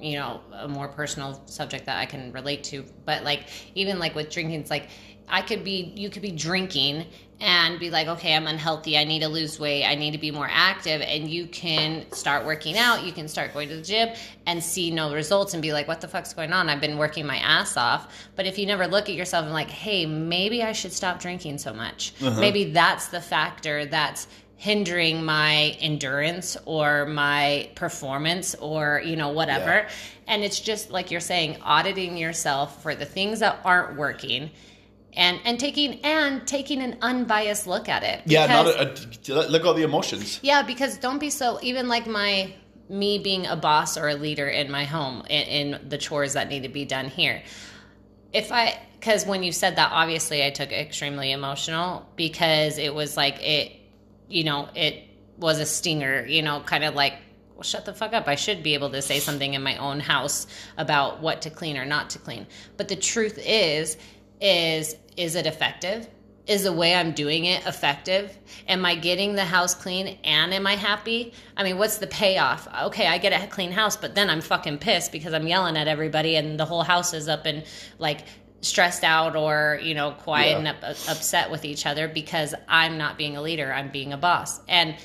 you 0.00 0.16
know 0.16 0.40
a 0.52 0.68
more 0.68 0.86
personal 0.86 1.42
subject 1.46 1.86
that 1.86 1.98
I 1.98 2.06
can 2.06 2.30
relate 2.30 2.62
to. 2.64 2.84
But 3.04 3.24
like 3.24 3.48
even 3.74 3.98
like 3.98 4.14
with 4.14 4.30
drinking, 4.30 4.60
it's 4.60 4.70
like 4.70 4.88
I 5.30 5.42
could 5.42 5.64
be 5.64 5.92
you 5.96 6.10
could 6.10 6.22
be 6.22 6.30
drinking 6.32 7.06
and 7.40 7.78
be 7.78 7.88
like, 7.88 8.08
okay, 8.08 8.34
I'm 8.34 8.48
unhealthy. 8.48 8.98
I 8.98 9.04
need 9.04 9.20
to 9.20 9.28
lose 9.28 9.60
weight. 9.60 9.84
I 9.84 9.94
need 9.94 10.10
to 10.10 10.18
be 10.18 10.32
more 10.32 10.48
active. 10.50 11.00
And 11.02 11.28
you 11.28 11.46
can 11.46 12.10
start 12.10 12.44
working 12.44 12.76
out. 12.76 13.04
You 13.04 13.12
can 13.12 13.28
start 13.28 13.54
going 13.54 13.68
to 13.68 13.76
the 13.76 13.82
gym 13.82 14.08
and 14.46 14.60
see 14.60 14.90
no 14.90 15.14
results 15.14 15.54
and 15.54 15.62
be 15.62 15.72
like, 15.72 15.86
what 15.86 16.00
the 16.00 16.08
fuck's 16.08 16.34
going 16.34 16.52
on? 16.52 16.68
I've 16.68 16.80
been 16.80 16.98
working 16.98 17.24
my 17.26 17.36
ass 17.36 17.76
off. 17.76 18.12
But 18.34 18.46
if 18.46 18.58
you 18.58 18.66
never 18.66 18.88
look 18.88 19.08
at 19.08 19.14
yourself 19.14 19.44
and 19.44 19.52
like, 19.52 19.70
hey, 19.70 20.04
maybe 20.04 20.64
I 20.64 20.72
should 20.72 20.92
stop 20.92 21.20
drinking 21.20 21.58
so 21.58 21.72
much. 21.72 22.12
Uh-huh. 22.20 22.40
Maybe 22.40 22.72
that's 22.72 23.06
the 23.06 23.20
factor 23.20 23.86
that's 23.86 24.26
hindering 24.56 25.24
my 25.24 25.76
endurance 25.78 26.56
or 26.64 27.06
my 27.06 27.70
performance 27.76 28.56
or 28.56 29.00
you 29.04 29.14
know 29.14 29.28
whatever 29.28 29.70
Yeah. 29.70 29.88
and 30.26 30.42
it's 30.42 30.58
just 30.58 30.90
like 30.90 31.12
you're 31.12 31.20
saying 31.20 31.58
auditing 31.62 32.16
yourself 32.16 32.82
for 32.82 32.96
the 32.96 33.04
things 33.04 33.38
that 33.38 33.60
aren't 33.64 33.96
working 33.96 34.50
and 35.14 35.40
and 35.44 35.58
taking 35.58 36.00
and 36.04 36.46
taking 36.46 36.82
an 36.82 36.98
unbiased 37.02 37.66
look 37.66 37.88
at 37.88 38.02
it. 38.02 38.22
Yeah, 38.26 38.46
not 38.46 38.66
a, 38.66 38.92
a, 39.32 39.48
look 39.48 39.62
at 39.62 39.66
all 39.66 39.74
the 39.74 39.82
emotions. 39.82 40.40
yeah 40.42 40.62
because 40.62 40.98
don't 40.98 41.18
be 41.18 41.30
so 41.30 41.58
even 41.62 41.88
like 41.88 42.06
my 42.06 42.52
me 42.88 43.18
being 43.18 43.46
a 43.46 43.56
boss 43.56 43.98
or 43.98 44.08
a 44.08 44.14
leader 44.14 44.48
in 44.48 44.70
my 44.70 44.84
home 44.84 45.22
in, 45.28 45.72
in 45.74 45.88
the 45.88 45.98
chores 45.98 46.32
that 46.32 46.48
need 46.48 46.62
to 46.62 46.68
be 46.68 46.84
done 46.84 47.06
here. 47.06 47.42
If 48.32 48.52
i 48.52 48.78
because 48.98 49.24
when 49.26 49.42
you 49.42 49.52
said 49.52 49.76
that 49.76 49.90
obviously 49.92 50.44
i 50.44 50.50
took 50.50 50.72
it 50.72 50.74
extremely 50.74 51.32
emotional 51.32 52.06
because 52.16 52.78
it 52.78 52.94
was 52.94 53.16
like 53.16 53.40
it 53.40 53.72
you 54.28 54.44
know 54.44 54.68
it 54.74 55.04
was 55.38 55.60
a 55.60 55.66
stinger 55.66 56.26
you 56.26 56.42
know 56.42 56.60
kind 56.60 56.84
of 56.84 56.94
like 56.94 57.14
well, 57.58 57.64
shut 57.64 57.84
the 57.84 57.92
fuck 57.92 58.12
up. 58.12 58.28
I 58.28 58.36
should 58.36 58.62
be 58.62 58.74
able 58.74 58.90
to 58.90 59.02
say 59.02 59.18
something 59.18 59.54
in 59.54 59.64
my 59.64 59.76
own 59.78 59.98
house 59.98 60.46
about 60.76 61.20
what 61.20 61.42
to 61.42 61.50
clean 61.50 61.76
or 61.76 61.84
not 61.84 62.10
to 62.10 62.20
clean. 62.20 62.46
But 62.76 62.86
the 62.86 62.94
truth 62.94 63.36
is 63.44 63.96
is 64.40 64.96
is 65.16 65.34
it 65.34 65.46
effective? 65.46 66.08
Is 66.46 66.62
the 66.62 66.72
way 66.72 66.94
i'm 66.94 67.12
doing 67.12 67.44
it 67.44 67.66
effective? 67.66 68.36
Am 68.68 68.84
i 68.86 68.94
getting 68.94 69.34
the 69.34 69.44
house 69.44 69.74
clean 69.74 70.18
and 70.24 70.54
am 70.54 70.66
i 70.66 70.76
happy? 70.76 71.32
I 71.56 71.62
mean 71.64 71.76
what's 71.78 71.98
the 71.98 72.06
payoff? 72.06 72.66
Okay 72.84 73.06
i 73.06 73.18
get 73.18 73.32
a 73.32 73.46
clean 73.48 73.72
house 73.72 73.96
but 73.96 74.14
then 74.14 74.30
i'm 74.30 74.40
fucking 74.40 74.78
pissed 74.78 75.12
because 75.12 75.34
i'm 75.34 75.46
yelling 75.46 75.76
at 75.76 75.88
everybody 75.88 76.36
and 76.36 76.58
the 76.58 76.64
whole 76.64 76.82
house 76.82 77.12
is 77.12 77.28
up 77.28 77.44
and 77.46 77.64
like 77.98 78.20
stressed 78.60 79.04
out 79.04 79.36
or 79.36 79.78
you 79.82 79.94
know 79.94 80.10
quiet 80.12 80.50
Yeah. 80.52 80.58
and 80.58 80.68
up, 80.68 80.76
upset 80.82 81.50
with 81.50 81.64
each 81.64 81.84
other 81.86 82.08
because 82.08 82.54
i'm 82.66 82.96
not 82.98 83.18
being 83.18 83.36
a 83.36 83.42
leader 83.42 83.72
i'm 83.72 83.90
being 83.90 84.12
a 84.12 84.16
boss. 84.18 84.60
And 84.68 84.96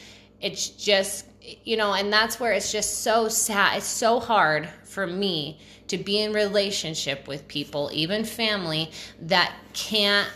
it's 0.41 0.69
just 0.69 1.25
you 1.63 1.77
know 1.77 1.93
and 1.93 2.11
that's 2.11 2.39
where 2.39 2.53
it's 2.53 2.71
just 2.71 3.01
so 3.01 3.27
sad 3.27 3.77
it's 3.77 3.85
so 3.85 4.19
hard 4.19 4.67
for 4.83 5.05
me 5.05 5.59
to 5.87 5.97
be 5.97 6.19
in 6.19 6.33
relationship 6.33 7.27
with 7.27 7.47
people 7.47 7.89
even 7.93 8.23
family 8.23 8.89
that 9.19 9.53
can't 9.73 10.29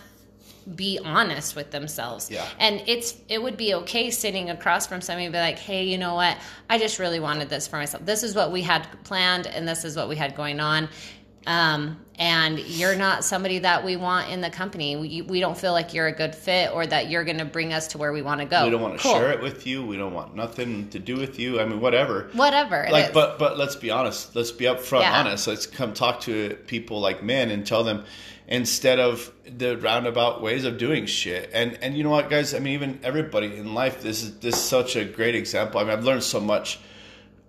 be 0.75 0.99
honest 1.03 1.55
with 1.55 1.71
themselves. 1.71 2.29
Yeah. 2.29 2.45
And 2.59 2.83
it's 2.87 3.15
it 3.29 3.41
would 3.41 3.55
be 3.57 3.73
okay 3.75 4.11
sitting 4.11 4.49
across 4.49 4.85
from 4.85 5.01
somebody 5.01 5.25
and 5.25 5.33
be 5.33 5.39
like, 5.39 5.57
hey, 5.57 5.85
you 5.85 5.97
know 5.97 6.15
what? 6.15 6.37
I 6.69 6.77
just 6.77 6.99
really 6.99 7.19
wanted 7.19 7.49
this 7.49 7.67
for 7.67 7.77
myself. 7.77 8.05
This 8.05 8.23
is 8.23 8.35
what 8.35 8.51
we 8.51 8.61
had 8.61 8.85
planned 9.03 9.47
and 9.47 9.67
this 9.67 9.85
is 9.85 9.95
what 9.95 10.09
we 10.09 10.15
had 10.15 10.35
going 10.35 10.59
on. 10.59 10.89
Um, 11.47 12.01
and 12.19 12.59
you're 12.59 12.95
not 12.95 13.23
somebody 13.23 13.59
that 13.59 13.85
we 13.85 13.95
want 13.95 14.29
in 14.31 14.41
the 14.41 14.49
company. 14.49 14.95
We, 14.97 15.21
we 15.21 15.39
don't 15.39 15.57
feel 15.57 15.71
like 15.71 15.93
you're 15.93 16.07
a 16.07 16.11
good 16.11 16.33
fit 16.35 16.71
or 16.73 16.85
that 16.85 17.09
you're 17.09 17.23
going 17.23 17.37
to 17.37 17.45
bring 17.45 17.71
us 17.73 17.87
to 17.89 17.97
where 17.99 18.11
we 18.11 18.21
want 18.23 18.41
to 18.41 18.45
go. 18.45 18.65
We 18.65 18.71
don't 18.71 18.81
want 18.81 18.97
to 18.97 19.03
Cool. 19.03 19.13
share 19.13 19.31
it 19.31 19.41
with 19.41 19.65
you. 19.67 19.85
We 19.85 19.97
don't 19.97 20.13
want 20.13 20.35
nothing 20.35 20.89
to 20.89 20.99
do 20.99 21.15
with 21.15 21.39
you. 21.39 21.59
I 21.61 21.65
mean, 21.65 21.79
whatever. 21.79 22.29
Whatever. 22.33 22.87
like 22.91 23.13
but 23.13 23.37
but 23.39 23.57
let's 23.57 23.75
be 23.75 23.91
honest 23.91 24.35
let's 24.35 24.51
be 24.51 24.65
upfront 24.65 25.01
Yeah. 25.01 25.19
honest 25.19 25.47
let's 25.47 25.67
come 25.67 25.93
talk 25.93 26.19
to 26.21 26.55
people 26.67 26.99
like 26.99 27.23
men 27.23 27.49
and 27.51 27.65
tell 27.65 27.83
them 27.83 28.03
instead 28.47 28.99
of 28.99 29.31
the 29.45 29.77
roundabout 29.77 30.41
ways 30.41 30.65
of 30.65 30.77
doing 30.77 31.05
shit 31.05 31.49
and 31.53 31.77
and 31.81 31.95
you 31.97 32.03
know 32.03 32.09
what 32.09 32.29
guys 32.29 32.53
i 32.55 32.59
mean 32.59 32.73
even 32.73 32.99
everybody 33.03 33.55
in 33.57 33.73
life 33.73 34.01
this 34.01 34.23
is 34.23 34.39
this 34.39 34.55
is 34.55 34.61
such 34.61 34.95
a 34.95 35.03
great 35.03 35.35
example 35.35 35.79
i 35.79 35.83
mean 35.83 35.91
i've 35.91 36.03
learned 36.05 36.23
so 36.23 36.39
much 36.39 36.79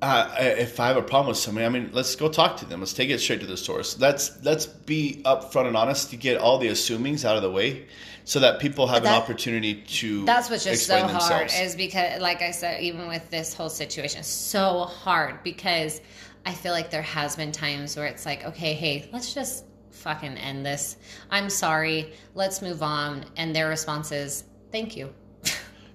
uh, 0.01 0.35
if 0.39 0.79
I 0.79 0.89
have 0.89 0.97
a 0.97 1.03
problem 1.03 1.29
with 1.29 1.39
somebody, 1.39 1.67
I 1.67 1.69
mean, 1.69 1.91
let's 1.93 2.15
go 2.15 2.29
talk 2.29 2.57
to 2.59 2.65
them. 2.65 2.81
Let's 2.81 2.93
take 2.93 3.11
it 3.11 3.19
straight 3.21 3.41
to 3.41 3.47
the 3.47 3.57
source. 3.57 3.99
Let's 3.99 4.43
let's 4.45 4.67
be 4.67 5.23
upfront 5.25 5.67
and 5.67 5.77
honest 5.77 6.11
to 6.11 6.17
get 6.17 6.39
all 6.39 6.59
the 6.59 6.69
assumings 6.69 7.25
out 7.25 7.37
of 7.37 7.43
the 7.43 7.51
way, 7.51 7.87
so 8.25 8.41
that 8.41 8.61
people 8.61 8.87
have 8.87 9.03
that- 9.03 9.17
an 9.17 9.23
opportunity 9.23 9.83
to. 9.83 10.25
That's 10.25 10.51
what's 10.51 10.65
just 10.65 10.87
so 10.87 10.97
explain 10.97 11.15
hard 11.15 11.51
is 11.53 11.75
because, 11.75 12.21
like 12.21 12.43
I 12.43 12.53
said, 12.53 12.83
even 12.83 13.09
with 13.09 13.29
this 13.31 13.55
whole 13.55 13.71
situation, 13.71 14.23
so 14.23 14.85
hard 14.85 15.43
because 15.43 16.01
I 16.47 16.55
feel 16.55 16.73
like 16.73 16.91
there 16.91 17.03
has 17.03 17.37
been 17.37 17.53
times 17.53 17.97
where 17.97 18.07
it's 18.07 18.25
like, 18.25 18.45
okay, 18.45 18.75
hey, 18.75 19.11
let's 19.13 19.35
just 19.35 19.65
fucking 19.91 20.39
end 20.39 20.65
this. 20.65 20.97
I'm 21.31 21.51
sorry. 21.51 22.13
Let's 22.35 22.63
move 22.63 22.83
on. 22.83 23.25
And 23.37 23.55
their 23.55 23.69
response 23.69 24.13
is, 24.13 24.45
thank 24.71 24.97
you. 24.97 25.13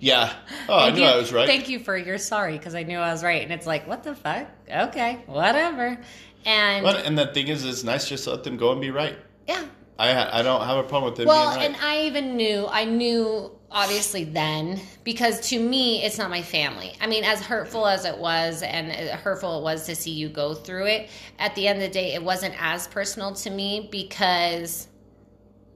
Yeah. 0.04 0.34
Oh, 0.70 0.78
I 0.78 0.92
knew 0.92 1.02
you. 1.02 1.08
I 1.08 1.16
was 1.16 1.32
right. 1.34 1.48
Thank 1.48 1.70
you 1.70 1.80
for 1.80 1.98
your 1.98 2.18
sorry 2.18 2.58
because 2.58 2.76
I 2.76 2.84
knew 2.84 2.98
I 2.98 3.12
was 3.12 3.24
right. 3.24 3.42
And 3.42 3.52
it's 3.52 3.66
like, 3.68 3.88
what 3.88 4.04
the 4.04 4.16
fuck? 4.16 4.48
Okay, 4.70 5.24
whatever. 5.26 5.98
And 6.46 6.84
Well, 6.84 6.98
and 6.98 7.18
the 7.18 7.28
thing 7.28 7.48
is, 7.48 7.66
it's 7.66 7.84
nice 7.84 8.08
just 8.08 8.26
to 8.26 8.32
let 8.32 8.44
them 8.44 8.58
go 8.58 8.72
and 8.72 8.82
be 8.82 8.92
right. 8.92 9.18
yeah, 9.48 9.64
I 9.98 10.40
I 10.40 10.42
don't 10.42 10.62
have 10.66 10.78
a 10.78 10.84
problem 10.84 11.12
with 11.12 11.18
them 11.18 11.28
Well, 11.28 11.50
being 11.58 11.72
right. 11.72 11.80
and 11.82 11.86
I 11.86 12.06
even 12.08 12.36
knew, 12.36 12.68
I 12.70 12.86
knew 12.86 13.52
obviously 13.72 14.24
then 14.24 14.80
because 15.04 15.50
to 15.50 15.60
me, 15.60 16.04
it's 16.04 16.18
not 16.18 16.30
my 16.30 16.42
family. 16.42 16.96
I 17.02 17.08
mean, 17.08 17.24
as 17.24 17.42
hurtful 17.42 17.88
as 17.88 18.06
it 18.06 18.18
was 18.18 18.62
and 18.62 18.92
hurtful 18.92 19.60
it 19.60 19.64
was 19.64 19.86
to 19.86 19.96
see 19.96 20.12
you 20.12 20.30
go 20.30 20.54
through 20.54 20.88
it, 20.88 21.10
at 21.40 21.56
the 21.56 21.68
end 21.68 21.82
of 21.82 21.88
the 21.88 21.94
day, 21.94 22.14
it 22.14 22.24
wasn't 22.24 22.56
as 22.60 22.88
personal 22.88 23.34
to 23.36 23.50
me 23.50 23.88
because 23.92 24.88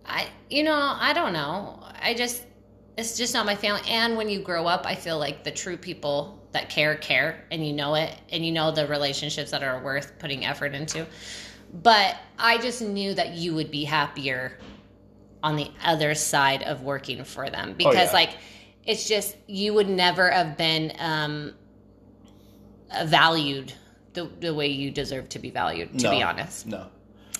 I, 0.06 0.28
you 0.50 0.64
know, 0.64 0.76
I 0.76 1.14
don't 1.14 1.34
know. 1.34 1.80
I 2.02 2.14
just, 2.14 2.44
it's 2.98 3.16
just 3.16 3.34
not 3.34 3.46
my 3.46 3.56
family. 3.56 3.82
And 3.88 4.18
when 4.18 4.28
you 4.28 4.42
grow 4.42 4.66
up, 4.66 4.86
I 4.86 4.96
feel 4.96 5.20
like 5.20 5.44
the 5.44 5.52
true 5.52 5.78
people 5.78 6.44
that 6.52 6.70
care, 6.70 6.96
care, 6.96 7.46
and 7.52 7.66
you 7.66 7.72
know 7.72 7.96
it, 7.96 8.14
and 8.32 8.44
you 8.46 8.52
know 8.52 8.72
the 8.72 8.88
relationships 8.88 9.52
that 9.52 9.64
are 9.64 9.82
worth 9.84 10.18
putting 10.18 10.46
effort 10.46 10.74
into. 10.74 11.06
But 11.84 12.18
I 12.40 12.58
just 12.58 12.82
knew 12.82 13.14
that 13.14 13.34
you 13.34 13.54
would 13.54 13.70
be 13.70 13.84
happier 13.84 14.58
on 15.44 15.56
the 15.56 15.70
other 15.84 16.16
side 16.16 16.64
of 16.64 16.82
working 16.82 17.24
for 17.24 17.50
them 17.50 17.76
because, 17.78 18.08
yeah. 18.08 18.14
like, 18.14 18.38
it's 18.84 19.08
just 19.08 19.36
you 19.46 19.74
would 19.74 19.90
never 19.90 20.32
have 20.32 20.58
been 20.58 20.94
um, 20.98 21.54
valued 23.06 23.74
the, 24.14 24.30
the 24.40 24.54
way 24.54 24.68
you 24.68 24.90
deserve 24.90 25.30
to 25.30 25.40
be 25.40 25.52
valued. 25.52 26.00
To 26.00 26.06
no, 26.06 26.12
be 26.12 26.24
honest, 26.24 26.66
no. 26.66 26.88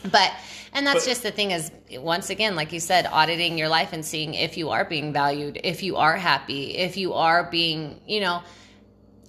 But 0.04 0.32
and 0.74 0.86
that's 0.86 1.06
But- 1.06 1.10
just 1.10 1.24
the 1.24 1.32
thing 1.32 1.52
is 1.52 1.72
once 1.94 2.30
again, 2.30 2.56
like 2.56 2.72
you 2.74 2.80
said, 2.80 3.08
auditing 3.12 3.58
your 3.58 3.70
life 3.70 3.94
and 3.94 4.06
seeing 4.06 4.34
if 4.34 4.58
you 4.58 4.70
are 4.70 4.86
being 4.86 5.14
valued, 5.14 5.60
if 5.64 5.82
you 5.84 5.96
are 5.96 6.18
happy, 6.18 6.76
if 6.78 6.98
you 6.98 7.14
are 7.14 7.50
being, 7.50 8.00
you 8.06 8.20
know, 8.20 8.42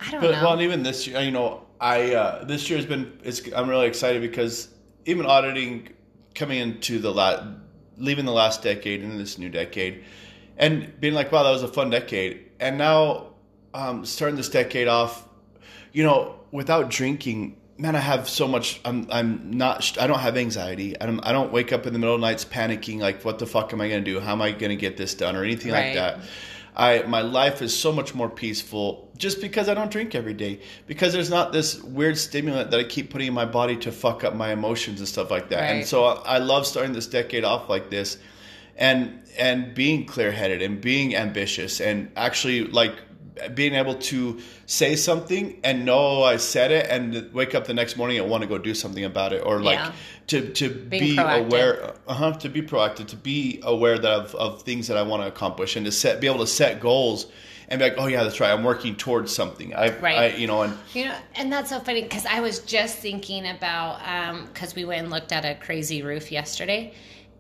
I 0.01 0.11
don't 0.11 0.21
But 0.21 0.33
know. 0.33 0.43
well, 0.43 0.53
and 0.55 0.63
even 0.63 0.83
this 0.83 1.07
year, 1.07 1.21
you 1.21 1.31
know, 1.31 1.63
I 1.81 2.15
uh, 2.15 2.45
this 2.45 2.69
year 2.69 2.77
has 2.79 2.87
been. 2.87 3.19
It's, 3.25 3.43
I'm 3.55 3.69
really 3.69 3.87
excited 3.87 4.21
because 4.23 4.69
even 5.07 5.27
auditing 5.27 5.89
coming 6.35 6.59
into 6.59 6.99
the 6.99 7.13
last, 7.13 7.43
leaving 7.97 8.25
the 8.25 8.33
last 8.33 8.63
decade 8.63 9.03
into 9.03 9.17
this 9.17 9.39
new 9.39 9.49
decade, 9.49 10.05
and 10.57 10.99
being 11.01 11.15
like, 11.15 11.33
wow, 11.33 11.43
that 11.45 11.51
was 11.51 11.63
a 11.63 11.69
fun 11.69 11.91
decade, 11.91 12.47
and 12.61 12.79
now 12.79 13.29
um, 13.75 14.05
starting 14.05 14.37
this 14.37 14.49
decade 14.49 14.89
off, 14.89 15.29
you 15.93 16.03
know, 16.05 16.37
without 16.53 16.91
drinking. 16.91 17.57
Man, 17.81 17.95
I 17.95 18.01
have 18.01 18.29
so 18.29 18.49
much. 18.49 18.81
I'm. 18.85 19.07
I'm 19.11 19.53
not. 19.53 19.97
I 20.01 20.09
don't 20.09 20.19
have 20.19 20.37
anxiety. 20.37 21.01
I 21.01 21.07
don't. 21.07 21.21
I 21.21 21.31
don't 21.31 21.53
wake 21.53 21.73
up 21.73 21.87
in 21.87 21.93
the 21.93 21.99
middle 22.01 22.15
of 22.17 22.21
nights 22.21 22.45
panicking. 22.45 22.99
Like, 22.99 23.25
what 23.25 23.39
the 23.39 23.47
fuck 23.47 23.73
am 23.73 23.81
I 23.81 23.89
going 23.89 24.05
to 24.05 24.11
do? 24.11 24.19
How 24.19 24.33
am 24.33 24.43
I 24.43 24.51
going 24.51 24.71
to 24.71 24.77
get 24.77 24.97
this 24.97 25.15
done 25.15 25.37
or 25.37 25.45
anything 25.45 25.73
Right. 25.73 25.87
like 25.87 25.95
that? 25.95 26.19
I 26.75 27.03
my 27.03 27.21
life 27.23 27.63
is 27.63 27.77
so 27.77 27.93
much 27.93 28.15
more 28.17 28.29
peaceful 28.29 29.09
just 29.17 29.41
because 29.41 29.69
I 29.69 29.75
don't 29.75 29.91
drink 29.93 30.15
every 30.17 30.35
day. 30.35 30.61
Because 30.89 31.13
there's 31.13 31.31
not 31.31 31.53
this 31.53 31.81
weird 31.83 32.19
stimulant 32.19 32.71
that 32.73 32.81
I 32.81 32.85
keep 32.85 33.11
putting 33.11 33.29
in 33.29 33.35
my 33.35 33.45
body 33.47 33.77
to 33.79 33.93
fuck 33.93 34.25
up 34.25 34.35
my 34.35 34.53
emotions 34.53 34.99
and 34.99 35.09
stuff 35.09 35.31
like 35.31 35.49
that. 35.51 35.63
And 35.71 35.87
so 35.87 36.05
I, 36.05 36.35
I 36.35 36.39
love 36.39 36.67
starting 36.67 36.93
this 36.93 37.07
decade 37.07 37.45
off 37.45 37.69
like 37.69 37.91
this, 37.91 38.19
and 38.77 39.23
and 39.39 39.73
being 39.75 40.05
clear 40.05 40.33
headed 40.33 40.63
and 40.63 40.81
being 40.81 41.15
ambitious 41.15 41.81
and 41.81 42.11
actually 42.17 42.65
like 42.65 42.95
being 43.55 43.75
able 43.75 43.95
to 43.95 44.41
say 44.67 44.97
something 44.97 45.59
and 45.65 45.85
know 45.85 46.23
I 46.23 46.37
said 46.37 46.71
it 46.73 46.87
and 46.91 47.33
wake 47.33 47.55
up 47.55 47.67
the 47.67 47.75
next 47.75 47.97
morning 47.97 48.19
and 48.19 48.29
want 48.31 48.43
to 48.43 48.49
go 48.49 48.59
do 48.59 48.75
something 48.75 49.05
about 49.05 49.33
it 49.33 49.43
or 49.45 49.61
like 49.61 49.79
Yeah. 49.79 49.93
to 50.29 50.53
to 50.55 50.69
Being 50.69 51.03
be 51.03 51.17
proactive. 51.17 51.47
aware 51.47 51.95
uh-huh, 52.07 52.33
to 52.39 52.49
be 52.49 52.63
proactive, 52.63 53.07
to 53.09 53.17
be 53.17 53.61
aware 53.63 53.99
that 53.99 54.13
of, 54.13 54.35
of 54.35 54.63
things 54.63 54.89
that 54.89 54.97
I 54.97 55.03
want 55.03 55.23
to 55.23 55.29
accomplish, 55.29 55.77
and 55.77 55.87
to 55.87 55.93
set, 55.93 56.21
be 56.21 56.27
able 56.27 56.41
to 56.41 56.47
set 56.47 56.81
goals 56.81 57.27
and 57.71 57.79
be 57.79 57.85
like, 57.85 57.95
oh 57.99 58.07
yeah, 58.07 58.25
that's 58.25 58.41
right, 58.41 58.51
I'm 58.51 58.65
working 58.65 58.97
towards 58.97 59.35
something. 59.35 59.75
I, 59.75 59.91
Right. 59.99 60.19
I 60.19 60.27
you 60.37 60.47
know, 60.47 60.63
and 60.63 60.77
You 60.95 61.05
know, 61.07 61.15
and 61.35 61.53
that's 61.53 61.69
so 61.71 61.81
funny 61.81 62.03
because 62.03 62.25
I 62.25 62.41
was 62.41 62.61
just 62.61 62.99
thinking 62.99 63.47
about 63.47 64.47
because 64.47 64.75
we 64.75 64.85
went 64.87 65.03
and 65.03 65.11
looked 65.11 65.33
at 65.33 65.45
a 65.45 65.55
crazy 65.55 66.03
roof 66.03 66.33
yesterday, 66.33 66.95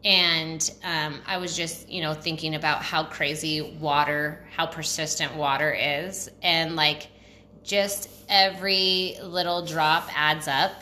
and 0.04 0.70
um, 0.84 1.20
I 1.26 1.38
was 1.38 1.56
just 1.56 1.88
you 1.88 2.02
know 2.02 2.14
thinking 2.14 2.54
about 2.54 2.82
how 2.82 3.04
crazy 3.04 3.76
water, 3.80 4.46
how 4.54 4.66
persistent 4.66 5.34
water 5.34 5.72
is, 5.72 6.30
and 6.42 6.76
like 6.76 7.08
just 7.64 8.08
every 8.28 9.16
little 9.22 9.64
drop 9.64 10.08
adds 10.16 10.48
up 10.48 10.72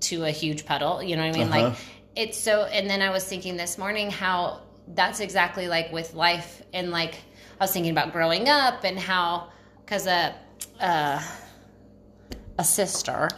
to 0.00 0.24
a 0.24 0.30
huge 0.30 0.66
puddle. 0.66 1.02
You 1.02 1.16
know 1.16 1.26
what 1.26 1.36
I 1.36 1.38
mean? 1.38 1.48
Uh-huh. 1.48 1.68
Like 1.68 1.78
it's 2.16 2.38
so. 2.38 2.64
And 2.64 2.88
then 2.88 3.02
I 3.02 3.10
was 3.10 3.24
thinking 3.24 3.56
this 3.56 3.78
morning 3.78 4.10
how 4.10 4.62
that's 4.88 5.20
exactly 5.20 5.68
like 5.68 5.92
with 5.92 6.14
life, 6.14 6.62
and 6.72 6.90
like 6.90 7.14
I 7.60 7.64
was 7.64 7.72
thinking 7.72 7.92
about 7.92 8.12
growing 8.12 8.48
up 8.48 8.84
and 8.84 8.98
how 8.98 9.50
because 9.84 10.06
a. 10.06 10.34
Uh, 10.80 11.22
a 12.58 12.64
sister 12.64 13.28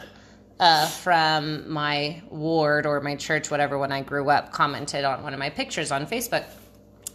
uh, 0.64 0.86
from 0.86 1.70
my 1.70 2.22
ward 2.30 2.86
or 2.86 2.98
my 3.02 3.14
church, 3.16 3.50
whatever, 3.50 3.76
when 3.76 3.92
I 3.92 4.00
grew 4.00 4.30
up, 4.30 4.50
commented 4.50 5.04
on 5.04 5.22
one 5.22 5.34
of 5.34 5.38
my 5.38 5.50
pictures 5.50 5.92
on 5.92 6.06
Facebook. 6.06 6.46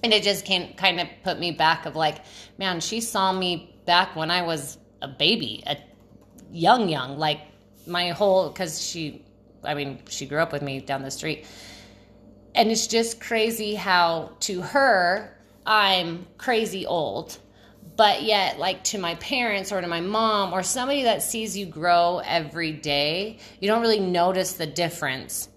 And 0.03 0.13
it 0.13 0.21
just 0.21 0.45
can 0.45 0.71
kind 0.73 0.99
of 0.99 1.07
put 1.23 1.39
me 1.39 1.49
back 1.49 1.87
of 1.87 1.95
like, 1.95 2.17
man, 2.59 2.79
she 2.79 3.01
saw 3.01 3.33
me 3.33 3.75
back 3.85 4.15
when 4.15 4.29
I 4.29 4.43
was 4.43 4.77
a 5.01 5.07
baby, 5.07 5.63
a 5.65 5.77
young, 6.51 6.89
young, 6.89 7.17
like 7.17 7.41
my 7.87 8.09
whole, 8.09 8.49
because 8.49 8.85
she, 8.85 9.25
I 9.63 9.73
mean, 9.73 9.99
she 10.07 10.27
grew 10.27 10.37
up 10.37 10.53
with 10.53 10.61
me 10.61 10.79
down 10.79 11.01
the 11.01 11.09
street. 11.09 11.47
And 12.53 12.69
it's 12.69 12.85
just 12.85 13.19
crazy 13.19 13.73
how 13.73 14.33
to 14.41 14.61
her, 14.61 15.35
I'm 15.65 16.27
crazy 16.37 16.85
old 16.85 17.39
but 17.99 18.23
yet 18.23 18.57
like 18.57 18.81
to 18.81 18.97
my 18.97 19.15
parents 19.15 19.73
or 19.73 19.81
to 19.81 19.87
my 19.87 19.99
mom 19.99 20.53
or 20.53 20.63
somebody 20.63 21.03
that 21.03 21.21
sees 21.21 21.57
you 21.57 21.65
grow 21.65 22.19
every 22.19 22.71
day 22.71 23.37
you 23.59 23.67
don't 23.67 23.81
really 23.81 23.99
notice 23.99 24.53
the 24.53 24.65
difference 24.65 25.49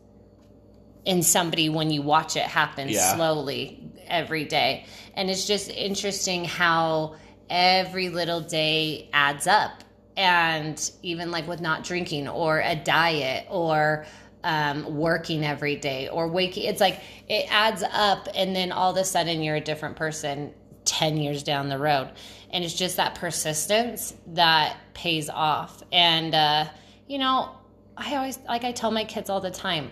in 1.04 1.22
somebody 1.22 1.68
when 1.68 1.92
you 1.92 2.02
watch 2.02 2.34
it 2.36 2.42
happen 2.42 2.88
Yeah. 2.88 3.14
slowly 3.14 3.80
every 4.08 4.44
day 4.44 4.86
and 5.14 5.30
it's 5.30 5.46
just 5.46 5.70
interesting 5.70 6.44
how 6.44 7.14
every 7.48 8.08
little 8.08 8.40
day 8.40 9.08
adds 9.12 9.46
up 9.46 9.84
and 10.16 10.90
even 11.04 11.30
like 11.30 11.46
with 11.46 11.60
not 11.60 11.84
drinking 11.84 12.26
or 12.26 12.58
a 12.58 12.74
diet 12.74 13.46
or 13.50 14.04
um, 14.42 14.96
working 14.96 15.44
every 15.44 15.76
day 15.76 16.08
or 16.08 16.26
waking 16.26 16.64
it's 16.64 16.80
like 16.80 16.98
it 17.28 17.46
adds 17.50 17.84
up 17.92 18.26
and 18.34 18.56
then 18.56 18.72
all 18.72 18.90
of 18.90 18.96
a 18.96 19.04
sudden 19.04 19.42
you're 19.44 19.54
a 19.54 19.60
different 19.60 19.94
person 19.94 20.52
10 20.84 21.16
years 21.16 21.42
down 21.42 21.68
the 21.68 21.78
road. 21.78 22.10
And 22.50 22.64
it's 22.64 22.74
just 22.74 22.96
that 22.96 23.14
persistence 23.14 24.14
that 24.28 24.76
pays 24.94 25.30
off. 25.30 25.82
And 25.90 26.34
uh, 26.34 26.66
you 27.12 27.18
know 27.18 27.50
i 27.96 28.16
always 28.16 28.38
like 28.48 28.64
i 28.64 28.72
tell 28.72 28.90
my 28.90 29.04
kids 29.04 29.28
all 29.28 29.40
the 29.40 29.50
time 29.50 29.90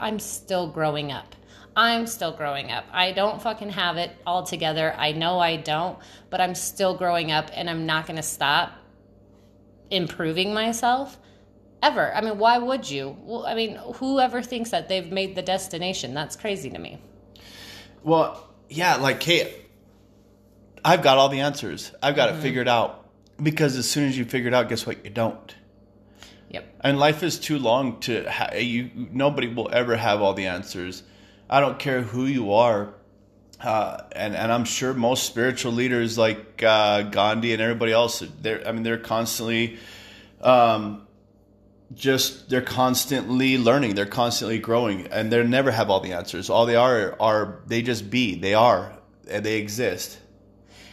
i'm 0.00 0.18
still 0.18 0.66
growing 0.66 1.12
up. 1.12 1.36
I'm 1.76 2.08
still 2.08 2.32
growing 2.32 2.72
up. 2.72 2.84
I 2.90 3.12
don't 3.12 3.40
fucking 3.40 3.70
have 3.70 3.98
it 3.98 4.10
all 4.26 4.42
together. 4.42 4.92
I 4.98 5.12
know 5.12 5.38
i 5.38 5.56
don't 5.56 5.96
but 6.30 6.40
i'm 6.40 6.56
still 6.56 6.96
growing 6.96 7.30
up 7.30 7.50
and 7.54 7.70
i'm 7.70 7.86
not 7.86 8.06
going 8.06 8.16
to 8.16 8.22
stop 8.24 8.72
improving 9.90 10.52
myself 10.52 11.16
ever. 11.80 12.12
I 12.12 12.20
mean 12.22 12.38
why 12.38 12.58
would 12.58 12.90
you? 12.90 13.16
Well, 13.20 13.46
i 13.46 13.54
mean 13.54 13.76
whoever 13.94 14.42
thinks 14.42 14.70
that 14.70 14.88
they've 14.88 15.12
made 15.12 15.36
the 15.36 15.42
destination 15.42 16.12
that's 16.14 16.34
crazy 16.34 16.70
to 16.70 16.78
me. 16.78 17.00
Well, 18.02 18.48
yeah, 18.68 18.96
like 18.96 19.22
hey, 19.22 19.54
I've 20.84 21.02
got 21.02 21.18
all 21.18 21.28
the 21.28 21.40
answers. 21.40 21.92
I've 22.02 22.16
got 22.16 22.28
Mm-hmm. 22.30 22.38
it 22.38 22.42
figured 22.42 22.68
out 22.68 23.04
because 23.42 23.76
as 23.76 23.88
soon 23.88 24.08
as 24.08 24.16
you 24.18 24.24
figure 24.24 24.48
it 24.48 24.54
out, 24.54 24.68
guess 24.68 24.86
what? 24.86 25.04
You 25.04 25.10
don't. 25.10 25.54
yep 26.50 26.64
And 26.80 26.98
life 26.98 27.22
is 27.22 27.38
too 27.38 27.58
long 27.58 28.00
to 28.00 28.28
ha- 28.30 28.54
you. 28.56 28.90
Nobody 28.94 29.48
will 29.48 29.68
ever 29.72 29.96
have 29.96 30.20
all 30.22 30.34
the 30.34 30.46
answers. 30.46 31.02
I 31.50 31.60
don't 31.60 31.78
care 31.78 32.02
who 32.02 32.26
you 32.26 32.52
are, 32.52 32.92
uh, 33.62 34.02
and 34.12 34.36
and 34.36 34.52
I'm 34.52 34.64
sure 34.64 34.92
most 34.94 35.24
spiritual 35.24 35.72
leaders 35.72 36.18
like 36.18 36.62
uh, 36.62 37.02
Gandhi 37.02 37.52
and 37.52 37.62
everybody 37.62 37.92
else, 37.92 38.22
they're 38.42 38.66
I 38.68 38.72
mean 38.72 38.82
they're 38.82 38.98
constantly, 38.98 39.78
um, 40.42 41.06
just 41.94 42.50
they're 42.50 42.60
constantly 42.60 43.56
learning, 43.56 43.94
they're 43.94 44.04
constantly 44.06 44.58
growing, 44.58 45.06
and 45.06 45.32
they 45.32 45.42
never 45.42 45.70
have 45.70 45.88
all 45.90 46.00
the 46.00 46.12
answers. 46.12 46.50
All 46.50 46.66
they 46.66 46.76
are 46.76 47.16
are 47.18 47.60
they 47.66 47.80
just 47.82 48.10
be, 48.10 48.34
they 48.34 48.54
are, 48.54 48.92
and 49.30 49.44
they 49.44 49.58
exist. 49.58 50.18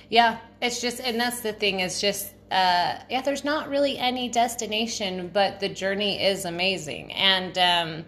Yeah, 0.10 0.38
it's 0.62 0.82
just, 0.82 1.00
and 1.00 1.20
that's 1.20 1.42
the 1.42 1.54
thing. 1.54 1.80
It's 1.80 2.00
just 2.00 2.36
uh, 2.52 3.00
yeah, 3.10 3.22
there's 3.22 3.44
not 3.44 3.70
really 3.70 3.98
any 3.98 4.30
destination, 4.30 5.30
but 5.34 5.60
the 5.60 5.68
journey 5.68 6.24
is 6.24 6.46
amazing. 6.46 7.12
And 7.14 7.58
um, 7.58 8.06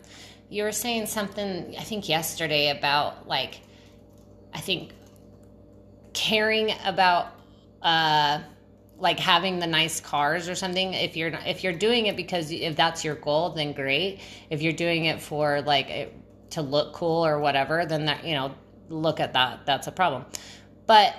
you 0.49 0.63
were 0.63 0.71
saying 0.71 1.07
something, 1.07 1.75
I 1.77 1.83
think 1.83 2.07
yesterday 2.07 2.69
about 2.69 3.27
like, 3.27 3.61
I 4.53 4.59
think 4.59 4.93
caring 6.13 6.73
about 6.85 7.33
uh, 7.81 8.41
like 8.97 9.19
having 9.19 9.59
the 9.59 9.67
nice 9.67 9.99
cars 9.99 10.47
or 10.47 10.55
something. 10.55 10.93
If 10.93 11.17
you're 11.17 11.29
if 11.45 11.63
you're 11.63 11.73
doing 11.73 12.07
it 12.07 12.15
because 12.15 12.51
if 12.51 12.75
that's 12.75 13.03
your 13.03 13.15
goal, 13.15 13.51
then 13.51 13.73
great. 13.73 14.19
If 14.49 14.61
you're 14.61 14.73
doing 14.73 15.05
it 15.05 15.21
for 15.21 15.61
like 15.61 16.13
to 16.51 16.61
look 16.61 16.93
cool 16.93 17.25
or 17.25 17.39
whatever, 17.39 17.85
then 17.85 18.05
that 18.05 18.23
you 18.23 18.33
know 18.33 18.55
look 18.89 19.19
at 19.19 19.33
that. 19.33 19.65
That's 19.65 19.87
a 19.87 19.91
problem. 19.91 20.25
But 20.87 21.13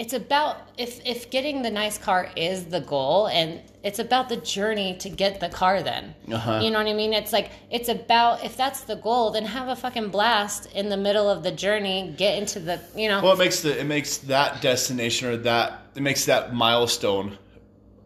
it's 0.00 0.14
about 0.14 0.56
if 0.78 0.98
if 1.04 1.30
getting 1.30 1.60
the 1.60 1.70
nice 1.70 1.98
car 1.98 2.30
is 2.34 2.64
the 2.64 2.80
goal 2.80 3.28
and 3.28 3.60
it's 3.82 3.98
about 3.98 4.30
the 4.30 4.36
journey 4.38 4.96
to 4.96 5.10
get 5.10 5.40
the 5.40 5.50
car 5.50 5.82
then. 5.82 6.14
Uh-huh. 6.32 6.60
you 6.62 6.70
know 6.70 6.78
what 6.78 6.88
i 6.88 6.94
mean? 6.94 7.12
It's 7.12 7.34
like 7.34 7.50
it's 7.70 7.90
about 7.90 8.42
if 8.42 8.56
that's 8.56 8.80
the 8.82 8.96
goal 8.96 9.30
then 9.30 9.44
have 9.44 9.68
a 9.68 9.76
fucking 9.76 10.08
blast 10.08 10.72
in 10.72 10.88
the 10.88 10.96
middle 10.96 11.28
of 11.28 11.42
the 11.42 11.52
journey 11.52 12.14
get 12.16 12.38
into 12.38 12.60
the 12.60 12.80
you 12.96 13.08
know. 13.08 13.22
Well 13.22 13.34
it 13.34 13.38
makes 13.38 13.60
the 13.60 13.78
it 13.78 13.84
makes 13.84 14.16
that 14.34 14.62
destination 14.62 15.28
or 15.28 15.36
that 15.50 15.82
it 15.94 16.02
makes 16.02 16.24
that 16.24 16.54
milestone 16.54 17.36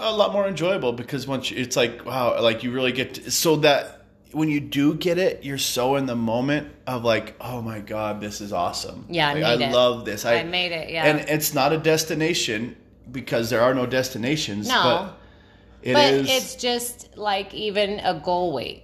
a 0.00 0.12
lot 0.12 0.32
more 0.32 0.48
enjoyable 0.48 0.92
because 0.92 1.28
once 1.28 1.52
you, 1.52 1.58
it's 1.58 1.76
like 1.76 2.04
wow 2.04 2.42
like 2.42 2.64
you 2.64 2.72
really 2.72 2.90
get 2.90 3.14
to, 3.14 3.30
so 3.30 3.54
that 3.56 4.03
when 4.34 4.50
you 4.50 4.60
do 4.60 4.94
get 4.94 5.18
it, 5.18 5.44
you're 5.44 5.58
so 5.58 5.96
in 5.96 6.06
the 6.06 6.16
moment 6.16 6.68
of 6.86 7.04
like, 7.04 7.36
oh 7.40 7.62
my 7.62 7.80
god, 7.80 8.20
this 8.20 8.40
is 8.40 8.52
awesome. 8.52 9.06
Yeah, 9.08 9.30
I, 9.30 9.34
like, 9.34 9.60
I 9.60 9.70
love 9.70 10.04
this. 10.04 10.24
I, 10.24 10.36
I, 10.36 10.44
made 10.44 10.72
it. 10.72 10.90
Yeah, 10.90 11.04
and 11.04 11.20
it's 11.28 11.54
not 11.54 11.72
a 11.72 11.78
destination 11.78 12.76
because 13.10 13.50
there 13.50 13.60
are 13.60 13.74
no 13.74 13.86
destinations. 13.86 14.68
No, 14.68 14.82
but, 14.82 15.88
it 15.88 15.94
but 15.94 16.12
is, 16.12 16.30
it's 16.30 16.54
just 16.56 17.16
like 17.16 17.54
even 17.54 18.00
a 18.00 18.14
goal 18.14 18.52
weight. 18.52 18.82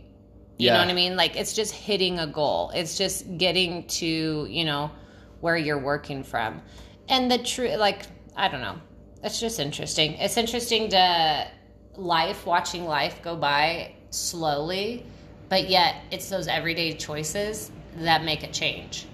You 0.59 0.67
yeah. 0.67 0.75
know 0.75 0.81
what 0.81 0.89
I 0.89 0.95
mean? 0.95 1.17
Like 1.17 1.37
it's 1.37 1.53
just 1.53 1.75
hitting 1.75 2.19
a 2.19 2.27
goal. 2.27 2.71
It's 2.75 2.97
just 2.97 3.37
getting 3.37 3.87
to 3.89 4.47
you 4.49 4.65
know 4.65 4.91
where 5.41 5.57
you're 5.57 5.79
working 5.79 6.23
from, 6.23 6.63
and 7.09 7.31
the 7.31 7.39
true 7.39 7.71
like 7.77 8.03
I 8.37 8.49
don't 8.49 8.61
know. 8.61 8.81
It's 9.23 9.41
just 9.41 9.59
interesting. 9.59 10.15
It's 10.15 10.37
interesting 10.37 10.91
to 10.91 11.49
life 11.97 12.47
watching 12.47 12.85
life 12.87 13.21
go 13.23 13.37
by 13.37 13.95
slowly 14.11 15.05
but 15.51 15.69
yet 15.69 15.97
it's 16.11 16.31
those 16.31 16.49
everyday 16.49 16.95
choices 16.95 17.71
that 17.97 18.25
make 18.25 18.43
a 18.43 18.51
change. 18.51 19.07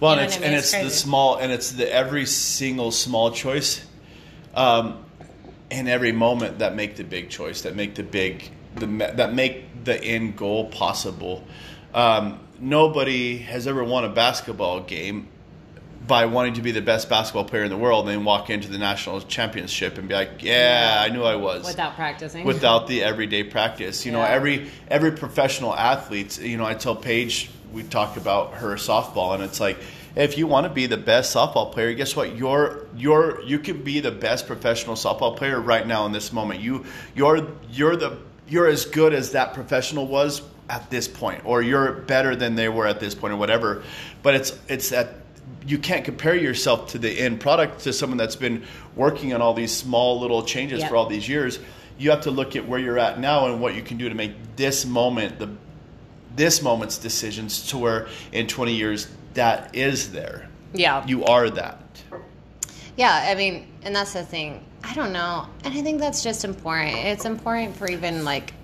Well, 0.00 0.12
you 0.12 0.16
know 0.16 0.22
and 0.22 0.26
it's 0.26 0.36
I 0.36 0.40
mean? 0.40 0.48
and 0.48 0.54
it's, 0.56 0.74
it's 0.74 0.84
the 0.84 0.90
small 0.90 1.36
and 1.36 1.50
it's 1.50 1.72
the 1.72 1.90
every 1.90 2.26
single 2.26 2.90
small 2.90 3.30
choice, 3.30 3.86
um, 4.54 5.02
in 5.70 5.88
every 5.88 6.12
moment 6.12 6.58
that 6.58 6.74
make 6.74 6.96
the 6.96 7.04
big 7.04 7.30
choice, 7.30 7.62
that 7.62 7.74
make 7.74 7.94
the 7.94 8.02
big 8.02 8.50
the 8.74 8.86
that 9.14 9.32
make 9.32 9.84
the 9.84 10.02
end 10.02 10.36
goal 10.36 10.66
possible. 10.66 11.44
Um, 11.94 12.40
nobody 12.58 13.38
has 13.38 13.66
ever 13.66 13.84
won 13.84 14.04
a 14.04 14.08
basketball 14.08 14.80
game 14.80 15.28
by 16.06 16.26
wanting 16.26 16.54
to 16.54 16.62
be 16.62 16.72
the 16.72 16.82
best 16.82 17.08
basketball 17.08 17.44
player 17.44 17.62
in 17.62 17.70
the 17.70 17.76
world 17.76 18.08
and 18.08 18.16
then 18.16 18.24
walk 18.24 18.50
into 18.50 18.68
the 18.68 18.78
national 18.78 19.20
championship 19.22 19.98
and 19.98 20.08
be 20.08 20.14
like, 20.14 20.42
yeah, 20.42 21.02
I 21.04 21.10
knew 21.10 21.22
I 21.22 21.36
was 21.36 21.64
without 21.64 21.94
practicing, 21.94 22.44
without 22.44 22.88
the 22.88 23.02
everyday 23.02 23.44
practice. 23.44 24.04
You 24.04 24.12
yeah. 24.12 24.18
know, 24.18 24.24
every 24.24 24.70
every 24.88 25.12
professional 25.12 25.74
athlete. 25.74 26.40
You 26.40 26.56
know, 26.56 26.64
I 26.64 26.74
tell 26.74 26.96
Paige 26.96 27.50
we 27.72 27.82
talk 27.82 28.16
about 28.16 28.54
her 28.54 28.74
softball, 28.74 29.34
and 29.34 29.42
it's 29.42 29.60
like 29.60 29.78
if 30.14 30.36
you 30.36 30.46
want 30.46 30.66
to 30.66 30.72
be 30.72 30.86
the 30.86 30.96
best 30.96 31.34
softball 31.34 31.72
player, 31.72 31.94
guess 31.94 32.16
what? 32.16 32.36
You're 32.36 32.86
you're 32.96 33.40
you 33.42 33.58
can 33.58 33.82
be 33.82 34.00
the 34.00 34.10
best 34.10 34.46
professional 34.46 34.96
softball 34.96 35.36
player 35.36 35.60
right 35.60 35.86
now 35.86 36.06
in 36.06 36.12
this 36.12 36.32
moment. 36.32 36.60
You 36.60 36.84
you're 37.14 37.48
you're 37.70 37.96
the 37.96 38.18
you're 38.48 38.66
as 38.66 38.84
good 38.84 39.14
as 39.14 39.32
that 39.32 39.54
professional 39.54 40.06
was 40.06 40.42
at 40.68 40.90
this 40.90 41.08
point, 41.08 41.42
or 41.44 41.62
you're 41.62 41.92
better 41.92 42.34
than 42.36 42.54
they 42.54 42.68
were 42.68 42.86
at 42.86 43.00
this 43.00 43.14
point, 43.14 43.32
or 43.32 43.36
whatever. 43.36 43.82
But 44.22 44.34
it's 44.34 44.58
it's 44.68 44.90
that 44.90 45.21
you 45.66 45.78
can't 45.78 46.04
compare 46.04 46.34
yourself 46.34 46.90
to 46.90 46.98
the 46.98 47.10
end 47.10 47.40
product 47.40 47.80
to 47.80 47.92
someone 47.92 48.18
that's 48.18 48.36
been 48.36 48.64
working 48.96 49.32
on 49.32 49.40
all 49.40 49.54
these 49.54 49.74
small 49.74 50.20
little 50.20 50.42
changes 50.42 50.80
yep. 50.80 50.90
for 50.90 50.96
all 50.96 51.06
these 51.06 51.28
years. 51.28 51.58
You 51.98 52.10
have 52.10 52.22
to 52.22 52.30
look 52.30 52.56
at 52.56 52.66
where 52.66 52.80
you're 52.80 52.98
at 52.98 53.20
now 53.20 53.46
and 53.46 53.60
what 53.60 53.74
you 53.74 53.82
can 53.82 53.96
do 53.96 54.08
to 54.08 54.14
make 54.14 54.32
this 54.56 54.84
moment 54.84 55.38
the 55.38 55.50
this 56.34 56.62
moment's 56.62 56.96
decisions 56.96 57.68
to 57.68 57.78
where 57.78 58.08
in 58.32 58.46
20 58.46 58.74
years 58.74 59.08
that 59.34 59.74
is 59.74 60.12
there. 60.12 60.48
Yeah. 60.72 61.06
You 61.06 61.24
are 61.24 61.50
that. 61.50 61.78
Yeah, 62.96 63.26
I 63.28 63.34
mean, 63.34 63.66
and 63.82 63.94
that's 63.94 64.14
the 64.14 64.22
thing. 64.22 64.64
I 64.84 64.94
don't 64.94 65.12
know. 65.12 65.46
And 65.64 65.74
I 65.74 65.82
think 65.82 66.00
that's 66.00 66.22
just 66.22 66.44
important. 66.44 66.96
It's 66.96 67.24
important 67.24 67.76
for 67.76 67.88
even 67.88 68.24
like 68.24 68.54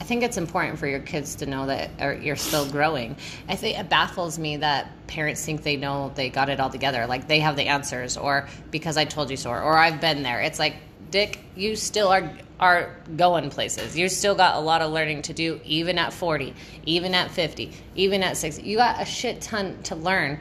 I 0.00 0.04
think 0.04 0.22
it's 0.22 0.36
important 0.36 0.78
for 0.78 0.86
your 0.86 1.00
kids 1.00 1.34
to 1.36 1.46
know 1.46 1.66
that 1.66 2.22
you're 2.22 2.36
still 2.36 2.70
growing. 2.70 3.16
I 3.48 3.56
think 3.56 3.78
it 3.78 3.88
baffles 3.88 4.38
me 4.38 4.58
that 4.58 4.90
parents 5.06 5.44
think 5.44 5.62
they 5.62 5.76
know 5.76 6.12
they 6.14 6.30
got 6.30 6.48
it 6.48 6.60
all 6.60 6.70
together, 6.70 7.06
like 7.06 7.26
they 7.28 7.40
have 7.40 7.56
the 7.56 7.68
answers, 7.68 8.16
or 8.16 8.48
because 8.70 8.96
I 8.96 9.04
told 9.04 9.30
you 9.30 9.36
so, 9.36 9.50
or 9.50 9.76
I've 9.76 10.00
been 10.00 10.22
there. 10.22 10.40
It's 10.40 10.58
like, 10.58 10.76
Dick, 11.10 11.38
you 11.54 11.76
still 11.76 12.08
are 12.08 12.30
are 12.60 12.96
going 13.16 13.50
places. 13.50 13.96
You 13.96 14.08
still 14.08 14.34
got 14.34 14.56
a 14.56 14.60
lot 14.60 14.80
of 14.80 14.92
learning 14.92 15.22
to 15.22 15.32
do, 15.32 15.60
even 15.64 15.98
at 15.98 16.12
40, 16.12 16.54
even 16.86 17.14
at 17.14 17.30
50, 17.30 17.72
even 17.94 18.22
at 18.22 18.36
60. 18.36 18.62
You 18.62 18.76
got 18.76 19.00
a 19.00 19.04
shit 19.04 19.40
ton 19.40 19.82
to 19.84 19.96
learn. 19.96 20.38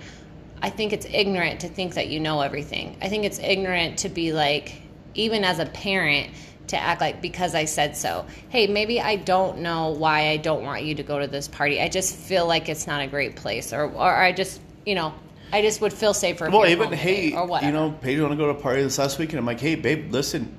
I 0.61 0.69
think 0.69 0.93
it's 0.93 1.05
ignorant 1.07 1.59
to 1.61 1.67
think 1.67 1.95
that 1.95 2.07
you 2.07 2.19
know 2.19 2.41
everything. 2.41 2.97
I 3.01 3.09
think 3.09 3.25
it's 3.25 3.39
ignorant 3.39 3.99
to 3.99 4.09
be 4.09 4.31
like, 4.31 4.81
even 5.15 5.43
as 5.43 5.59
a 5.59 5.65
parent, 5.65 6.31
to 6.67 6.77
act 6.77 7.01
like 7.01 7.21
because 7.21 7.55
I 7.55 7.65
said 7.65 7.95
so. 7.95 8.25
Hey, 8.49 8.67
maybe 8.67 9.01
I 9.01 9.15
don't 9.15 9.59
know 9.59 9.89
why 9.89 10.29
I 10.29 10.37
don't 10.37 10.63
want 10.63 10.83
you 10.83 10.95
to 10.95 11.03
go 11.03 11.19
to 11.19 11.27
this 11.27 11.47
party. 11.47 11.81
I 11.81 11.89
just 11.89 12.15
feel 12.15 12.47
like 12.47 12.69
it's 12.69 12.87
not 12.87 13.01
a 13.01 13.07
great 13.07 13.35
place, 13.35 13.73
or 13.73 13.83
or 13.83 14.15
I 14.15 14.31
just 14.31 14.61
you 14.85 14.95
know 14.95 15.13
I 15.51 15.61
just 15.61 15.81
would 15.81 15.93
feel 15.93 16.13
safer. 16.13 16.49
Well, 16.49 16.67
even 16.67 16.91
hey, 16.91 17.33
or 17.33 17.45
whatever. 17.45 17.71
you 17.71 17.77
know, 17.77 17.91
Paige 17.91 18.19
want 18.19 18.31
to 18.31 18.37
go 18.37 18.51
to 18.51 18.57
a 18.57 18.61
party 18.61 18.81
this 18.81 18.97
last 18.97 19.19
weekend. 19.19 19.39
I'm 19.39 19.45
like, 19.45 19.59
hey, 19.59 19.75
babe, 19.75 20.11
listen, 20.11 20.55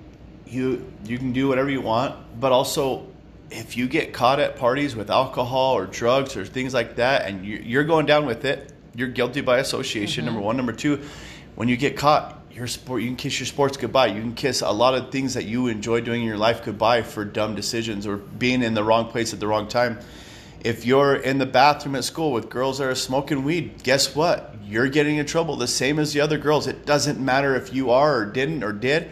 you 0.46 0.90
you 1.04 1.18
can 1.18 1.32
do 1.32 1.48
whatever 1.48 1.70
you 1.70 1.80
want, 1.80 2.40
but 2.40 2.52
also 2.52 3.08
if 3.50 3.76
you 3.76 3.86
get 3.88 4.12
caught 4.12 4.40
at 4.40 4.56
parties 4.56 4.96
with 4.96 5.10
alcohol 5.10 5.76
or 5.76 5.86
drugs 5.86 6.36
or 6.36 6.44
things 6.44 6.74
like 6.74 6.96
that, 6.96 7.26
and 7.26 7.44
you're 7.44 7.84
going 7.84 8.06
down 8.06 8.26
with 8.26 8.44
it, 8.44 8.72
you're 8.94 9.08
guilty 9.08 9.40
by 9.40 9.58
association. 9.58 10.24
Mm-hmm. 10.24 10.34
Number 10.34 10.46
one, 10.46 10.56
number 10.56 10.72
two, 10.72 11.02
when 11.54 11.68
you 11.68 11.76
get 11.76 11.96
caught, 11.96 12.40
your 12.54 12.66
sport 12.68 13.02
you 13.02 13.08
can 13.08 13.16
kiss 13.16 13.40
your 13.40 13.46
sports 13.46 13.76
goodbye. 13.76 14.06
You 14.06 14.20
can 14.20 14.34
kiss 14.34 14.62
a 14.62 14.70
lot 14.70 14.94
of 14.94 15.10
things 15.10 15.34
that 15.34 15.44
you 15.44 15.66
enjoy 15.66 16.00
doing 16.00 16.22
in 16.22 16.26
your 16.26 16.38
life 16.38 16.64
goodbye 16.64 17.02
for 17.02 17.24
dumb 17.24 17.54
decisions 17.54 18.06
or 18.06 18.16
being 18.16 18.62
in 18.62 18.74
the 18.74 18.84
wrong 18.84 19.10
place 19.10 19.32
at 19.32 19.40
the 19.40 19.48
wrong 19.48 19.66
time. 19.66 19.98
If 20.62 20.86
you're 20.86 21.16
in 21.16 21.38
the 21.38 21.46
bathroom 21.46 21.96
at 21.96 22.04
school 22.04 22.32
with 22.32 22.48
girls 22.48 22.78
that 22.78 22.86
are 22.86 22.94
smoking 22.94 23.44
weed 23.44 23.82
guess 23.82 24.14
what? 24.14 24.54
You're 24.64 24.88
getting 24.88 25.16
in 25.16 25.26
trouble 25.26 25.56
the 25.56 25.66
same 25.66 25.98
as 25.98 26.12
the 26.12 26.20
other 26.20 26.38
girls. 26.38 26.66
It 26.66 26.86
doesn't 26.86 27.18
matter 27.18 27.56
if 27.56 27.74
you 27.74 27.90
are 27.90 28.18
or 28.18 28.26
didn't 28.26 28.62
or 28.62 28.72
did. 28.72 29.10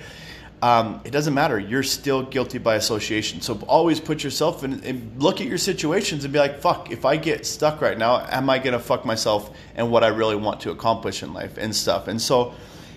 Um, 0.63 1.01
it 1.05 1.11
doesn't 1.11 1.35
matter. 1.35 1.59
You're 1.59 1.83
still 1.83 2.23
guilty 2.23 2.59
by 2.59 2.77
association. 2.77 3.41
So 3.41 3.59
always 3.67 3.99
put 3.99 4.23
yourself 4.23 4.63
in 4.63 4.85
and 4.85 5.21
look 5.21 5.41
at 5.41 5.49
your 5.49 5.59
situations 5.59 6.23
and 6.23 6.33
be 6.33 6.39
like 6.39 6.61
fuck 6.61 6.93
if 6.93 7.05
i 7.05 7.17
get 7.17 7.45
stuck 7.45 7.81
right 7.81 7.99
now 7.99 8.25
am 8.31 8.49
i 8.49 8.59
going 8.59 8.73
to 8.73 8.79
fuck 8.79 9.05
myself 9.05 9.51
and 9.75 9.91
what 9.91 10.05
i 10.05 10.07
really 10.07 10.37
want 10.37 10.61
to 10.61 10.71
accomplish 10.71 11.25
in 11.25 11.35
life 11.35 11.59
and 11.59 11.75
stuff? 11.75 12.07
And 12.07 12.23
so 12.23 12.55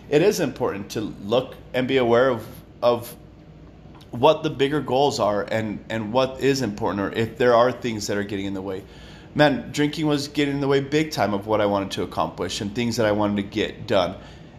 it 0.09 0.21
is 0.21 0.39
important 0.39 0.91
to 0.91 1.01
look 1.01 1.55
and 1.73 1.87
be 1.87 1.97
aware 1.97 2.29
of 2.29 2.45
of 2.81 3.15
what 4.11 4.43
the 4.43 4.49
bigger 4.49 4.81
goals 4.81 5.19
are 5.19 5.43
and 5.43 5.83
and 5.89 6.13
what 6.13 6.39
is 6.39 6.61
important 6.61 7.01
or 7.01 7.11
if 7.17 7.37
there 7.37 7.55
are 7.55 7.71
things 7.71 8.07
that 8.07 8.17
are 8.17 8.23
getting 8.23 8.45
in 8.45 8.53
the 8.53 8.61
way. 8.61 8.83
Man 9.33 9.71
drinking 9.71 10.07
was 10.07 10.29
getting 10.29 10.55
in 10.55 10.61
the 10.61 10.67
way 10.67 10.79
big 10.79 11.11
time 11.11 11.33
of 11.33 11.45
what 11.47 11.59
i 11.59 11.65
wanted 11.65 11.91
to 11.91 12.03
accomplish 12.03 12.61
and 12.61 12.73
things 12.73 12.97
that 12.97 13.05
i 13.05 13.11
wanted 13.11 13.37
to 13.37 13.43
get 13.43 13.87
done. 13.87 14.15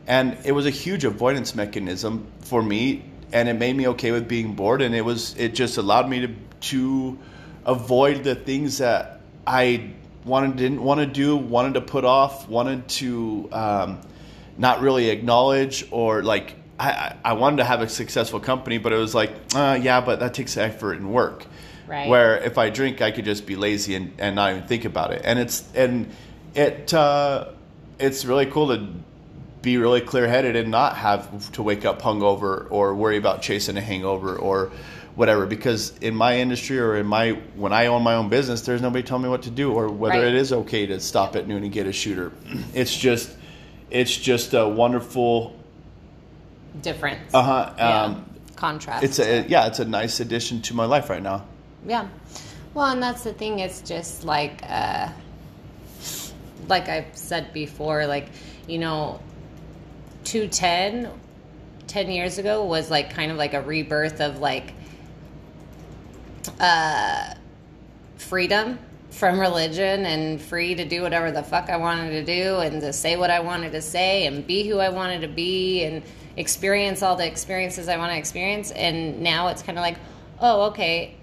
And 0.07 0.39
it 0.45 0.53
was 0.53 0.67
a 0.67 0.71
huge 0.71 1.05
avoidance 1.05 1.55
mechanism 1.55 2.27
for 2.41 2.63
me 2.63 3.05
and 3.33 3.49
it 3.49 3.55
made 3.55 3.75
me 3.75 3.89
okay 3.89 4.13
with 4.13 4.29
being 4.29 4.55
bored 4.55 4.83
and 4.83 4.95
it 4.95 5.05
was 5.05 5.37
it 5.37 5.55
just 5.55 5.79
allowed 5.79 6.09
me 6.09 6.27
to 6.27 6.35
to 6.61 7.19
avoid 7.65 8.25
the 8.25 8.35
things 8.35 8.79
that 8.79 9.21
i 9.47 9.91
wanted 10.25 10.57
didn't 10.57 10.83
want 10.83 11.01
to 11.01 11.07
do 11.07 11.37
wanted 11.37 11.75
to 11.75 11.81
put 11.81 12.05
off 12.05 12.49
wanted 12.49 12.87
to 12.89 13.49
um, 13.53 14.01
not 14.59 14.81
really 14.81 15.11
acknowledge 15.11 15.87
or 15.91 16.23
like 16.23 16.55
I, 16.79 17.17
I 17.25 17.33
wanted 17.35 17.59
to 17.59 17.65
have 17.65 17.81
a 17.81 17.89
successful 17.89 18.41
company, 18.41 18.79
but 18.79 18.93
it 18.93 18.97
was 18.97 19.15
like, 19.15 19.31
uh, 19.55 19.79
yeah, 19.81 20.01
but 20.01 20.21
that 20.21 20.35
takes 20.35 20.57
effort 20.57 20.95
and 20.95 21.13
work. 21.13 21.47
Right. 21.87 22.09
Where 22.09 22.37
if 22.39 22.59
I 22.59 22.71
drink, 22.71 23.01
I 23.01 23.11
could 23.13 23.25
just 23.25 23.47
be 23.47 23.57
lazy 23.57 23.95
and, 23.95 24.13
and 24.19 24.37
not 24.37 24.51
even 24.51 24.67
think 24.67 24.85
about 24.85 25.13
it. 25.13 25.23
And 25.25 25.39
it's 25.39 25.65
and 25.75 26.11
it 26.55 26.93
uh, 26.93 27.49
it's 27.99 28.25
really 28.25 28.47
cool 28.47 28.69
to 28.69 28.89
be 29.63 29.79
really 29.79 30.01
clear 30.01 30.27
headed 30.27 30.57
and 30.57 30.71
not 30.71 30.97
have 30.97 31.53
to 31.53 31.63
wake 31.63 31.85
up 31.85 32.03
hungover 32.03 32.67
or 32.71 32.95
worry 32.95 33.17
about 33.17 33.41
chasing 33.41 33.77
a 33.77 33.81
hangover 33.81 34.37
or 34.37 34.73
whatever. 35.15 35.47
Because 35.47 35.97
in 35.99 36.15
my 36.15 36.39
industry 36.39 36.79
or 36.81 36.97
in 36.97 37.07
my 37.07 37.33
when 37.55 37.73
I 37.73 37.87
own 37.87 38.03
my 38.03 38.15
own 38.15 38.29
business, 38.29 38.63
there's 38.63 38.83
nobody 38.83 39.05
telling 39.05 39.23
me 39.23 39.29
what 39.29 39.43
to 39.43 39.51
do 39.51 39.73
or 39.73 39.89
whether 39.89 40.19
right. 40.19 40.29
it 40.29 40.35
is 40.35 40.53
okay 40.53 40.87
to 40.87 40.99
stop 40.99 41.37
at 41.37 41.47
noon 41.47 41.63
and 41.63 41.73
get 41.73 41.87
a 41.87 41.93
shooter. 41.93 42.33
It's 42.75 42.95
just 42.95 43.31
it's 43.91 44.17
just 44.17 44.55
a 44.55 44.67
wonderful 44.67 45.57
difference. 46.83 47.33
Uh 47.33 47.43
huh. 47.43 47.75
Yeah. 47.77 48.03
Um, 48.03 48.31
Contrast. 48.57 49.05
it's 49.05 49.19
a 49.19 49.47
yeah, 49.49 49.67
it's 49.67 49.81
a 49.81 49.85
nice 49.85 50.21
addition 50.21 50.63
to 50.63 50.75
my 50.75 50.87
life 50.87 51.11
right 51.11 51.23
now. 51.23 51.45
Yeah. 51.87 52.09
Well, 52.77 52.87
and 52.87 53.03
that's 53.03 53.23
the 53.23 53.33
thing. 53.33 53.61
It's 53.61 53.81
just 53.81 54.25
like, 54.25 54.61
uh, 54.69 55.09
like 56.69 56.91
I've 56.91 57.17
said 57.17 57.55
before, 57.55 58.07
like, 58.07 58.29
you 58.67 58.79
know, 58.79 59.19
210, 60.25 61.11
10 61.87 62.11
years 62.11 62.37
ago 62.37 62.65
was 62.65 62.91
like 62.91 63.15
kind 63.15 63.31
of 63.31 63.39
like 63.39 63.55
a 63.55 63.63
rebirth 63.63 64.21
of 64.21 64.41
like, 64.41 64.75
uh, 66.61 67.33
freedom 68.19 68.79
from 69.17 69.41
religion 69.41 70.05
and 70.05 70.41
free 70.41 70.75
to 70.75 70.85
do 70.85 71.01
whatever 71.01 71.31
the 71.33 71.43
fuck 71.43 71.71
I 71.71 71.79
wanted 71.79 72.11
to 72.11 72.25
do 72.25 72.57
and 72.59 72.83
to 72.83 72.93
say 72.93 73.17
what 73.17 73.31
I 73.31 73.41
wanted 73.41 73.73
to 73.73 73.81
say 73.81 74.27
and 74.27 74.47
be 74.47 74.69
who 74.69 74.79
I 74.79 74.91
wanted 74.91 75.23
to 75.23 75.29
be 75.29 75.85
and 75.85 76.03
experience 76.37 77.03
all 77.03 77.17
the 77.17 77.27
experiences 77.27 77.89
I 77.89 77.97
want 77.97 78.13
to 78.13 78.19
experience. 78.19 78.73
And 78.73 79.21
now 79.21 79.49
it's 79.49 79.63
kind 79.63 79.79
of 79.79 79.83
like, 79.83 79.97
oh, 80.41 80.65
okay, 80.67 81.15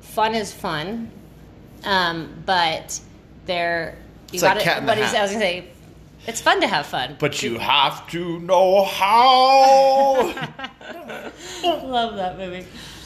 fun 0.00 0.36
is 0.36 0.52
fun, 0.52 1.10
um, 1.82 2.40
but 2.46 3.00
there 3.46 3.98
you 4.30 4.34
It's 4.34 4.42
like 4.44 4.54
gotta. 4.54 4.64
cat 4.64 4.78
in 4.78 4.86
the 4.86 4.94
hat. 4.94 5.14
I 5.16 5.22
was 5.22 5.32
gonna 5.32 5.40
say, 5.44 5.64
it's 6.28 6.40
fun 6.40 6.60
to 6.60 6.68
have 6.68 6.86
fun. 6.86 7.16
But 7.18 7.42
you 7.42 7.58
have 7.58 8.08
to 8.10 8.38
know 8.40 8.84
how. 8.84 10.22
love 11.64 12.14
that 12.16 12.38
movie. 12.38 12.64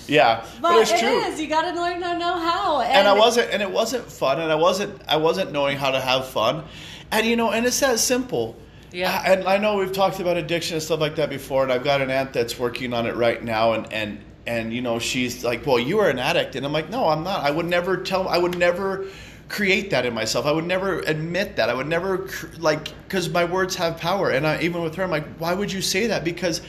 Yeah, 0.09 0.45
but, 0.61 0.73
But, 0.73 0.83
it's 0.83 0.93
it 0.93 1.01
true. 1.01 1.19
is. 1.21 1.41
You 1.41 1.47
got 1.47 1.63
to 1.71 1.81
learn 1.81 2.01
to 2.01 2.19
know 2.19 2.39
how. 2.39 2.81
And, 2.81 2.93
and 2.93 3.09
I 3.09 3.13
wasn't, 3.13 3.51
and 3.53 3.63
it 3.63 3.71
wasn't 3.71 4.11
fun, 4.11 4.41
and 4.41 4.51
I 4.51 4.55
wasn't, 4.55 5.01
I 5.07 5.17
wasn't 5.17 5.53
knowing 5.53 5.77
how 5.77 5.91
to 5.91 6.01
have 6.01 6.27
fun, 6.29 6.65
and 7.11 7.27
you 7.27 7.37
know, 7.37 7.51
and 7.51 7.67
it's 7.67 7.81
that 7.81 7.99
simple. 7.99 8.57
Yeah. 8.91 9.23
And 9.25 9.47
I 9.47 9.59
know 9.59 9.77
we've 9.77 9.93
talked 9.93 10.19
about 10.19 10.39
addiction 10.39 10.75
and 10.75 10.83
stuff 10.83 11.01
like 11.01 11.17
that 11.17 11.29
before, 11.29 11.63
and 11.63 11.71
I've 11.73 11.85
got 11.85 12.01
an 12.01 12.11
aunt 12.11 12.33
that's 12.33 12.59
working 12.59 12.95
on 12.95 13.07
it 13.07 13.17
right 13.17 13.43
now, 13.43 13.75
and 13.75 13.93
and 13.93 14.25
and 14.47 14.73
you 14.73 14.81
know, 14.81 14.99
she's 14.99 15.45
like, 15.45 15.67
"Well, 15.67 15.79
you 15.79 15.99
are 15.99 16.09
an 16.09 16.19
addict," 16.19 16.57
and 16.57 16.65
I'm 16.65 16.73
like, 16.73 16.89
"No, 16.89 17.09
I'm 17.09 17.23
not. 17.23 17.45
I 17.45 17.51
would 17.51 17.67
never 17.67 17.99
tell. 17.99 18.29
I 18.29 18.39
would 18.39 18.59
never." 18.59 19.07
create 19.49 19.89
that 19.93 20.05
in 20.05 20.13
myself 20.13 20.45
i 20.45 20.53
would 20.53 20.67
never 20.67 20.99
admit 21.01 21.57
that 21.57 21.71
i 21.71 21.73
would 21.73 21.87
never 21.87 22.29
like 22.59 22.85
because 23.05 23.31
my 23.31 23.47
words 23.47 23.75
have 23.75 23.97
power 23.97 24.29
and 24.29 24.47
i 24.47 24.61
even 24.61 24.83
with 24.83 24.95
her 24.95 25.03
i'm 25.03 25.11
like 25.11 25.27
why 25.39 25.55
would 25.55 25.73
you 25.73 25.81
say 25.81 26.09
that 26.09 26.23
because 26.23 26.61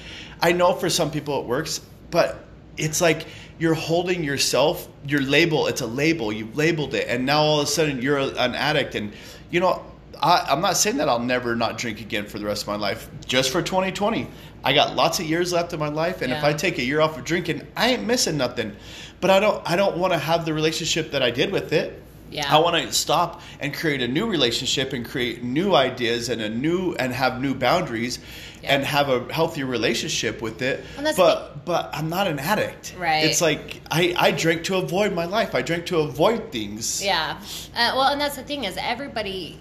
i 0.42 0.54
know 0.54 0.74
for 0.74 0.90
some 0.90 1.12
people 1.12 1.42
it 1.42 1.46
works 1.46 1.82
but 2.10 2.46
it's 2.80 3.02
like 3.02 3.26
you're 3.60 3.74
holding 3.74 4.24
yourself 4.24 4.88
your 5.08 5.22
label 5.22 5.68
it's 5.68 5.82
a 5.82 5.88
label 5.88 6.32
you've 6.32 6.56
labeled 6.56 6.94
it 6.94 7.08
and 7.08 7.26
now 7.26 7.42
all 7.42 7.60
of 7.60 7.68
a 7.68 7.70
sudden 7.72 8.02
you're 8.02 8.18
a- 8.18 8.28
an 8.38 8.56
addict 8.56 8.96
and 8.96 9.12
you 9.52 9.60
know 9.60 9.84
I, 10.22 10.46
i'm 10.50 10.62
not 10.62 10.78
saying 10.78 10.98
that 10.98 11.10
i'll 11.10 11.20
never 11.20 11.56
not 11.56 11.78
drink 11.78 12.02
again 12.02 12.26
for 12.26 12.40
the 12.40 12.46
rest 12.46 12.64
of 12.64 12.68
my 12.68 12.76
life 12.78 13.10
just 13.26 13.52
for 13.52 13.62
2020 13.62 14.28
i 14.64 14.74
got 14.74 14.96
lots 14.96 15.20
of 15.20 15.26
years 15.26 15.52
left 15.54 15.74
in 15.74 15.80
my 15.80 15.90
life 15.90 16.22
and 16.22 16.32
if 16.32 16.44
i 16.44 16.54
take 16.54 16.78
a 16.78 16.84
year 16.84 17.02
off 17.02 17.18
of 17.18 17.24
drinking 17.26 17.66
i 17.76 17.90
ain't 17.92 18.06
missing 18.06 18.38
nothing. 18.38 18.76
But 19.22 19.30
i 19.32 19.40
don't 19.40 19.62
i 19.70 19.76
don't 19.76 19.98
want 19.98 20.14
to 20.14 20.20
have 20.20 20.46
the 20.46 20.54
relationship 20.54 21.12
that 21.12 21.22
i 21.22 21.30
did 21.32 21.52
with 21.52 21.74
it. 21.74 22.02
Yeah. 22.32 22.46
I 22.48 22.60
want 22.60 22.76
to 22.82 22.94
stop 22.94 23.42
and 23.60 23.74
create 23.74 24.02
a 24.04 24.08
new 24.08 24.28
relationship 24.28 24.94
and 24.94 25.04
create 25.04 25.44
new 25.44 25.74
ideas 25.74 26.30
and 26.30 26.42
a 26.42 26.48
new 26.50 26.94
and 26.94 27.12
have 27.12 27.42
new 27.42 27.56
boundaries 27.56 28.20
Yeah. 28.62 28.76
and 28.76 28.84
have 28.84 29.10
a 29.10 29.32
healthier 29.32 29.66
relationship 29.66 30.41
with 30.41 30.62
it. 30.62 30.84
That's 30.97 31.16
the 31.16 31.24
But 31.24 31.66
but 31.66 31.89
I'm 31.93 32.10
not 32.10 32.28
an 32.28 32.39
addict. 32.39 32.95
Right. 32.97 33.24
It's 33.26 33.41
like 33.41 33.82
I 33.89 34.14
I 34.18 34.32
drink 34.32 34.64
to 34.66 34.76
avoid 34.78 35.14
my 35.14 35.26
life. 35.26 35.55
I 35.55 35.62
drink 35.62 35.86
to 35.88 35.99
avoid 35.99 36.51
things. 36.51 37.03
Yeah. 37.03 37.39
Uh, 37.76 37.93
well, 37.95 38.10
and 38.10 38.20
that's 38.20 38.36
the 38.36 38.43
thing 38.43 38.66
is 38.66 38.78
everybody, 38.78 39.60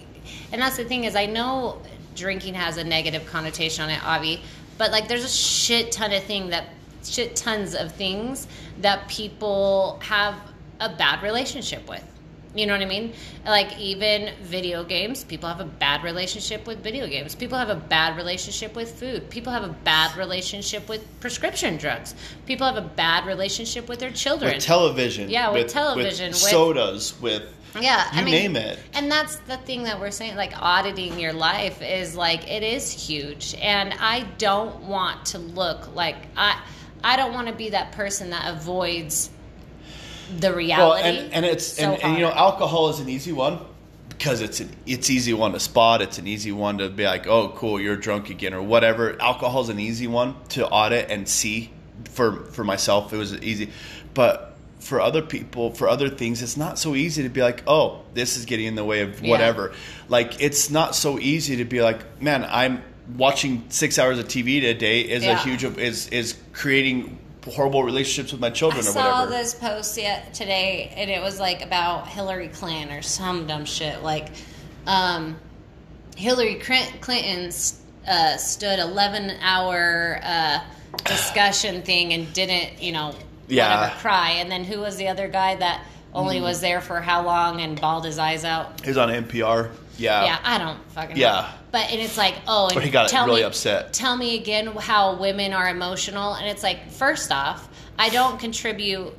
and 0.51 0.61
that's 0.61 0.77
the 0.77 0.85
thing 0.85 1.05
is 1.05 1.15
I 1.15 1.25
know 1.27 1.81
drinking 2.15 2.55
has 2.55 2.77
a 2.77 2.83
negative 2.83 3.25
connotation 3.25 3.85
on 3.85 3.89
it, 3.89 4.03
Avi, 4.05 4.41
but 4.77 4.91
like 4.91 5.07
there's 5.07 5.23
a 5.23 5.29
shit 5.29 5.91
ton 5.91 6.11
of 6.11 6.23
thing 6.23 6.49
that 6.49 6.65
shit 7.03 7.35
tons 7.35 7.75
of 7.75 7.91
things 7.93 8.47
that 8.81 9.07
people 9.07 9.99
have 10.03 10.35
a 10.79 10.89
bad 10.89 11.23
relationship 11.23 11.87
with. 11.87 12.03
You 12.59 12.67
know 12.67 12.73
what 12.73 12.81
I 12.81 12.85
mean? 12.85 13.13
Like 13.45 13.79
even 13.79 14.33
video 14.41 14.83
games, 14.83 15.23
people 15.23 15.47
have 15.47 15.61
a 15.61 15.65
bad 15.65 16.03
relationship 16.03 16.67
with 16.67 16.83
video 16.83 17.07
games. 17.07 17.33
People 17.33 17.57
have 17.57 17.69
a 17.69 17.75
bad 17.75 18.17
relationship 18.17 18.75
with 18.75 18.99
food. 18.99 19.29
People 19.29 19.53
have 19.53 19.63
a 19.63 19.73
bad 19.85 20.17
relationship 20.17 20.89
with 20.89 21.07
prescription 21.21 21.77
drugs. 21.77 22.15
People 22.45 22.67
have 22.67 22.75
a 22.75 22.87
bad 22.87 23.25
relationship 23.25 23.87
with 23.87 23.99
their 23.99 24.11
children. 24.11 24.55
With 24.55 24.63
television. 24.63 25.29
Yeah, 25.29 25.51
with 25.51 25.69
television, 25.69 26.31
with- 26.31 26.35
sodas, 26.35 27.19
with 27.21 27.43
Yeah, 27.79 28.13
You 28.13 28.21
I 28.21 28.23
mean, 28.25 28.33
name 28.33 28.55
it. 28.57 28.79
And 28.93 29.09
that's 29.09 29.37
the 29.47 29.55
thing 29.57 29.83
that 29.83 29.99
we're 30.01 30.11
saying, 30.11 30.35
like 30.35 30.51
auditing 30.59 31.17
your 31.17 31.33
life 31.33 31.81
is 31.81 32.15
like 32.15 32.49
it 32.49 32.63
is 32.63 32.91
huge, 32.91 33.55
and 33.61 33.93
I 33.99 34.25
don't 34.37 34.81
want 34.81 35.27
to 35.27 35.37
look 35.39 35.95
like 35.95 36.17
I. 36.35 36.59
I 37.01 37.15
don't 37.15 37.33
want 37.33 37.47
to 37.47 37.53
be 37.53 37.69
that 37.69 37.93
person 37.93 38.31
that 38.31 38.53
avoids 38.53 39.29
the 40.37 40.49
well, 40.49 40.55
reality. 40.57 41.07
and, 41.07 41.33
and 41.33 41.45
it's 41.45 41.65
so 41.65 41.93
and, 41.93 42.03
and 42.03 42.13
you 42.15 42.21
know 42.21 42.31
alcohol 42.31 42.89
is 42.89 42.99
an 42.99 43.09
easy 43.09 43.31
one 43.31 43.59
because 44.09 44.41
it's 44.41 44.59
an 44.59 44.69
it's 44.85 45.09
easy 45.09 45.33
one 45.33 45.53
to 45.53 45.59
spot. 45.59 46.01
It's 46.01 46.17
an 46.17 46.27
easy 46.27 46.51
one 46.51 46.79
to 46.79 46.89
be 46.89 47.05
like, 47.05 47.25
oh, 47.27 47.49
cool, 47.49 47.79
you're 47.79 47.95
drunk 47.95 48.29
again 48.29 48.53
or 48.53 48.61
whatever. 48.61 49.19
Alcohol's 49.21 49.69
an 49.69 49.79
easy 49.79 50.07
one 50.07 50.35
to 50.49 50.67
audit 50.67 51.09
and 51.09 51.27
see. 51.27 51.71
For 52.11 52.45
for 52.45 52.63
myself, 52.63 53.13
it 53.13 53.17
was 53.17 53.33
easy, 53.41 53.71
but 54.13 54.55
for 54.79 55.01
other 55.01 55.21
people, 55.21 55.73
for 55.73 55.89
other 55.89 56.09
things, 56.09 56.41
it's 56.41 56.55
not 56.55 56.79
so 56.79 56.95
easy 56.95 57.23
to 57.23 57.29
be 57.29 57.41
like, 57.41 57.63
oh, 57.67 58.01
this 58.13 58.37
is 58.37 58.45
getting 58.45 58.65
in 58.65 58.75
the 58.75 58.85
way 58.85 59.01
of 59.01 59.21
Yeah. 59.21 59.29
whatever. 59.31 59.73
Like 60.07 60.41
it's 60.41 60.69
not 60.69 60.95
so 60.95 61.19
easy 61.19 61.57
to 61.57 61.65
be 61.65 61.81
like, 61.81 62.21
man, 62.21 62.45
I'm 62.49 62.81
watching 63.17 63.65
six 63.69 63.99
hours 63.99 64.19
of 64.19 64.27
TV 64.27 64.63
a 64.63 64.73
day 64.73 65.01
is 65.01 65.25
a 65.25 65.35
huge 65.37 65.63
is 65.63 66.07
is 66.09 66.35
creating 66.53 67.17
horrible 67.45 67.83
relationships 67.83 68.31
with 68.31 68.41
my 68.41 68.49
children 68.49 68.85
I 68.85 68.89
or 68.89 68.91
saw 68.91 69.11
whatever. 69.25 69.31
this 69.31 69.53
post 69.53 69.97
yet 69.97 70.33
today, 70.33 70.93
and 70.95 71.09
it 71.09 71.21
was 71.21 71.39
like 71.39 71.61
about 71.63 72.07
Hillary 72.07 72.49
Clinton 72.49 72.95
or 72.95 73.01
some 73.01 73.47
dumb 73.47 73.65
shit. 73.65 74.03
Like, 74.03 74.29
um, 74.85 75.37
Hillary 76.15 76.55
Clin- 76.55 76.99
Clinton 77.01 77.51
uh, 78.07 78.37
stood 78.37 78.79
eleven 78.79 79.31
hour 79.41 80.19
uh, 80.23 80.59
discussion 81.05 81.81
thing 81.81 82.13
and 82.13 82.31
didn't, 82.33 82.81
you 82.81 82.91
know, 82.91 83.15
Yeah. 83.47 83.79
whatever, 83.81 83.99
cry. 83.99 84.29
And 84.39 84.51
then 84.51 84.63
who 84.63 84.79
was 84.79 84.97
the 84.97 85.07
other 85.07 85.27
guy 85.27 85.55
that 85.55 85.85
only 86.13 86.35
Mm-hmm. 86.37 86.43
was 86.45 86.61
there 86.61 86.81
for 86.81 86.99
how 86.99 87.23
long 87.23 87.61
and 87.61 87.79
bawled 87.79 88.03
his 88.05 88.17
eyes 88.19 88.43
out? 88.43 88.81
He 88.81 88.89
was 88.89 88.97
on 88.97 89.09
NPR. 89.09 89.69
Yeah. 89.99 90.23
Yeah, 90.23 90.39
I 90.43 90.57
don't 90.57 90.91
fucking 90.91 91.15
know. 91.15 91.21
Yeah. 91.21 91.51
But 91.71 91.91
and 91.91 91.99
it's 91.99 92.17
like, 92.17 92.35
oh, 92.47 92.67
and 92.67 92.75
But 92.75 92.83
he 92.83 92.89
got 92.89 93.09
tell 93.09 93.25
really 93.25 93.41
me, 93.41 93.45
upset. 93.45 93.93
Tell 93.93 94.15
me 94.15 94.37
again 94.37 94.67
how 94.67 95.15
women 95.15 95.53
are 95.53 95.69
emotional, 95.69 96.33
and 96.33 96.47
it's 96.47 96.63
like, 96.63 96.89
first 96.89 97.31
off, 97.31 97.69
I 97.97 98.09
don't 98.09 98.39
contribute 98.39 99.13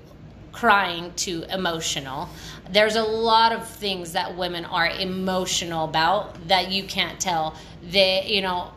crying 0.52 1.12
to 1.14 1.44
emotional. 1.52 2.28
There's 2.70 2.96
a 2.96 3.02
lot 3.02 3.52
of 3.52 3.66
things 3.68 4.12
that 4.12 4.36
women 4.36 4.64
are 4.64 4.88
emotional 4.88 5.84
about 5.84 6.48
that 6.48 6.70
you 6.70 6.84
can't 6.84 7.20
tell. 7.20 7.54
They, 7.82 8.26
you 8.26 8.42
know, 8.42 8.72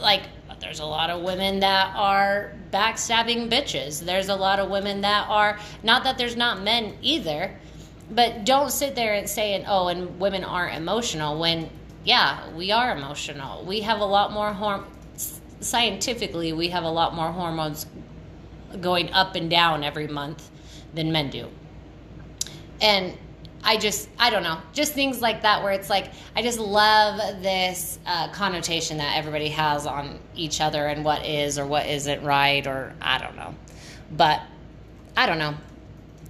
like 0.00 0.22
there's 0.60 0.80
a 0.80 0.84
lot 0.84 1.10
of 1.10 1.22
women 1.22 1.60
that 1.60 1.94
are 1.94 2.52
backstabbing 2.70 3.50
bitches. 3.50 4.04
There's 4.04 4.28
a 4.28 4.34
lot 4.34 4.58
of 4.58 4.70
women 4.70 5.00
that 5.02 5.28
are 5.28 5.58
not 5.82 6.04
that 6.04 6.18
there's 6.18 6.36
not 6.36 6.62
men 6.62 6.96
either, 7.00 7.54
but 8.10 8.44
don't 8.44 8.70
sit 8.70 8.94
there 8.94 9.14
and 9.14 9.28
say 9.28 9.62
oh 9.66 9.88
and 9.88 10.18
women 10.18 10.44
aren't 10.44 10.76
emotional 10.76 11.38
when 11.38 11.70
yeah, 12.04 12.50
we 12.54 12.72
are 12.72 12.96
emotional. 12.96 13.64
We 13.64 13.80
have 13.82 14.00
a 14.00 14.04
lot 14.04 14.32
more 14.32 14.52
horm 14.52 14.84
scientifically 15.60 16.52
we 16.52 16.68
have 16.68 16.84
a 16.84 16.90
lot 16.90 17.14
more 17.14 17.32
hormones 17.32 17.86
going 18.80 19.12
up 19.12 19.34
and 19.34 19.50
down 19.50 19.82
every 19.82 20.06
month 20.06 20.50
than 20.94 21.10
men 21.10 21.30
do. 21.30 21.48
And 22.80 23.16
I 23.64 23.76
just, 23.76 24.08
I 24.18 24.30
don't 24.30 24.42
know, 24.42 24.58
just 24.72 24.92
things 24.92 25.20
like 25.20 25.42
that 25.42 25.62
where 25.62 25.72
it's 25.72 25.90
like, 25.90 26.12
I 26.36 26.42
just 26.42 26.58
love 26.58 27.42
this 27.42 27.98
uh, 28.06 28.30
connotation 28.30 28.98
that 28.98 29.16
everybody 29.16 29.48
has 29.48 29.86
on 29.86 30.20
each 30.36 30.60
other 30.60 30.86
and 30.86 31.04
what 31.04 31.26
is 31.26 31.58
or 31.58 31.66
what 31.66 31.86
isn't 31.86 32.22
right, 32.22 32.64
or 32.66 32.94
I 33.02 33.18
don't 33.18 33.36
know. 33.36 33.54
But 34.12 34.42
I 35.16 35.26
don't 35.26 35.38
know. 35.38 35.54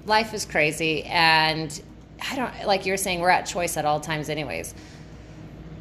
Life 0.08 0.34
is 0.34 0.44
crazy. 0.44 1.04
And 1.04 1.80
I 2.30 2.34
don't, 2.34 2.66
like 2.66 2.86
you're 2.86 2.96
saying, 2.96 3.20
we're 3.20 3.30
at 3.30 3.46
choice 3.46 3.76
at 3.76 3.84
all 3.84 4.00
times, 4.00 4.28
anyways. 4.28 4.74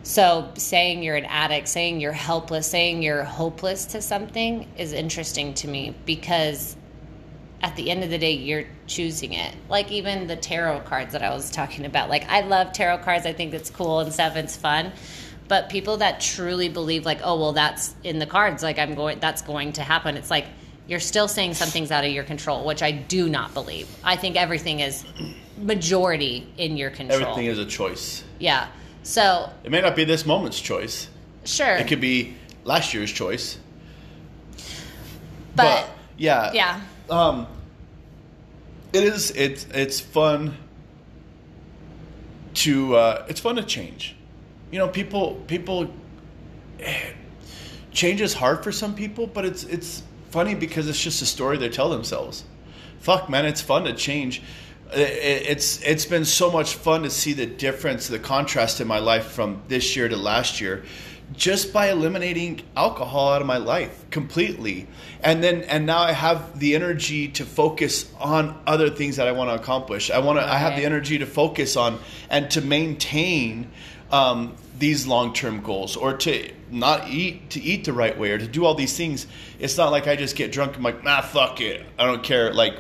So 0.04 0.52
saying 0.56 1.04
you're 1.04 1.16
an 1.16 1.26
addict, 1.26 1.68
saying 1.68 2.00
you're 2.00 2.14
helpless, 2.14 2.68
saying 2.68 3.04
you're 3.04 3.24
hopeless 3.24 3.86
to 3.88 4.02
something 4.02 4.70
is 4.78 4.94
interesting 4.94 5.54
to 5.56 5.68
me 5.68 5.96
because 6.06 6.78
at 7.62 7.76
the 7.76 7.90
end 7.90 8.04
of 8.04 8.10
the 8.10 8.18
day 8.18 8.32
you're 8.32 8.66
choosing 8.86 9.34
it. 9.34 9.54
Like 9.70 9.92
even 9.92 10.28
the 10.28 10.36
tarot 10.36 10.82
cards 10.82 11.14
that 11.14 11.24
I 11.24 11.34
was 11.34 11.50
talking 11.52 11.86
about. 11.86 12.10
Like 12.10 12.24
I 12.30 12.42
love 12.42 12.72
tarot 12.72 13.00
cards. 13.00 13.26
I 13.26 13.34
think 13.34 13.54
it's 13.54 13.70
cool 13.70 14.00
and 14.00 14.14
stuff. 14.14 14.36
It's 14.36 14.56
fun. 14.56 14.92
But 15.48 15.70
people 15.70 15.98
that 15.98 16.20
truly 16.20 16.70
believe 16.70 17.06
like, 17.06 17.20
"Oh, 17.24 17.40
well 17.40 17.54
that's 17.54 17.96
in 18.04 18.20
the 18.20 18.26
cards, 18.26 18.64
like 18.64 18.78
I'm 18.78 18.96
going 18.96 19.20
that's 19.20 19.42
going 19.42 19.74
to 19.74 19.82
happen." 19.82 20.18
It's 20.18 20.30
like 20.30 20.46
you're 20.88 21.00
still 21.00 21.28
saying 21.28 21.54
something's 21.54 21.92
out 21.92 22.06
of 22.06 22.12
your 22.12 22.24
control, 22.24 22.66
which 22.66 22.82
I 22.82 22.92
do 22.92 23.30
not 23.30 23.54
believe. 23.54 23.88
I 24.04 24.16
think 24.16 24.36
everything 24.36 24.80
is 24.80 25.06
majority 25.58 26.48
in 26.58 26.78
your 26.78 26.90
control. 26.90 27.22
Everything 27.22 27.46
is 27.46 27.60
a 27.60 27.66
choice. 27.66 28.24
Yeah. 28.40 28.68
So, 29.04 29.50
It 29.64 29.72
may 29.72 29.82
not 29.82 29.96
be 29.96 30.06
this 30.06 30.26
moment's 30.26 30.60
choice. 30.60 31.08
sure. 31.46 31.76
It 31.76 31.88
could 31.88 32.02
be 32.02 32.36
last 32.64 32.94
year's 32.94 33.12
choice. 33.12 33.58
But, 35.56 35.90
yeah, 36.18 36.52
yeah. 36.54 36.82
um, 37.10 37.48
it 38.94 39.04
is. 39.04 39.32
It's 39.32 39.66
it's 39.74 40.00
fun 40.00 40.56
to 42.56 42.96
uh, 42.96 43.26
it's 43.28 43.40
fun 43.40 43.56
to 43.56 43.64
change. 43.64 44.16
You 44.72 44.80
know, 44.80 44.88
people 44.88 45.36
people 45.48 45.92
eh, 46.80 47.12
change 47.92 48.22
is 48.22 48.34
hard 48.34 48.64
for 48.64 48.72
some 48.72 48.94
people, 48.94 49.28
but 49.28 49.46
it's 49.46 49.64
it's 49.64 50.04
funny 50.38 50.54
because 50.54 50.88
it's 50.88 51.02
just 51.02 51.20
a 51.24 51.26
story 51.26 51.58
they 51.58 51.68
tell 51.68 51.90
themselves. 51.90 52.44
Fuck, 53.00 53.28
man, 53.28 53.44
it's 53.48 53.60
fun 53.60 53.86
to 53.86 53.94
change. 53.94 54.40
It- 54.94 55.00
it- 55.00 55.44
It's 55.54 55.82
it's 55.82 56.06
been 56.06 56.26
so 56.26 56.52
much 56.52 56.76
fun 56.76 57.02
to 57.04 57.10
see 57.10 57.34
the 57.34 57.48
difference, 57.48 58.08
the 58.08 58.20
contrast 58.20 58.80
in 58.80 58.88
my 58.88 59.00
life 59.00 59.26
from 59.32 59.62
this 59.68 59.96
year 59.96 60.08
to 60.08 60.16
last 60.16 60.62
year, 60.62 60.84
just 61.36 61.74
by 61.74 61.90
eliminating 61.90 62.62
alcohol 62.76 63.34
out 63.34 63.42
of 63.42 63.48
my 63.48 63.58
life 63.58 63.96
completely. 64.12 64.86
And 65.24 65.44
then 65.44 65.64
and 65.64 65.88
now 65.88 66.02
I 66.02 66.12
have 66.12 66.60
the 66.60 66.76
energy 66.76 67.30
to 67.30 67.44
focus 67.44 68.06
on 68.20 68.44
other 68.68 68.92
things 68.92 69.16
that 69.16 69.28
I 69.28 69.32
want 69.32 69.50
to 69.50 69.56
accomplish. 69.56 70.12
I 70.12 70.20
want 70.20 70.38
to. 70.38 70.46
I 70.46 70.58
have 70.60 70.76
the 70.76 70.86
energy 70.86 71.18
to 71.18 71.26
focus 71.26 71.76
on 71.76 71.98
and 72.30 72.52
to 72.52 72.62
maintain 72.62 73.72
um, 74.12 74.56
these 74.80 75.08
long 75.08 75.34
term 75.34 75.62
goals, 75.62 75.96
or 75.96 76.14
to 76.18 76.52
not 76.70 77.10
eat 77.10 77.50
to 77.52 77.62
eat 77.62 77.86
the 77.86 77.94
right 77.94 78.18
way, 78.18 78.32
or 78.32 78.38
to 78.38 78.48
do 78.48 78.66
all 78.66 78.76
these 78.76 78.96
things. 78.98 79.28
It's 79.60 79.78
not 79.78 79.92
like 79.92 80.08
I 80.08 80.16
just 80.16 80.36
get 80.36 80.52
drunk. 80.52 80.76
I'm 80.78 80.84
like, 80.84 81.04
nah, 81.04 81.22
fuck 81.22 81.62
it, 81.62 81.86
I 81.98 82.06
don't 82.06 82.24
care. 82.24 82.54
Like 82.54 82.76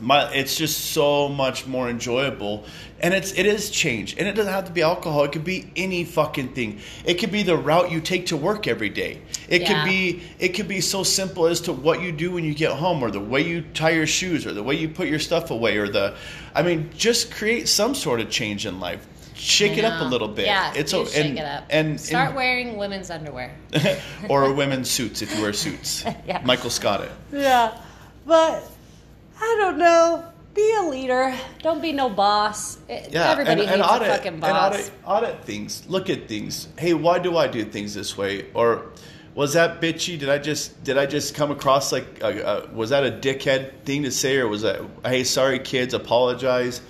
my 0.00 0.28
it's 0.32 0.56
just 0.56 0.92
so 0.92 1.28
much 1.28 1.66
more 1.66 1.88
enjoyable 1.88 2.64
and 3.00 3.12
it's 3.12 3.32
it 3.34 3.44
is 3.44 3.70
change 3.70 4.16
and 4.18 4.26
it 4.26 4.32
doesn't 4.32 4.52
have 4.52 4.64
to 4.64 4.72
be 4.72 4.80
alcohol 4.80 5.22
it 5.22 5.30
could 5.32 5.44
be 5.44 5.70
any 5.76 6.02
fucking 6.02 6.48
thing 6.54 6.80
it 7.04 7.14
could 7.14 7.30
be 7.30 7.42
the 7.42 7.56
route 7.56 7.90
you 7.90 8.00
take 8.00 8.26
to 8.26 8.36
work 8.36 8.66
every 8.66 8.88
day 8.88 9.20
it 9.50 9.60
Yeah. 9.60 9.68
could 9.84 9.88
be 9.88 10.22
it 10.38 10.48
could 10.54 10.66
be 10.66 10.80
so 10.80 11.02
simple 11.02 11.46
as 11.46 11.60
to 11.62 11.74
what 11.74 12.00
you 12.00 12.10
do 12.10 12.32
when 12.32 12.42
you 12.42 12.54
get 12.54 12.72
home 12.72 13.02
or 13.02 13.10
the 13.10 13.20
way 13.20 13.42
you 13.42 13.60
tie 13.74 13.90
your 13.90 14.06
shoes 14.06 14.46
or 14.46 14.54
the 14.54 14.62
way 14.62 14.76
you 14.76 14.88
put 14.88 15.08
your 15.08 15.18
stuff 15.18 15.50
away 15.50 15.76
or 15.76 15.86
the 15.86 16.16
i 16.54 16.62
mean 16.62 16.90
just 16.96 17.30
create 17.30 17.68
some 17.68 17.94
sort 17.94 18.18
of 18.18 18.30
change 18.30 18.64
in 18.64 18.80
life 18.80 19.06
shake 19.42 19.76
it 19.78 19.84
up 19.84 20.00
a 20.00 20.04
little 20.04 20.28
bit 20.28 20.46
Yeah, 20.46 20.72
it's 20.74 20.92
do 20.92 20.98
o- 20.98 21.04
shake 21.04 21.26
and, 21.26 21.38
it 21.38 21.44
up. 21.44 21.64
and 21.70 22.00
Start 22.00 22.28
and- 22.28 22.36
wearing 22.36 22.76
women's 22.76 23.10
underwear. 23.10 23.54
or 24.28 24.52
women's 24.52 24.88
suits 24.90 25.20
if 25.22 25.34
you 25.34 25.42
wear 25.42 25.52
suits 25.52 26.04
Yeah. 26.26 26.40
michael 26.44 26.70
scott 26.70 27.00
it 27.02 27.10
Yeah, 27.32 27.76
but 28.26 28.62
I 29.40 29.56
don't 29.60 29.78
know. 29.78 30.24
Be 30.54 30.74
a 30.78 30.82
leader. 30.82 31.34
Don't 31.62 31.80
be 31.82 31.92
no 31.92 32.08
boss. 32.10 32.78
It- 32.88 33.08
Yeah, 33.10 33.30
everybody 33.32 33.62
and, 33.62 33.70
hates 33.70 33.72
and 33.72 33.82
audit, 33.82 34.08
a 34.08 34.12
fucking 34.12 34.32
and 34.34 34.40
boss. 34.40 34.74
audit, 34.74 34.92
audit 35.04 35.44
things. 35.44 35.82
Look 35.88 36.10
at 36.10 36.28
things. 36.28 36.68
Hey, 36.78 36.92
why 36.94 37.18
do 37.18 37.36
I 37.38 37.48
do 37.48 37.64
things 37.64 37.94
this 37.94 38.16
way? 38.18 38.46
Or 38.54 38.86
was 39.34 39.54
that 39.54 39.80
bitchy? 39.80 40.18
Did 40.18 40.28
I 40.28 40.36
just 40.38 40.84
did 40.84 40.98
I 40.98 41.06
just 41.06 41.34
come 41.34 41.50
across 41.50 41.90
like 41.90 42.20
a, 42.22 42.66
a, 42.70 42.74
was 42.74 42.90
that 42.90 43.02
a 43.04 43.10
dickhead 43.10 43.72
thing 43.84 44.02
to 44.04 44.10
say, 44.12 44.36
or 44.36 44.46
was 44.46 44.60
that 44.62 44.80
hey, 45.06 45.24
sorry 45.24 45.58
kids, 45.58 45.94
apologize? 45.94 46.82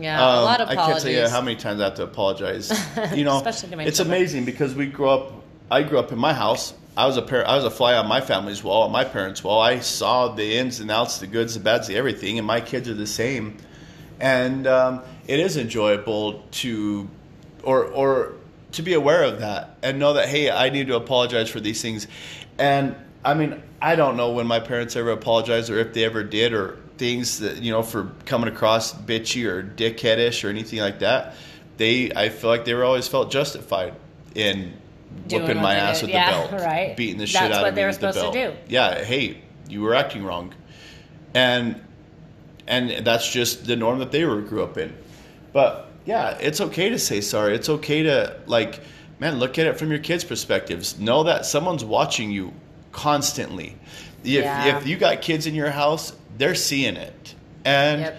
Yeah, 0.00 0.18
a 0.18 0.38
Um, 0.38 0.44
lot 0.44 0.60
of 0.60 0.68
I 0.68 0.74
can't 0.74 1.00
tell 1.00 1.10
you 1.10 1.28
how 1.28 1.40
many 1.40 1.56
times 1.56 1.80
I 1.80 1.84
have 1.84 1.94
to 1.94 2.04
apologize. 2.04 2.70
You 3.14 3.24
know, 3.24 3.36
Especially 3.36 3.70
to 3.70 3.76
my 3.76 3.84
it's 3.84 3.98
children. 3.98 4.16
amazing 4.16 4.44
because 4.44 4.74
we 4.74 4.86
grew 4.86 5.08
up. 5.08 5.32
I 5.70 5.82
grew 5.82 5.98
up 5.98 6.10
in 6.12 6.18
my 6.18 6.32
house. 6.34 6.74
I 6.96 7.06
was 7.06 7.16
a 7.16 7.22
par- 7.22 7.46
I 7.46 7.54
was 7.56 7.64
a 7.64 7.70
fly 7.70 7.94
on 7.94 8.06
my 8.08 8.20
family's 8.20 8.62
wall, 8.64 8.82
on 8.82 8.92
my 8.92 9.04
parents' 9.04 9.42
wall. 9.44 9.60
I 9.60 9.78
saw 9.80 10.28
the 10.28 10.56
ins 10.58 10.80
and 10.80 10.90
outs, 10.90 11.18
the 11.18 11.26
goods, 11.26 11.54
the 11.54 11.60
bads, 11.60 11.86
the 11.86 11.96
everything, 11.96 12.38
and 12.38 12.46
my 12.46 12.60
kids 12.60 12.88
are 12.88 12.94
the 12.94 13.06
same. 13.06 13.56
And 14.18 14.66
um, 14.66 15.00
it 15.26 15.40
is 15.40 15.56
enjoyable 15.56 16.42
to, 16.62 17.08
or 17.62 17.84
or 17.84 18.34
to 18.72 18.82
be 18.82 18.94
aware 18.94 19.22
of 19.24 19.40
that 19.40 19.78
and 19.82 19.98
know 19.98 20.12
that 20.14 20.28
hey, 20.28 20.50
I 20.50 20.68
need 20.70 20.88
to 20.88 20.96
apologize 20.96 21.48
for 21.48 21.60
these 21.60 21.80
things. 21.80 22.06
And 22.58 22.94
I 23.24 23.34
mean, 23.34 23.62
I 23.80 23.96
don't 23.96 24.16
know 24.16 24.32
when 24.32 24.46
my 24.46 24.60
parents 24.60 24.94
ever 24.96 25.10
apologized 25.10 25.70
or 25.70 25.78
if 25.78 25.94
they 25.94 26.04
ever 26.04 26.22
did 26.24 26.52
or 26.52 26.78
things 27.00 27.38
that 27.40 27.56
you 27.62 27.72
know 27.72 27.82
for 27.82 28.12
coming 28.26 28.48
across 28.48 28.92
bitchy 28.94 29.44
or 29.46 29.62
dickheadish 29.64 30.44
or 30.44 30.48
anything 30.50 30.78
like 30.80 31.00
that. 31.00 31.34
They, 31.78 32.12
I 32.14 32.28
feel 32.28 32.50
like 32.50 32.66
they 32.66 32.74
were 32.74 32.84
always 32.84 33.08
felt 33.08 33.30
justified 33.32 33.94
in 34.34 34.74
Doing 35.28 35.42
whipping 35.44 35.62
my 35.62 35.74
ass 35.76 36.00
did. 36.00 36.06
with 36.08 36.14
Yeah, 36.14 36.42
the 36.42 36.48
belt, 36.50 36.62
right. 36.62 36.94
beating 36.96 37.16
the 37.16 37.26
shit 37.26 37.40
That's 37.40 37.56
out 37.56 37.66
of 37.66 37.74
me 37.74 37.84
with 37.86 37.98
the 38.00 38.12
supposed 38.12 38.32
to 38.34 38.38
belt. 38.38 38.54
do. 38.68 38.72
Yeah, 38.74 39.02
hey, 39.02 39.40
you 39.68 39.80
were 39.80 39.94
acting 39.94 40.22
wrong, 40.22 40.52
and 41.34 41.80
and 42.68 43.04
that's 43.04 43.32
just 43.32 43.66
the 43.66 43.76
norm 43.76 43.98
that 44.00 44.12
they 44.12 44.24
were 44.26 44.42
grew 44.42 44.62
up 44.62 44.76
in. 44.76 44.92
But 45.54 45.88
yeah, 46.04 46.36
it's 46.38 46.60
okay 46.60 46.90
to 46.90 46.98
say 46.98 47.22
sorry. 47.22 47.54
It's 47.54 47.70
okay 47.70 48.02
to 48.04 48.38
like, 48.46 48.80
man, 49.18 49.38
look 49.38 49.58
at 49.58 49.66
it 49.66 49.78
from 49.78 49.88
your 49.90 50.00
kids' 50.00 50.22
perspectives. 50.22 50.98
Know 50.98 51.22
that 51.24 51.46
someone's 51.46 51.84
watching 51.84 52.30
you 52.30 52.52
constantly. 52.92 53.74
If 54.22 54.44
Yeah. 54.44 54.76
if 54.76 54.86
you 54.86 54.98
got 54.98 55.22
kids 55.22 55.46
in 55.46 55.54
your 55.54 55.70
house, 55.70 56.12
they're 56.38 56.54
seeing 56.54 56.96
it, 56.96 57.34
and 57.64 58.00
Yep. 58.02 58.18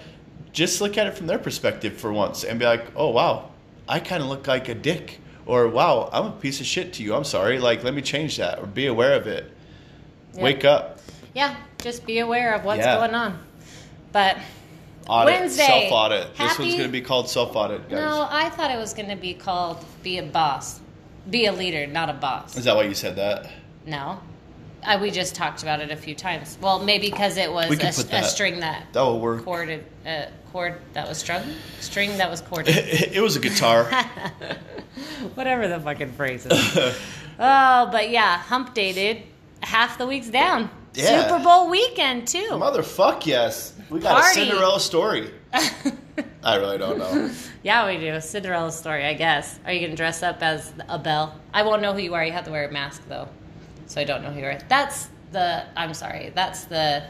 just 0.53 0.81
look 0.81 0.97
at 0.97 1.07
it 1.07 1.15
from 1.17 1.27
their 1.27 1.39
perspective 1.39 1.97
for 1.97 2.11
once, 2.13 2.43
and 2.43 2.59
be 2.59 2.65
like, 2.65 2.85
oh 2.95 3.09
wow, 3.09 3.49
I 3.87 3.99
kind 3.99 4.21
of 4.23 4.29
look 4.29 4.47
like 4.47 4.69
a 4.69 4.75
dick. 4.75 5.19
Or 5.47 5.67
wow, 5.67 6.09
I'm 6.13 6.25
a 6.27 6.31
piece 6.31 6.59
of 6.59 6.65
shit 6.67 6.93
to 6.93 7.03
you. 7.03 7.15
I'm 7.15 7.23
sorry. 7.23 7.57
Like, 7.59 7.83
let 7.83 7.93
me 7.95 8.01
change 8.01 8.37
that, 8.37 8.59
or 8.59 8.67
be 8.67 8.85
aware 8.85 9.13
of 9.15 9.25
it. 9.27 9.51
Yep. 10.33 10.43
Wake 10.43 10.65
up. 10.65 10.99
Yeah, 11.33 11.55
just 11.79 12.05
be 12.05 12.19
aware 12.19 12.53
of 12.53 12.63
what's 12.63 12.79
Yeah. 12.79 12.95
going 12.97 13.15
on. 13.15 13.39
But 14.11 14.37
Audit. 15.07 15.33
Wednesday. 15.33 15.65
Self 15.65 15.91
audit. 15.91 16.37
This 16.37 16.59
one's 16.59 16.73
going 16.73 16.83
to 16.85 16.89
be 16.89 17.01
called 17.01 17.27
self 17.27 17.55
audit, 17.55 17.89
guys. 17.89 17.99
no, 17.99 18.27
I 18.29 18.49
thought 18.49 18.69
it 18.71 18.77
was 18.77 18.93
going 18.93 19.09
to 19.09 19.15
be 19.15 19.33
called 19.33 19.83
be 20.03 20.19
a 20.19 20.23
boss, 20.23 20.79
be 21.29 21.47
a 21.47 21.51
leader, 21.51 21.87
not 21.87 22.07
a 22.09 22.13
boss. 22.13 22.55
Is 22.55 22.65
that 22.65 22.75
why 22.75 22.83
you 22.83 22.93
said 22.93 23.15
that? 23.15 23.49
No, 23.85 24.19
I, 24.85 24.97
we 24.97 25.11
just 25.11 25.35
talked 25.35 25.61
about 25.63 25.79
it 25.79 25.91
a 25.91 25.95
few 25.95 26.15
times. 26.15 26.57
Well, 26.61 26.79
maybe 26.79 27.09
because 27.09 27.37
it 27.37 27.51
was 27.51 27.69
We 27.69 27.75
a, 27.75 27.79
put 27.79 27.99
a 27.99 28.03
that. 28.07 28.25
string 28.25 28.59
that 28.61 28.85
That 28.93 29.01
will 29.01 29.19
work. 29.19 29.43
corded, 29.45 29.85
uh, 30.05 30.25
cord 30.51 30.81
that 30.93 31.07
was 31.07 31.17
strung, 31.17 31.43
string 31.79 32.17
that 32.17 32.29
was 32.29 32.41
corded. 32.41 32.75
it 32.77 33.21
was 33.21 33.35
a 33.35 33.39
guitar. 33.39 33.83
Whatever 35.35 35.67
the 35.67 35.79
fucking 35.79 36.11
phrase 36.13 36.45
is. 36.45 36.51
oh, 37.39 37.89
but 37.91 38.09
yeah, 38.09 38.37
hump 38.37 38.73
dated. 38.73 39.23
Half 39.61 39.97
the 39.97 40.07
week's 40.07 40.29
down. 40.29 40.69
Yeah. 40.93 41.27
Super 41.27 41.43
Bowl 41.43 41.69
weekend 41.69 42.27
too. 42.27 42.49
Motherfuck 42.51 43.25
yes. 43.25 43.73
We 43.89 43.99
got 43.99 44.21
Party. 44.21 44.41
a 44.41 44.45
Cinderella 44.45 44.79
story. 44.79 45.31
I 46.43 46.55
really 46.55 46.77
don't 46.77 46.97
know. 46.97 47.29
yeah, 47.63 47.85
we 47.87 47.97
do. 47.97 48.19
Cinderella 48.19 48.71
story, 48.71 49.05
I 49.05 49.13
guess. 49.13 49.59
Are 49.65 49.71
you 49.71 49.79
gonna 49.81 49.95
dress 49.95 50.23
up 50.23 50.41
as 50.41 50.73
a 50.89 50.97
belle? 50.97 51.35
I 51.53 51.63
won't 51.63 51.81
know 51.81 51.93
who 51.93 51.99
you 51.99 52.13
are. 52.15 52.25
You 52.25 52.31
have 52.31 52.45
to 52.45 52.51
wear 52.51 52.67
a 52.67 52.71
mask 52.71 53.03
though, 53.07 53.27
so 53.91 53.99
I 53.99 54.05
don't 54.05 54.23
know 54.23 54.31
who 54.31 54.39
you 54.39 54.45
are. 54.45 54.57
That's 54.69 55.09
the. 55.33 55.65
I'm 55.75 55.93
sorry. 55.93 56.31
That's 56.33 56.63
the 56.63 57.03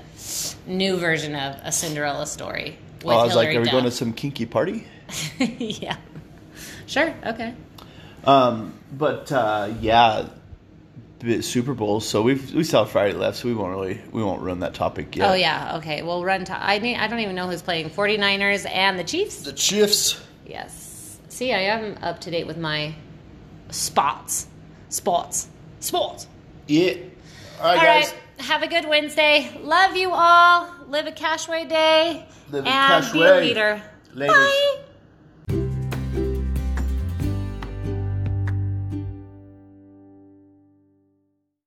new 0.66 0.98
version 0.98 1.36
of 1.36 1.60
a 1.64 1.72
Cinderella 1.72 2.26
story. 2.26 2.76
With 3.04 3.16
Oh, 3.16 3.20
I 3.20 3.24
was 3.24 3.36
like, 3.36 3.50
Hilary 3.50 3.58
are 3.58 3.60
we 3.60 3.66
Duff. 3.66 3.72
going 3.72 3.84
to 3.84 3.92
some 3.92 4.14
kinky 4.14 4.48
party? 4.48 4.88
yeah. 5.40 5.98
Sure. 6.88 7.14
Okay. 7.24 7.54
Um, 8.26 8.74
but 8.92 9.32
uh, 9.32 9.76
yeah, 9.80 10.30
the 11.20 11.44
Super 11.44 11.76
Bowl. 11.76 12.00
So 12.00 12.24
we've 12.24 12.52
we 12.52 12.64
still 12.64 12.84
have 12.84 12.92
Friday 12.92 13.14
left, 13.14 13.38
so 13.38 13.48
we 13.48 13.54
won't 13.54 13.72
really 13.76 14.02
we 14.12 14.24
won't 14.24 14.42
run 14.42 14.62
that 14.62 14.74
topic 14.74 15.16
yet. 15.16 15.30
Oh 15.30 15.36
yeah. 15.36 15.78
Okay. 15.78 16.02
We'll 16.02 16.26
run. 16.26 16.46
To, 16.46 16.60
I 16.60 16.80
need, 16.80 16.98
I 16.98 17.06
don't 17.06 17.20
even 17.20 17.36
know 17.36 17.48
who's 17.48 17.62
playing. 17.62 17.92
49ers 17.92 18.68
and 18.68 18.98
the 18.98 19.04
Chiefs. 19.04 19.44
The 19.44 19.54
Chiefs. 19.54 20.20
Yes. 20.48 21.20
See, 21.30 21.54
I 21.54 21.60
am 21.60 22.00
up 22.02 22.22
to 22.22 22.32
date 22.32 22.48
with 22.48 22.58
my 22.58 22.96
spots. 23.70 24.48
Spots. 24.90 25.48
Sports. 25.80 26.26
Yeah. 26.68 26.94
All 27.60 27.66
right, 27.66 27.78
All 27.78 27.86
guys. 27.86 28.12
right. 28.12 28.46
Have 28.46 28.64
a 28.64 28.68
good 28.68 28.88
Wednesday. 28.88 29.52
Love 29.62 29.96
you 29.96 30.12
all. 30.12 30.68
Live 30.88 31.08
a 31.08 31.12
cashway 31.12 31.68
day. 31.70 32.26
Live 32.50 32.66
a 32.66 32.70
and 32.70 33.14
be 33.14 33.24
a 33.24 33.36
leader. 33.36 33.82
Laters. 34.16 34.28
Bye. 34.28 34.78